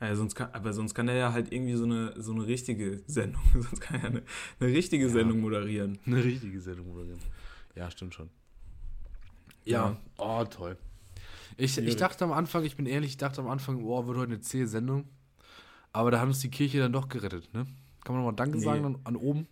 Ja, 0.00 0.14
sonst 0.16 0.34
kann, 0.34 0.50
aber 0.52 0.72
sonst 0.72 0.94
kann 0.94 1.08
er 1.08 1.14
ja 1.14 1.32
halt 1.32 1.52
irgendwie 1.52 1.74
so 1.74 1.84
eine, 1.84 2.20
so 2.20 2.32
eine 2.32 2.46
richtige 2.46 3.02
Sendung, 3.06 3.42
sonst 3.52 3.80
kann 3.80 3.96
er 3.96 4.02
ja 4.02 4.08
eine, 4.08 4.22
eine 4.58 4.70
richtige 4.72 5.10
Sendung 5.10 5.40
moderieren. 5.40 5.98
Eine 6.06 6.24
richtige 6.24 6.60
Sendung 6.60 6.88
moderieren. 6.88 7.20
Ja, 7.74 7.90
stimmt 7.90 8.14
schon. 8.14 8.30
Ja, 9.64 9.96
oh, 10.16 10.44
toll. 10.44 10.78
Ich, 11.56 11.76
ich 11.76 11.96
dachte 11.96 12.24
am 12.24 12.32
Anfang, 12.32 12.64
ich 12.64 12.76
bin 12.76 12.86
ehrlich, 12.86 13.10
ich 13.10 13.16
dachte 13.18 13.42
am 13.42 13.48
Anfang, 13.48 13.82
boah, 13.82 14.06
wird 14.06 14.16
heute 14.16 14.32
eine 14.32 14.40
zähe 14.40 14.66
Sendung. 14.66 15.06
Aber 15.92 16.10
da 16.10 16.20
hat 16.20 16.26
uns 16.28 16.40
die 16.40 16.50
Kirche 16.50 16.78
dann 16.78 16.92
doch 16.92 17.08
gerettet, 17.08 17.52
ne? 17.52 17.66
Kann 18.02 18.14
man 18.14 18.24
nochmal 18.24 18.36
Danke 18.36 18.56
Nee. 18.58 18.64
sagen 18.64 18.84
an, 18.84 18.98
an 19.04 19.16
oben? 19.16 19.46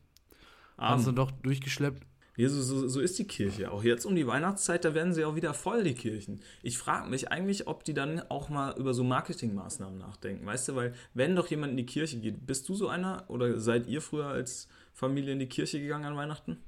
Haben 0.78 1.00
sie 1.00 1.06
dann 1.06 1.16
doch 1.16 1.30
durchgeschleppt. 1.30 2.06
So, 2.40 2.62
so, 2.62 2.86
so 2.86 3.00
ist 3.00 3.18
die 3.18 3.26
Kirche. 3.26 3.70
Auch 3.72 3.82
jetzt 3.82 4.04
um 4.06 4.14
die 4.14 4.26
Weihnachtszeit, 4.26 4.84
da 4.84 4.94
werden 4.94 5.12
sie 5.12 5.24
auch 5.24 5.34
wieder 5.34 5.54
voll, 5.54 5.82
die 5.82 5.94
Kirchen. 5.94 6.40
Ich 6.62 6.78
frage 6.78 7.10
mich 7.10 7.32
eigentlich, 7.32 7.66
ob 7.66 7.82
die 7.82 7.94
dann 7.94 8.20
auch 8.30 8.48
mal 8.48 8.78
über 8.78 8.94
so 8.94 9.02
Marketingmaßnahmen 9.02 9.98
nachdenken. 9.98 10.46
Weißt 10.46 10.68
du, 10.68 10.76
weil 10.76 10.94
wenn 11.14 11.34
doch 11.34 11.48
jemand 11.48 11.72
in 11.72 11.76
die 11.76 11.86
Kirche 11.86 12.18
geht, 12.20 12.46
bist 12.46 12.68
du 12.68 12.74
so 12.76 12.88
einer 12.88 13.24
oder 13.28 13.58
seid 13.58 13.88
ihr 13.88 14.00
früher 14.00 14.26
als 14.28 14.68
Familie 14.92 15.32
in 15.32 15.40
die 15.40 15.48
Kirche 15.48 15.80
gegangen 15.80 16.04
an 16.04 16.16
Weihnachten? 16.16 16.58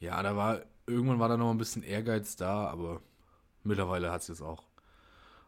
Ja, 0.00 0.20
da 0.22 0.34
war, 0.34 0.62
irgendwann 0.86 1.20
war 1.20 1.28
da 1.28 1.36
noch 1.36 1.50
ein 1.52 1.58
bisschen 1.58 1.82
Ehrgeiz 1.84 2.34
da, 2.34 2.66
aber 2.66 3.00
mittlerweile 3.62 4.10
hat 4.10 4.22
es 4.22 4.28
jetzt 4.28 4.42
auch. 4.42 4.64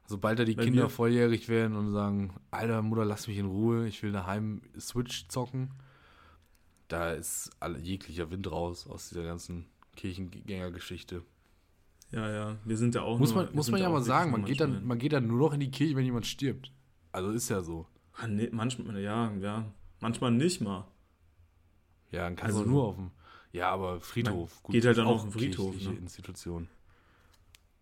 Sobald 0.07 0.39
da 0.39 0.45
die 0.45 0.55
Bei 0.55 0.65
Kinder 0.65 0.85
mir- 0.85 0.91
volljährig 0.91 1.49
werden 1.49 1.77
und 1.77 1.93
sagen, 1.93 2.35
Alter, 2.51 2.83
Mutter, 2.83 3.05
lass 3.05 3.27
mich 3.29 3.39
in 3.39 3.47
Ruhe, 3.47 3.87
ich 3.89 4.03
will 4.03 4.13
daheim 4.13 4.63
Switch 4.79 5.27
zocken, 5.29 5.71
da 6.93 7.13
ist 7.13 7.51
alle, 7.61 7.79
jeglicher 7.79 8.31
Wind 8.31 8.51
raus 8.51 8.87
aus 8.87 9.09
dieser 9.09 9.25
ganzen 9.25 9.67
Kirchengängergeschichte. 9.97 11.23
Ja, 12.11 12.31
ja, 12.31 12.57
wir 12.65 12.77
sind 12.77 12.95
ja 12.95 13.03
auch 13.03 13.19
Muss 13.19 13.31
nur- 13.33 13.45
man, 13.45 13.53
wir 13.53 13.57
muss 13.57 13.71
man 13.71 13.81
ja 13.81 13.89
mal 13.89 14.03
sagen, 14.03 14.31
nur 14.31 14.41
man 14.41 14.49
geht, 14.49 14.61
dann, 14.61 14.85
man 14.87 14.99
geht 14.99 15.13
dann 15.15 15.27
nur 15.27 15.39
noch 15.39 15.55
in 15.55 15.61
die 15.61 15.71
Kirche, 15.71 15.97
wenn 15.97 16.05
jemand 16.05 16.27
stirbt. 16.27 16.71
Also 17.11 17.31
ist 17.31 17.49
ja 17.49 17.63
so. 17.63 17.87
Ah, 18.15 18.27
nee, 18.27 18.49
manchmal, 18.53 19.01
ja, 19.01 19.33
ja, 19.41 19.73
manchmal 20.01 20.31
nicht 20.33 20.61
mal. 20.61 20.87
Ja, 22.11 22.25
dann 22.25 22.37
kannst 22.37 22.57
Also- 22.57 22.65
du 22.65 22.71
nur 22.71 22.85
auf 22.85 22.97
dem. 22.97 23.11
Ja, 23.53 23.71
aber 23.71 24.01
Friedhof. 24.01 24.63
geht 24.71 24.85
halt 24.87 24.97
dann 24.97 25.07
auch 25.07 25.17
auf 25.17 25.23
den 25.23 25.31
Friedhof, 25.33 25.75
ne? 25.83 25.93
Institution. 25.95 26.69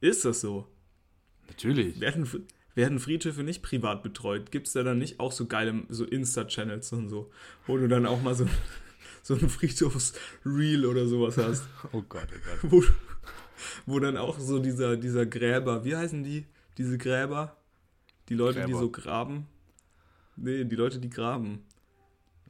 Ist 0.00 0.24
das 0.24 0.40
so? 0.40 0.66
Natürlich. 1.46 2.00
Werden, 2.00 2.28
werden 2.74 2.98
Friedhöfe 2.98 3.42
nicht 3.44 3.62
privat 3.62 4.02
betreut? 4.02 4.50
Gibt 4.50 4.66
es 4.66 4.72
da 4.72 4.82
dann 4.82 4.98
nicht 4.98 5.20
auch 5.20 5.30
so 5.30 5.46
geile 5.46 5.82
so 5.88 6.04
Insta-Channels 6.04 6.92
und 6.92 7.08
so, 7.08 7.30
wo 7.68 7.76
du 7.76 7.86
dann 7.88 8.04
auch 8.06 8.20
mal 8.20 8.34
so, 8.34 8.46
so 9.22 9.34
ein 9.34 9.48
Friedhofs-Reel 9.48 10.86
oder 10.86 11.06
sowas 11.06 11.36
hast? 11.36 11.64
Oh 11.92 12.02
Gott, 12.08 12.26
oh 12.30 12.68
Gott. 12.68 12.70
wo, 12.70 12.84
wo 13.86 13.98
dann 14.00 14.16
auch 14.16 14.38
so 14.38 14.58
dieser, 14.58 14.96
dieser 14.96 15.26
Gräber, 15.26 15.84
wie 15.84 15.96
heißen 15.96 16.22
die? 16.22 16.46
Diese 16.78 16.98
Gräber? 16.98 17.56
Die 18.28 18.34
Leute, 18.34 18.60
die 18.60 18.66
Gräber. 18.66 18.78
so 18.78 18.90
graben? 18.90 19.46
Nee, 20.36 20.64
die 20.64 20.76
Leute, 20.76 20.98
die 20.98 21.10
graben. 21.10 21.60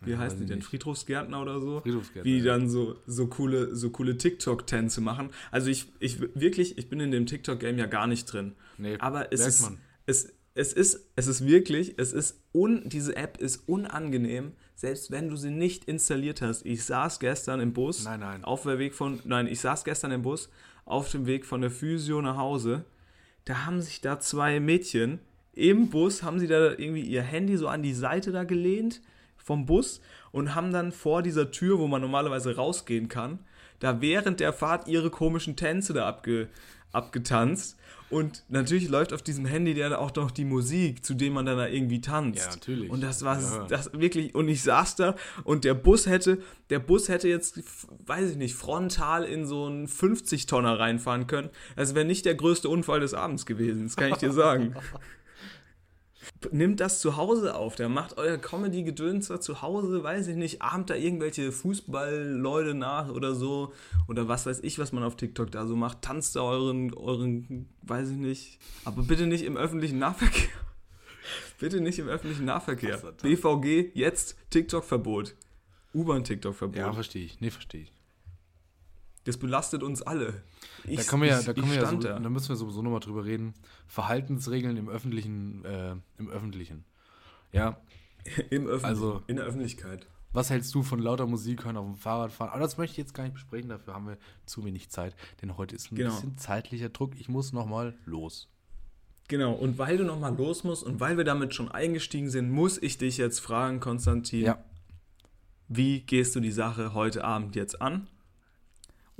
Wie 0.03 0.13
Ja, 0.13 0.19
heißen 0.19 0.39
die 0.41 0.47
denn? 0.47 0.59
nicht. 0.59 0.69
Friedhofsgärtner 0.69 1.43
oder 1.43 1.61
so? 1.61 1.81
Friedhofsgärtner, 1.81 2.25
Wie 2.25 2.39
die 2.39 2.45
dann 2.45 2.69
so, 2.71 2.97
so 3.07 3.27
coole, 3.27 3.75
so 3.75 3.91
coole 3.91 4.17
TikTok-Tänze 4.17 5.01
machen. 5.01 5.31
Also 5.51 5.69
ich, 5.69 5.93
ich 5.99 6.21
wirklich, 6.21 6.79
ich 6.79 6.89
bin 6.89 7.01
in 7.01 7.11
dem 7.11 7.27
TikTok-Game 7.27 7.77
ja 7.79 7.87
gar 7.87 8.07
nicht 8.07 8.25
drin. 8.27 8.53
Nee, 8.79 8.97
Aber 8.99 9.33
es 9.33 9.47
ist, 9.47 9.71
es, 10.07 10.33
es 10.55 10.73
ist, 10.73 11.07
es 11.17 11.27
ist 11.27 11.47
wirklich, 11.47 11.95
es 11.99 12.13
ist 12.13 12.41
un, 12.55 12.89
diese 12.89 13.15
App 13.17 13.39
ist 13.39 13.69
unangenehm, 13.69 14.53
selbst 14.81 15.11
wenn 15.11 15.29
du 15.29 15.37
sie 15.37 15.51
nicht 15.51 15.85
installiert 15.85 16.41
hast. 16.41 16.65
Ich 16.65 16.85
saß 16.85 17.19
gestern 17.21 17.61
im 17.61 17.75
Bus, 17.75 18.03
Nein, 18.05 18.21
nein. 18.21 18.45
auf 18.45 18.63
dem 18.63 18.79
Weg 18.79 18.95
von, 18.95 19.21
nein, 19.25 19.47
ich 19.47 19.61
saß 19.61 19.85
gestern 19.85 20.11
im 20.11 20.23
Bus, 20.23 20.49
auf 20.87 21.11
dem 21.11 21.27
Weg 21.27 21.45
von 21.45 21.61
der 21.61 21.71
Physio 21.71 22.23
nach 22.23 22.39
Hause. 22.39 22.87
Da 23.45 23.67
haben 23.67 23.83
sich 23.83 24.01
da 24.01 24.21
zwei 24.21 24.59
Mädchen 24.59 25.19
im 25.53 25.91
Bus, 25.91 26.23
haben 26.23 26.39
sie 26.39 26.47
da 26.47 26.71
irgendwie 26.71 27.03
ihr 27.03 27.21
Handy 27.21 27.59
so 27.59 27.69
an 27.69 27.83
die 27.83 27.93
Seite 27.93 28.33
da 28.33 28.45
gelehnt 28.45 29.03
vom 29.37 29.67
Bus 29.67 30.01
und 30.33 30.55
haben 30.55 30.73
dann 30.73 30.93
vor 30.93 31.21
dieser 31.21 31.51
Tür, 31.51 31.79
wo 31.79 31.87
man 31.87 32.01
normalerweise 32.01 32.57
rausgehen 32.57 33.09
kann, 33.09 33.41
da 33.81 34.01
während 34.01 34.41
der 34.41 34.53
Fahrt 34.53 34.87
ihre 34.89 35.11
komischen 35.11 35.57
Tänze 35.57 35.93
da 35.93 36.07
abge, 36.07 36.49
abgetanzt. 36.93 37.77
Und 38.09 38.43
natürlich 38.49 38.89
läuft 38.89 39.13
auf 39.13 39.23
diesem 39.23 39.45
Handy 39.47 39.71
ja 39.73 39.97
auch 39.97 40.13
noch 40.17 40.33
die 40.33 40.45
Musik, 40.45 41.05
zu 41.05 41.15
dem 41.15 41.33
man 41.35 41.47
dann 41.47 41.59
da 41.59 41.69
irgendwie 41.69 42.01
tanzt. 42.01 42.41
Ja, 42.41 42.51
natürlich. 42.51 42.91
Und 42.91 43.03
das 43.05 43.25
war 43.25 43.41
Ja. 43.41 43.67
das 43.69 43.93
wirklich, 43.93 44.35
und 44.35 44.49
ich 44.49 44.63
saß 44.65 44.97
da 44.97 45.15
und 45.45 45.63
der 45.63 45.75
Bus 45.75 46.07
hätte, 46.07 46.39
der 46.71 46.81
Bus 46.81 47.09
hätte 47.09 47.29
jetzt, 47.29 47.61
weiß 48.07 48.31
ich 48.33 48.37
nicht, 48.37 48.57
frontal 48.57 49.23
in 49.23 49.47
so 49.47 49.67
einen 49.67 49.87
50-Tonner 49.87 50.81
reinfahren 50.81 51.29
können. 51.29 51.51
Das 51.77 51.95
wäre 51.95 52.05
nicht 52.05 52.25
der 52.25 52.35
größte 52.35 52.69
Unfall 52.69 52.99
des 52.99 53.15
Abends 53.15 53.47
gewesen, 53.47 53.85
das 53.85 53.95
kann 53.97 54.11
ich 54.11 54.17
dir 54.19 54.33
sagen. 54.33 54.75
Nimmt 56.53 56.81
das 56.81 57.01
zu 57.01 57.17
Hause 57.17 57.55
auf, 57.55 57.77
der 57.77 57.89
macht 57.89 58.17
euer 58.17 58.39
Comedy-Gedöns 58.39 59.29
da 59.29 59.41
zu 59.41 59.61
Hause, 59.61 60.03
weiß 60.03 60.27
ich 60.29 60.37
nicht, 60.37 60.63
ahmt 60.63 60.89
da 60.89 60.95
irgendwelche 60.95 61.53
Fußballleute 61.53 62.75
nach 62.75 63.11
oder 63.11 63.35
so, 63.35 63.75
oder 64.09 64.27
was 64.27 64.47
weiß 64.47 64.61
ich, 64.63 64.79
was 64.79 64.93
man 64.93 65.03
auf 65.03 65.17
TikTok 65.17 65.51
da 65.51 65.67
so 65.67 65.77
macht, 65.77 66.01
tanzt 66.01 66.37
da 66.37 66.41
euren, 66.41 66.95
euren, 66.95 67.69
weiß 67.83 68.11
ich 68.11 68.17
nicht, 68.17 68.59
aber 68.87 69.03
bitte 69.03 69.27
nicht 69.27 69.45
im 69.45 69.57
öffentlichen 69.57 69.99
Nahverkehr. 69.99 70.49
Bitte 71.61 71.81
nicht 71.83 71.99
im 71.99 72.09
öffentlichen 72.09 72.47
Nahverkehr. 72.47 72.97
BVG, 73.23 73.91
jetzt 73.95 74.37
TikTok-Verbot. 74.49 75.35
U-Bahn-TikTok-Verbot. 75.95 76.77
Ja, 76.77 76.93
verstehe 76.93 77.25
ich. 77.25 77.41
Nee, 77.41 77.51
verstehe 77.51 77.83
ich. 77.83 78.00
Das 79.25 79.37
belastet 79.37 79.83
uns 79.83 80.03
alle. 80.03 80.43
Ich, 80.85 80.97
Da 80.97 81.03
kommen 81.05 81.25
wir 81.25 81.31
ja, 81.31 81.43
da, 81.43 81.53
kommen 81.53 81.71
wir 81.71 81.77
ja 81.83 81.87
so, 81.89 81.97
da. 81.99 82.19
da 82.19 82.29
müssen 82.31 82.49
wir 82.49 82.57
sowieso 82.57 82.83
nochmal 82.83 83.01
drüber 83.01 83.25
reden. 83.25 83.55
Verhaltensregeln 83.87 84.77
im 84.77 84.89
öffentlichen, 84.89 85.65
äh, 85.65 85.95
im 86.19 86.31
öffentlichen. 86.31 86.85
Ja, 87.53 87.81
Im 88.51 88.67
Öffentlich 88.67 88.85
Also- 88.85 89.23
in 89.29 89.37
der 89.37 89.47
Öffentlichkeit. 89.47 90.07
was 90.33 90.51
hältst 90.51 90.75
du 90.75 90.83
von 90.83 90.99
lauter 91.01 91.27
Musik 91.27 91.65
hören 91.65 91.77
auf 91.79 91.87
dem 91.87 91.97
Fahrrad 91.97 92.31
fahren? 92.33 92.51
Aber 92.51 92.61
das 92.61 92.77
möchte 92.79 92.93
ich 92.93 92.99
jetzt 92.99 93.15
gar 93.15 93.25
nicht 93.25 93.33
besprechen, 93.33 93.69
dafür 93.71 93.95
haben 93.95 94.07
wir 94.07 94.19
zu 94.47 94.63
wenig 94.65 94.91
Zeit, 94.91 95.17
denn 95.43 95.57
heute 95.57 95.75
ist 95.75 95.91
ein 95.91 95.97
Genau. 95.97 96.11
bisschen 96.15 96.37
zeitlicher 96.39 96.91
Druck. 96.91 97.13
Ich 97.19 97.29
muss 97.29 97.53
nochmal 97.55 97.95
los. 98.05 98.49
Genau, 99.29 99.53
und 99.55 99.79
weil 99.79 99.97
du 99.97 100.05
nochmal 100.05 100.37
los 100.37 100.65
musst 100.65 100.83
und 100.83 101.01
weil 101.01 101.17
wir 101.17 101.25
damit 101.25 101.55
schon 101.55 101.71
eingestiegen 101.71 102.29
sind, 102.31 102.51
muss 102.51 102.77
ich 102.83 102.99
dich 102.99 103.17
jetzt 103.17 103.39
fragen, 103.41 103.81
Konstantin, 103.81 104.43
Ja. 104.45 104.59
wie 105.69 106.01
gehst 106.01 106.35
du 106.37 106.41
die 106.41 106.51
Sache 106.53 106.95
heute 106.95 107.25
Abend 107.25 107.57
jetzt 107.57 107.81
an? 107.81 108.07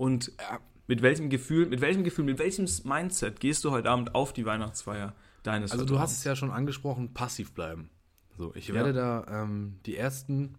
Und 0.01 0.33
Ja. 0.41 0.61
mit 0.87 1.03
welchem 1.03 1.29
Gefühl, 1.29 1.67
mit 1.67 1.83
welchem 1.83 2.05
Gefühl, 2.05 2.25
mit 2.25 2.39
welchem 2.39 2.67
Mindset 2.85 3.39
gehst 3.39 3.65
du 3.65 3.71
heute 3.71 3.91
Abend 3.91 4.15
auf 4.15 4.33
die 4.33 4.47
Weihnachtsfeier 4.47 5.15
deines 5.43 5.73
Also 5.73 5.85
du 5.85 5.99
hast 5.99 6.13
es 6.13 6.25
ja 6.25 6.35
schon 6.35 6.51
angesprochen, 6.51 7.13
passiv 7.13 7.53
bleiben. 7.53 7.91
So, 8.39 8.55
ich 8.55 8.69
Ja. 8.69 8.75
werde 8.75 8.95
da 8.95 9.27
ähm, 9.29 9.79
die 9.85 9.99
ersten, 9.99 10.55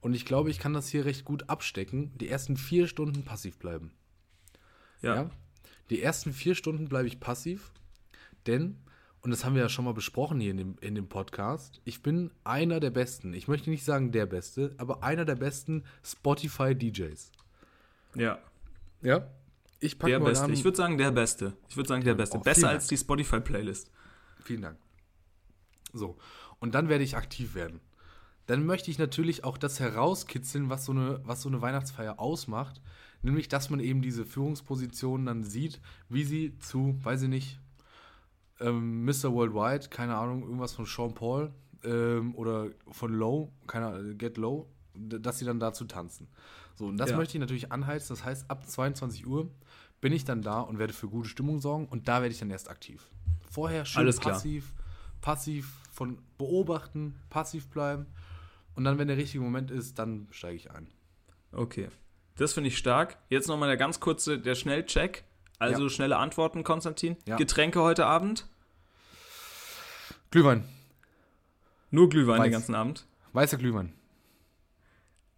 und 0.00 0.14
ich 0.14 0.24
glaube, 0.24 0.48
ich 0.48 0.58
kann 0.58 0.72
das 0.72 0.88
hier 0.88 1.04
recht 1.04 1.26
gut 1.26 1.50
abstecken, 1.50 2.16
die 2.16 2.30
ersten 2.30 2.56
vier 2.56 2.88
Stunden 2.88 3.24
passiv 3.24 3.58
bleiben. 3.58 3.92
ja. 5.02 5.14
Ja. 5.14 5.30
Die 5.90 6.02
ersten 6.02 6.32
vier 6.32 6.54
Stunden 6.54 6.88
bleibe 6.88 7.08
ich 7.08 7.18
passiv, 7.20 7.70
denn, 8.46 8.76
und 9.22 9.30
das 9.30 9.44
haben 9.44 9.54
wir 9.54 9.62
ja 9.62 9.68
schon 9.68 9.84
mal 9.84 9.94
besprochen 9.94 10.40
hier 10.40 10.50
in 10.52 10.56
dem, 10.58 10.76
in 10.80 10.94
dem 10.94 11.08
Podcast, 11.08 11.80
ich 11.84 12.02
bin 12.02 12.30
einer 12.44 12.78
der 12.80 12.90
besten, 12.90 13.32
ich 13.34 13.48
möchte 13.48 13.68
nicht 13.70 13.84
sagen 13.84 14.12
der 14.12 14.26
Beste, 14.26 14.74
aber 14.78 15.02
einer 15.02 15.24
der 15.26 15.36
besten 15.36 15.84
Spotify-DJs. 16.02 17.32
ja. 18.16 18.38
Ja. 19.02 19.28
Ich 19.80 19.98
packe 19.98 20.10
Der 20.10 20.20
mal 20.20 20.30
Beste. 20.30 20.52
Ich 20.52 20.64
würde 20.64 20.76
sagen, 20.76 20.98
der 20.98 21.12
Beste. 21.12 21.56
Ich 21.68 21.76
würde 21.76 21.88
sagen, 21.88 22.04
der 22.04 22.14
Beste. 22.14 22.38
Oh, 22.38 22.40
Besser 22.40 22.68
als 22.68 22.88
die 22.88 22.96
Spotify-Playlist. 22.96 23.90
Vielen 24.42 24.62
Dank. 24.62 24.78
So, 25.92 26.18
und 26.58 26.74
dann 26.74 26.88
werde 26.88 27.04
ich 27.04 27.16
aktiv 27.16 27.54
werden. 27.54 27.80
Dann 28.46 28.64
möchte 28.64 28.90
ich 28.90 28.98
natürlich 28.98 29.44
auch 29.44 29.58
das 29.58 29.78
herauskitzeln, 29.78 30.70
was 30.70 30.84
so 30.84 30.92
eine, 30.92 31.20
was 31.24 31.42
so 31.42 31.48
eine 31.48 31.60
Weihnachtsfeier 31.60 32.18
ausmacht. 32.18 32.80
Nämlich, 33.22 33.48
dass 33.48 33.68
man 33.68 33.80
eben 33.80 34.00
diese 34.00 34.24
Führungspositionen 34.24 35.26
dann 35.26 35.44
sieht, 35.44 35.80
wie 36.08 36.24
sie 36.24 36.58
zu, 36.58 36.98
weiß 37.02 37.22
ich 37.22 37.28
nicht, 37.28 37.60
ähm, 38.60 39.04
Mr. 39.04 39.32
Worldwide, 39.32 39.88
keine 39.88 40.16
Ahnung, 40.16 40.42
irgendwas 40.42 40.72
von 40.72 40.86
Sean 40.86 41.14
Paul 41.14 41.52
ähm, 41.84 42.34
oder 42.34 42.68
von 42.90 43.12
Low, 43.12 43.52
keine 43.66 43.86
Ahnung, 43.88 44.18
Get 44.18 44.36
Low, 44.36 44.68
dass 44.98 45.38
sie 45.38 45.44
dann 45.44 45.60
dazu 45.60 45.84
tanzen. 45.84 46.28
So, 46.74 46.86
und 46.86 46.96
das 46.96 47.10
Ja. 47.10 47.16
möchte 47.16 47.36
ich 47.36 47.40
natürlich 47.40 47.72
anheizen. 47.72 48.14
Das 48.16 48.24
heißt, 48.24 48.50
ab 48.50 48.68
22 48.68 49.26
Uhr 49.26 49.50
bin 50.00 50.12
ich 50.12 50.24
dann 50.24 50.42
da 50.42 50.60
und 50.60 50.78
werde 50.78 50.92
für 50.92 51.08
gute 51.08 51.28
Stimmung 51.28 51.60
sorgen 51.60 51.86
und 51.86 52.08
da 52.08 52.20
werde 52.22 52.32
ich 52.32 52.38
dann 52.38 52.50
erst 52.50 52.68
aktiv. 52.70 53.08
Vorher 53.50 53.84
schön 53.84 54.00
Alles 54.02 54.20
klar. 54.20 54.34
passiv, 54.34 54.72
passiv 55.20 55.72
von 55.92 56.18
beobachten, 56.38 57.16
passiv 57.30 57.68
bleiben 57.68 58.06
und 58.74 58.84
dann, 58.84 58.98
wenn 58.98 59.08
der 59.08 59.16
richtige 59.16 59.42
Moment 59.42 59.70
ist, 59.70 59.98
dann 59.98 60.28
steige 60.30 60.56
ich 60.56 60.70
ein. 60.70 60.86
Okay. 61.52 61.88
Das 62.36 62.52
finde 62.52 62.68
ich 62.68 62.78
stark. 62.78 63.18
Jetzt 63.30 63.48
nochmal 63.48 63.68
der 63.68 63.76
ganz 63.76 63.98
kurze, 63.98 64.38
der 64.38 64.54
Schnellcheck. 64.54 65.24
Also 65.58 65.84
Ja. 65.84 65.90
schnelle 65.90 66.18
Antworten, 66.18 66.62
Konstantin. 66.62 67.16
Ja. 67.26 67.34
Getränke 67.36 67.80
heute 67.82 68.06
Abend? 68.06 68.46
Glühwein, 70.30 70.64
Nur 71.90 72.08
Glühwein 72.10 72.38
Weiß. 72.40 72.44
den 72.46 72.52
ganzen 72.52 72.74
Abend. 72.74 73.06
weißer 73.32 73.56
Glühwein. 73.56 73.94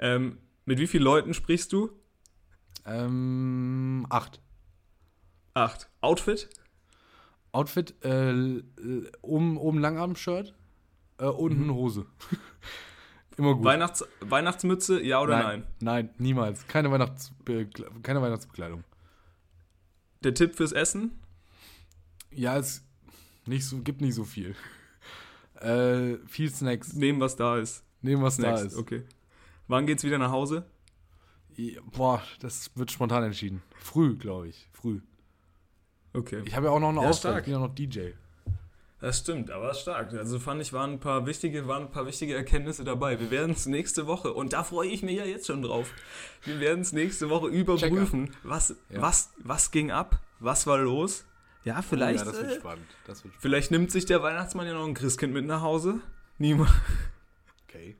Ähm, 0.00 0.38
mit 0.64 0.78
wie 0.80 0.86
vielen 0.88 1.04
Leuten 1.04 1.34
sprichst 1.34 1.72
du? 1.72 1.90
Ähm, 2.86 4.06
acht. 4.08 4.40
Acht. 5.54 5.88
Outfit? 6.00 6.48
Outfit, 7.52 7.94
äh, 8.04 8.60
oben, 9.22 9.56
oben 9.56 9.78
Langarm-Shirt, 9.78 10.54
äh, 11.18 11.24
unten 11.26 11.66
Mhm. 11.66 11.74
Hose. 11.74 12.06
Immer 13.36 13.54
gut. 13.54 13.64
Weihnachts 13.64 14.04
Weihnachtsmütze, 14.20 15.02
ja 15.02 15.20
oder 15.20 15.42
nein? 15.42 15.66
Nein, 15.80 16.10
niemals. 16.18 16.66
Keine, 16.66 16.90
Weihnachtsbe 16.90 17.68
keine 18.02 18.20
Weihnachtsbekleidung. 18.22 18.84
Der 20.22 20.34
Tipp 20.34 20.54
fürs 20.56 20.72
Essen? 20.72 21.18
Ja, 22.30 22.58
es 22.58 22.84
nicht 23.46 23.64
so, 23.66 23.78
gibt 23.80 24.00
nicht 24.00 24.14
so 24.14 24.24
viel. 24.24 24.54
Äh, 25.60 26.16
viel 26.26 26.48
Snacks. 26.50 26.94
Nehmen, 26.94 27.20
was 27.20 27.36
da 27.36 27.58
ist. 27.58 27.84
Nehmen, 28.00 28.22
was 28.22 28.36
Snacks, 28.36 28.60
da 28.62 28.66
ist. 28.68 28.76
okay. 28.76 29.02
Wann 29.70 29.86
geht's 29.86 30.02
wieder 30.02 30.18
nach 30.18 30.32
Hause? 30.32 30.64
Ja, 31.54 31.80
Boah, 31.92 32.20
das 32.40 32.72
wird 32.74 32.90
spontan 32.90 33.22
entschieden. 33.22 33.62
Früh, 33.78 34.16
glaube 34.16 34.48
ich. 34.48 34.68
Früh. 34.72 35.00
Okay. 36.12 36.42
Ich 36.44 36.56
habe 36.56 36.66
ja 36.66 36.72
auch 36.72 36.80
noch 36.80 36.88
eine 36.88 37.02
Ja, 37.02 37.12
stark. 37.12 37.38
Ich 37.38 37.44
bin 37.44 37.52
ja 37.52 37.60
noch 37.60 37.72
DJ. 37.72 38.10
Das 39.00 39.20
stimmt, 39.20 39.52
aber 39.52 39.72
stark. 39.74 40.12
Also 40.12 40.40
fand 40.40 40.60
ich, 40.60 40.72
waren 40.72 40.94
ein 40.94 40.98
paar 40.98 41.24
wichtige, 41.24 41.68
waren 41.68 41.84
ein 41.84 41.90
paar 41.92 42.04
wichtige 42.04 42.34
Erkenntnisse 42.34 42.82
dabei. 42.82 43.20
Wir 43.20 43.30
werden 43.30 43.52
es 43.52 43.66
nächste 43.66 44.08
Woche, 44.08 44.34
und 44.34 44.52
da 44.54 44.64
freue 44.64 44.88
ich 44.88 45.04
mich 45.04 45.16
ja 45.16 45.24
jetzt 45.24 45.46
schon 45.46 45.62
drauf. 45.62 45.94
Wir 46.42 46.58
werden 46.58 46.80
es 46.80 46.92
nächste 46.92 47.30
Woche 47.30 47.46
überprüfen, 47.46 48.34
was, 48.42 48.74
Ja. 48.88 49.00
was, 49.02 49.30
was 49.38 49.70
ging 49.70 49.92
ab, 49.92 50.18
was 50.40 50.66
war 50.66 50.78
los. 50.78 51.24
Ja, 51.64 51.80
vielleicht, 51.80 52.24
ja, 52.24 52.24
das 52.32 52.40
wird 52.40 52.50
äh, 52.50 52.56
spannend. 52.56 52.86
Das 53.06 53.22
wird 53.22 53.34
spannend. 53.34 53.36
vielleicht 53.42 53.70
nimmt 53.70 53.92
sich 53.92 54.04
der 54.04 54.20
Weihnachtsmann 54.22 54.66
ja 54.66 54.74
noch 54.74 54.86
ein 54.86 54.94
Christkind 54.94 55.32
mit 55.32 55.46
nach 55.46 55.60
Hause. 55.62 56.00
Niemand. 56.38 56.70
Okay. 57.68 57.96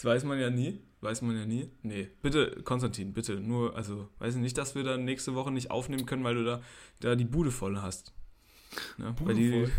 Das 0.00 0.06
weiß 0.06 0.24
man 0.24 0.40
ja 0.40 0.48
nie. 0.48 0.80
Weiß 1.02 1.20
man 1.20 1.36
ja 1.36 1.44
nie. 1.44 1.70
Nee, 1.82 2.08
bitte, 2.22 2.62
Konstantin, 2.64 3.12
bitte. 3.12 3.34
Nur, 3.34 3.76
also, 3.76 4.08
weiß 4.18 4.36
ich 4.36 4.40
nicht, 4.40 4.56
dass 4.56 4.74
wir 4.74 4.82
dann 4.82 5.04
nächste 5.04 5.34
Woche 5.34 5.50
nicht 5.50 5.70
aufnehmen 5.70 6.06
können, 6.06 6.24
weil 6.24 6.36
du 6.36 6.42
da, 6.42 6.62
da 7.00 7.16
die 7.16 7.26
Bude 7.26 7.50
voll 7.50 7.76
hast. 7.76 8.14
Ne? 8.96 9.12
Bude 9.12 9.28
weil 9.28 9.34
die, 9.34 9.50
voll? 9.50 9.70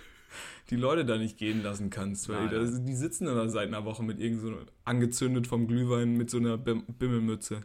die 0.70 0.76
Leute 0.76 1.06
da 1.06 1.16
nicht 1.16 1.38
gehen 1.38 1.62
lassen 1.62 1.88
kannst. 1.88 2.28
Weil 2.28 2.48
Nein, 2.48 2.72
da, 2.72 2.78
die 2.78 2.94
sitzen 2.94 3.24
da 3.24 3.48
seit 3.48 3.68
einer 3.68 3.86
Woche 3.86 4.02
mit 4.02 4.20
irgend 4.20 4.42
so 4.42 4.54
angezündet 4.84 5.46
vom 5.46 5.66
Glühwein 5.66 6.14
mit 6.14 6.28
so 6.28 6.36
einer 6.36 6.58
Bim 6.58 6.84
Bimmelmütze. 6.86 7.64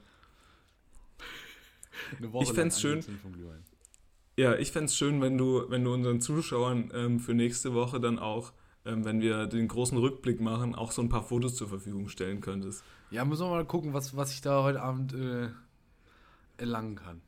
Eine 2.17 2.31
Woche 2.31 2.45
Ich 2.45 2.53
fänd's 2.53 2.75
lang 2.75 2.81
schön. 2.81 2.91
angezündet 2.93 3.21
vom 3.21 3.33
Glühwein. 3.33 3.63
Ja, 4.37 4.55
ich 4.55 4.71
fände 4.71 4.85
es 4.85 4.95
schön, 4.95 5.21
wenn 5.21 5.37
du, 5.37 5.69
wenn 5.69 5.83
du 5.83 5.93
unseren 5.93 6.21
Zuschauern 6.21 6.91
ähm, 6.93 7.19
für 7.19 7.33
nächste 7.33 7.73
Woche 7.73 7.99
dann 7.99 8.19
auch, 8.19 8.53
wenn 8.97 9.21
wir 9.21 9.47
den 9.47 9.67
großen 9.67 9.97
Rückblick 9.97 10.41
machen, 10.41 10.75
auch 10.75 10.91
so 10.91 11.01
ein 11.01 11.09
paar 11.09 11.23
Fotos 11.23 11.55
zur 11.55 11.67
Verfügung 11.67 12.09
stellen 12.09 12.41
könntest. 12.41 12.83
Ja, 13.11 13.25
müssen 13.25 13.45
wir 13.45 13.49
mal 13.49 13.65
gucken, 13.65 13.93
was, 13.93 14.15
was 14.15 14.31
ich 14.33 14.41
da 14.41 14.63
heute 14.63 14.81
Abend 14.81 15.13
äh, 15.13 15.49
erlangen 16.57 16.95
kann. 16.95 17.21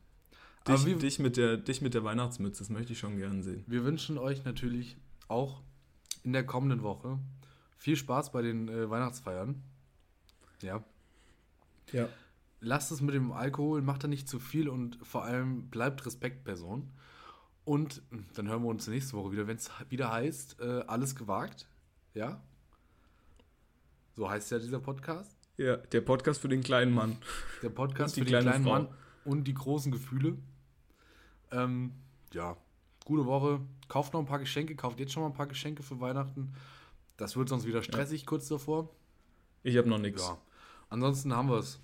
Dich, 0.67 0.85
wir, 0.85 0.95
dich, 0.97 1.17
mit 1.17 1.37
der, 1.37 1.57
dich 1.57 1.81
mit 1.81 1.93
der 1.93 2.03
Weihnachtsmütze, 2.03 2.59
das 2.59 2.69
möchte 2.69 2.93
ich 2.93 2.99
schon 2.99 3.17
gern 3.17 3.41
sehen. 3.41 3.63
wir 3.65 3.83
wünschen 3.83 4.19
euch 4.19 4.43
natürlich 4.43 4.95
auch 5.27 5.61
in 6.23 6.33
der 6.33 6.45
kommenden 6.45 6.83
Woche 6.83 7.17
viel 7.77 7.95
Spaß 7.95 8.31
bei 8.31 8.43
den 8.43 8.69
äh, 8.69 8.89
Weihnachtsfeiern. 8.89 9.63
Ja. 10.61 10.83
Ja. 11.91 12.07
Lasst 12.59 12.91
es 12.91 13.01
mit 13.01 13.15
dem 13.15 13.31
Alkohol, 13.31 13.81
macht 13.81 14.03
da 14.03 14.07
nicht 14.07 14.29
zu 14.29 14.39
viel 14.39 14.69
und 14.69 14.99
vor 15.01 15.23
allem 15.23 15.69
bleibt 15.69 16.05
Respektperson. 16.05 16.91
Und 17.63 18.01
dann 18.33 18.47
hören 18.47 18.63
wir 18.63 18.69
uns 18.69 18.87
nächste 18.87 19.13
Woche 19.13 19.31
wieder, 19.31 19.47
wenn 19.47 19.57
es 19.57 19.69
wieder 19.89 20.11
heißt, 20.11 20.59
äh, 20.59 20.83
alles 20.87 21.15
gewagt. 21.15 21.67
Ja? 22.13 22.41
So 24.15 24.29
heißt 24.29 24.51
ja 24.51 24.59
dieser 24.59 24.79
Podcast. 24.79 25.37
Ja, 25.57 25.77
der 25.77 26.01
Podcast 26.01 26.41
für 26.41 26.49
den 26.49 26.61
kleinen 26.61 26.93
Mann. 26.93 27.17
Der 27.61 27.69
Podcast 27.69 28.15
für 28.15 28.21
den 28.21 28.27
kleine 28.27 28.49
kleinen 28.49 28.63
Frau. 28.63 28.71
Mann 28.71 28.87
und 29.25 29.43
die 29.43 29.53
großen 29.53 29.91
Gefühle. 29.91 30.37
Ähm, 31.51 31.93
ja, 32.33 32.57
gute 33.05 33.25
Woche. 33.25 33.61
Kauft 33.87 34.13
noch 34.13 34.21
ein 34.21 34.25
paar 34.25 34.39
Geschenke, 34.39 34.75
kauft 34.75 34.99
jetzt 34.99 35.11
schon 35.11 35.21
mal 35.23 35.29
ein 35.29 35.35
paar 35.35 35.47
Geschenke 35.47 35.83
für 35.83 35.99
Weihnachten. 35.99 36.53
Das 37.17 37.35
wird 37.35 37.49
sonst 37.49 37.65
wieder 37.65 37.83
stressig 37.83 38.25
kurz 38.25 38.47
davor. 38.47 38.89
Ich 39.63 39.77
habe 39.77 39.87
noch 39.87 39.99
nichts. 39.99 40.27
Ja. 40.27 40.37
Ansonsten 40.89 41.35
haben 41.35 41.49
wir 41.49 41.57
es. 41.57 41.79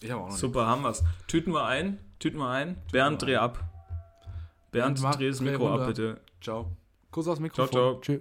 Ich 0.00 0.10
habe 0.10 0.22
auch 0.22 0.28
noch 0.28 0.36
Super, 0.36 0.66
haben 0.66 0.82
wir's. 0.82 1.02
Tüten 1.26 1.52
wir 1.52 1.64
ein, 1.64 1.98
tüten 2.18 2.38
wir 2.38 2.48
ein. 2.48 2.76
Bernd, 2.92 3.22
wir 3.22 3.26
dreh 3.26 3.36
ab. 3.36 3.79
Bernd, 4.70 5.02
dreh 5.18 5.28
das 5.28 5.40
Mikro 5.40 5.74
ab, 5.74 5.86
bitte. 5.86 6.20
Ciao. 6.40 6.76
Kuss 7.10 7.26
aufs 7.28 7.40
Mikrofon. 7.40 7.70
ciao. 7.70 8.00
Tschüss. 8.00 8.20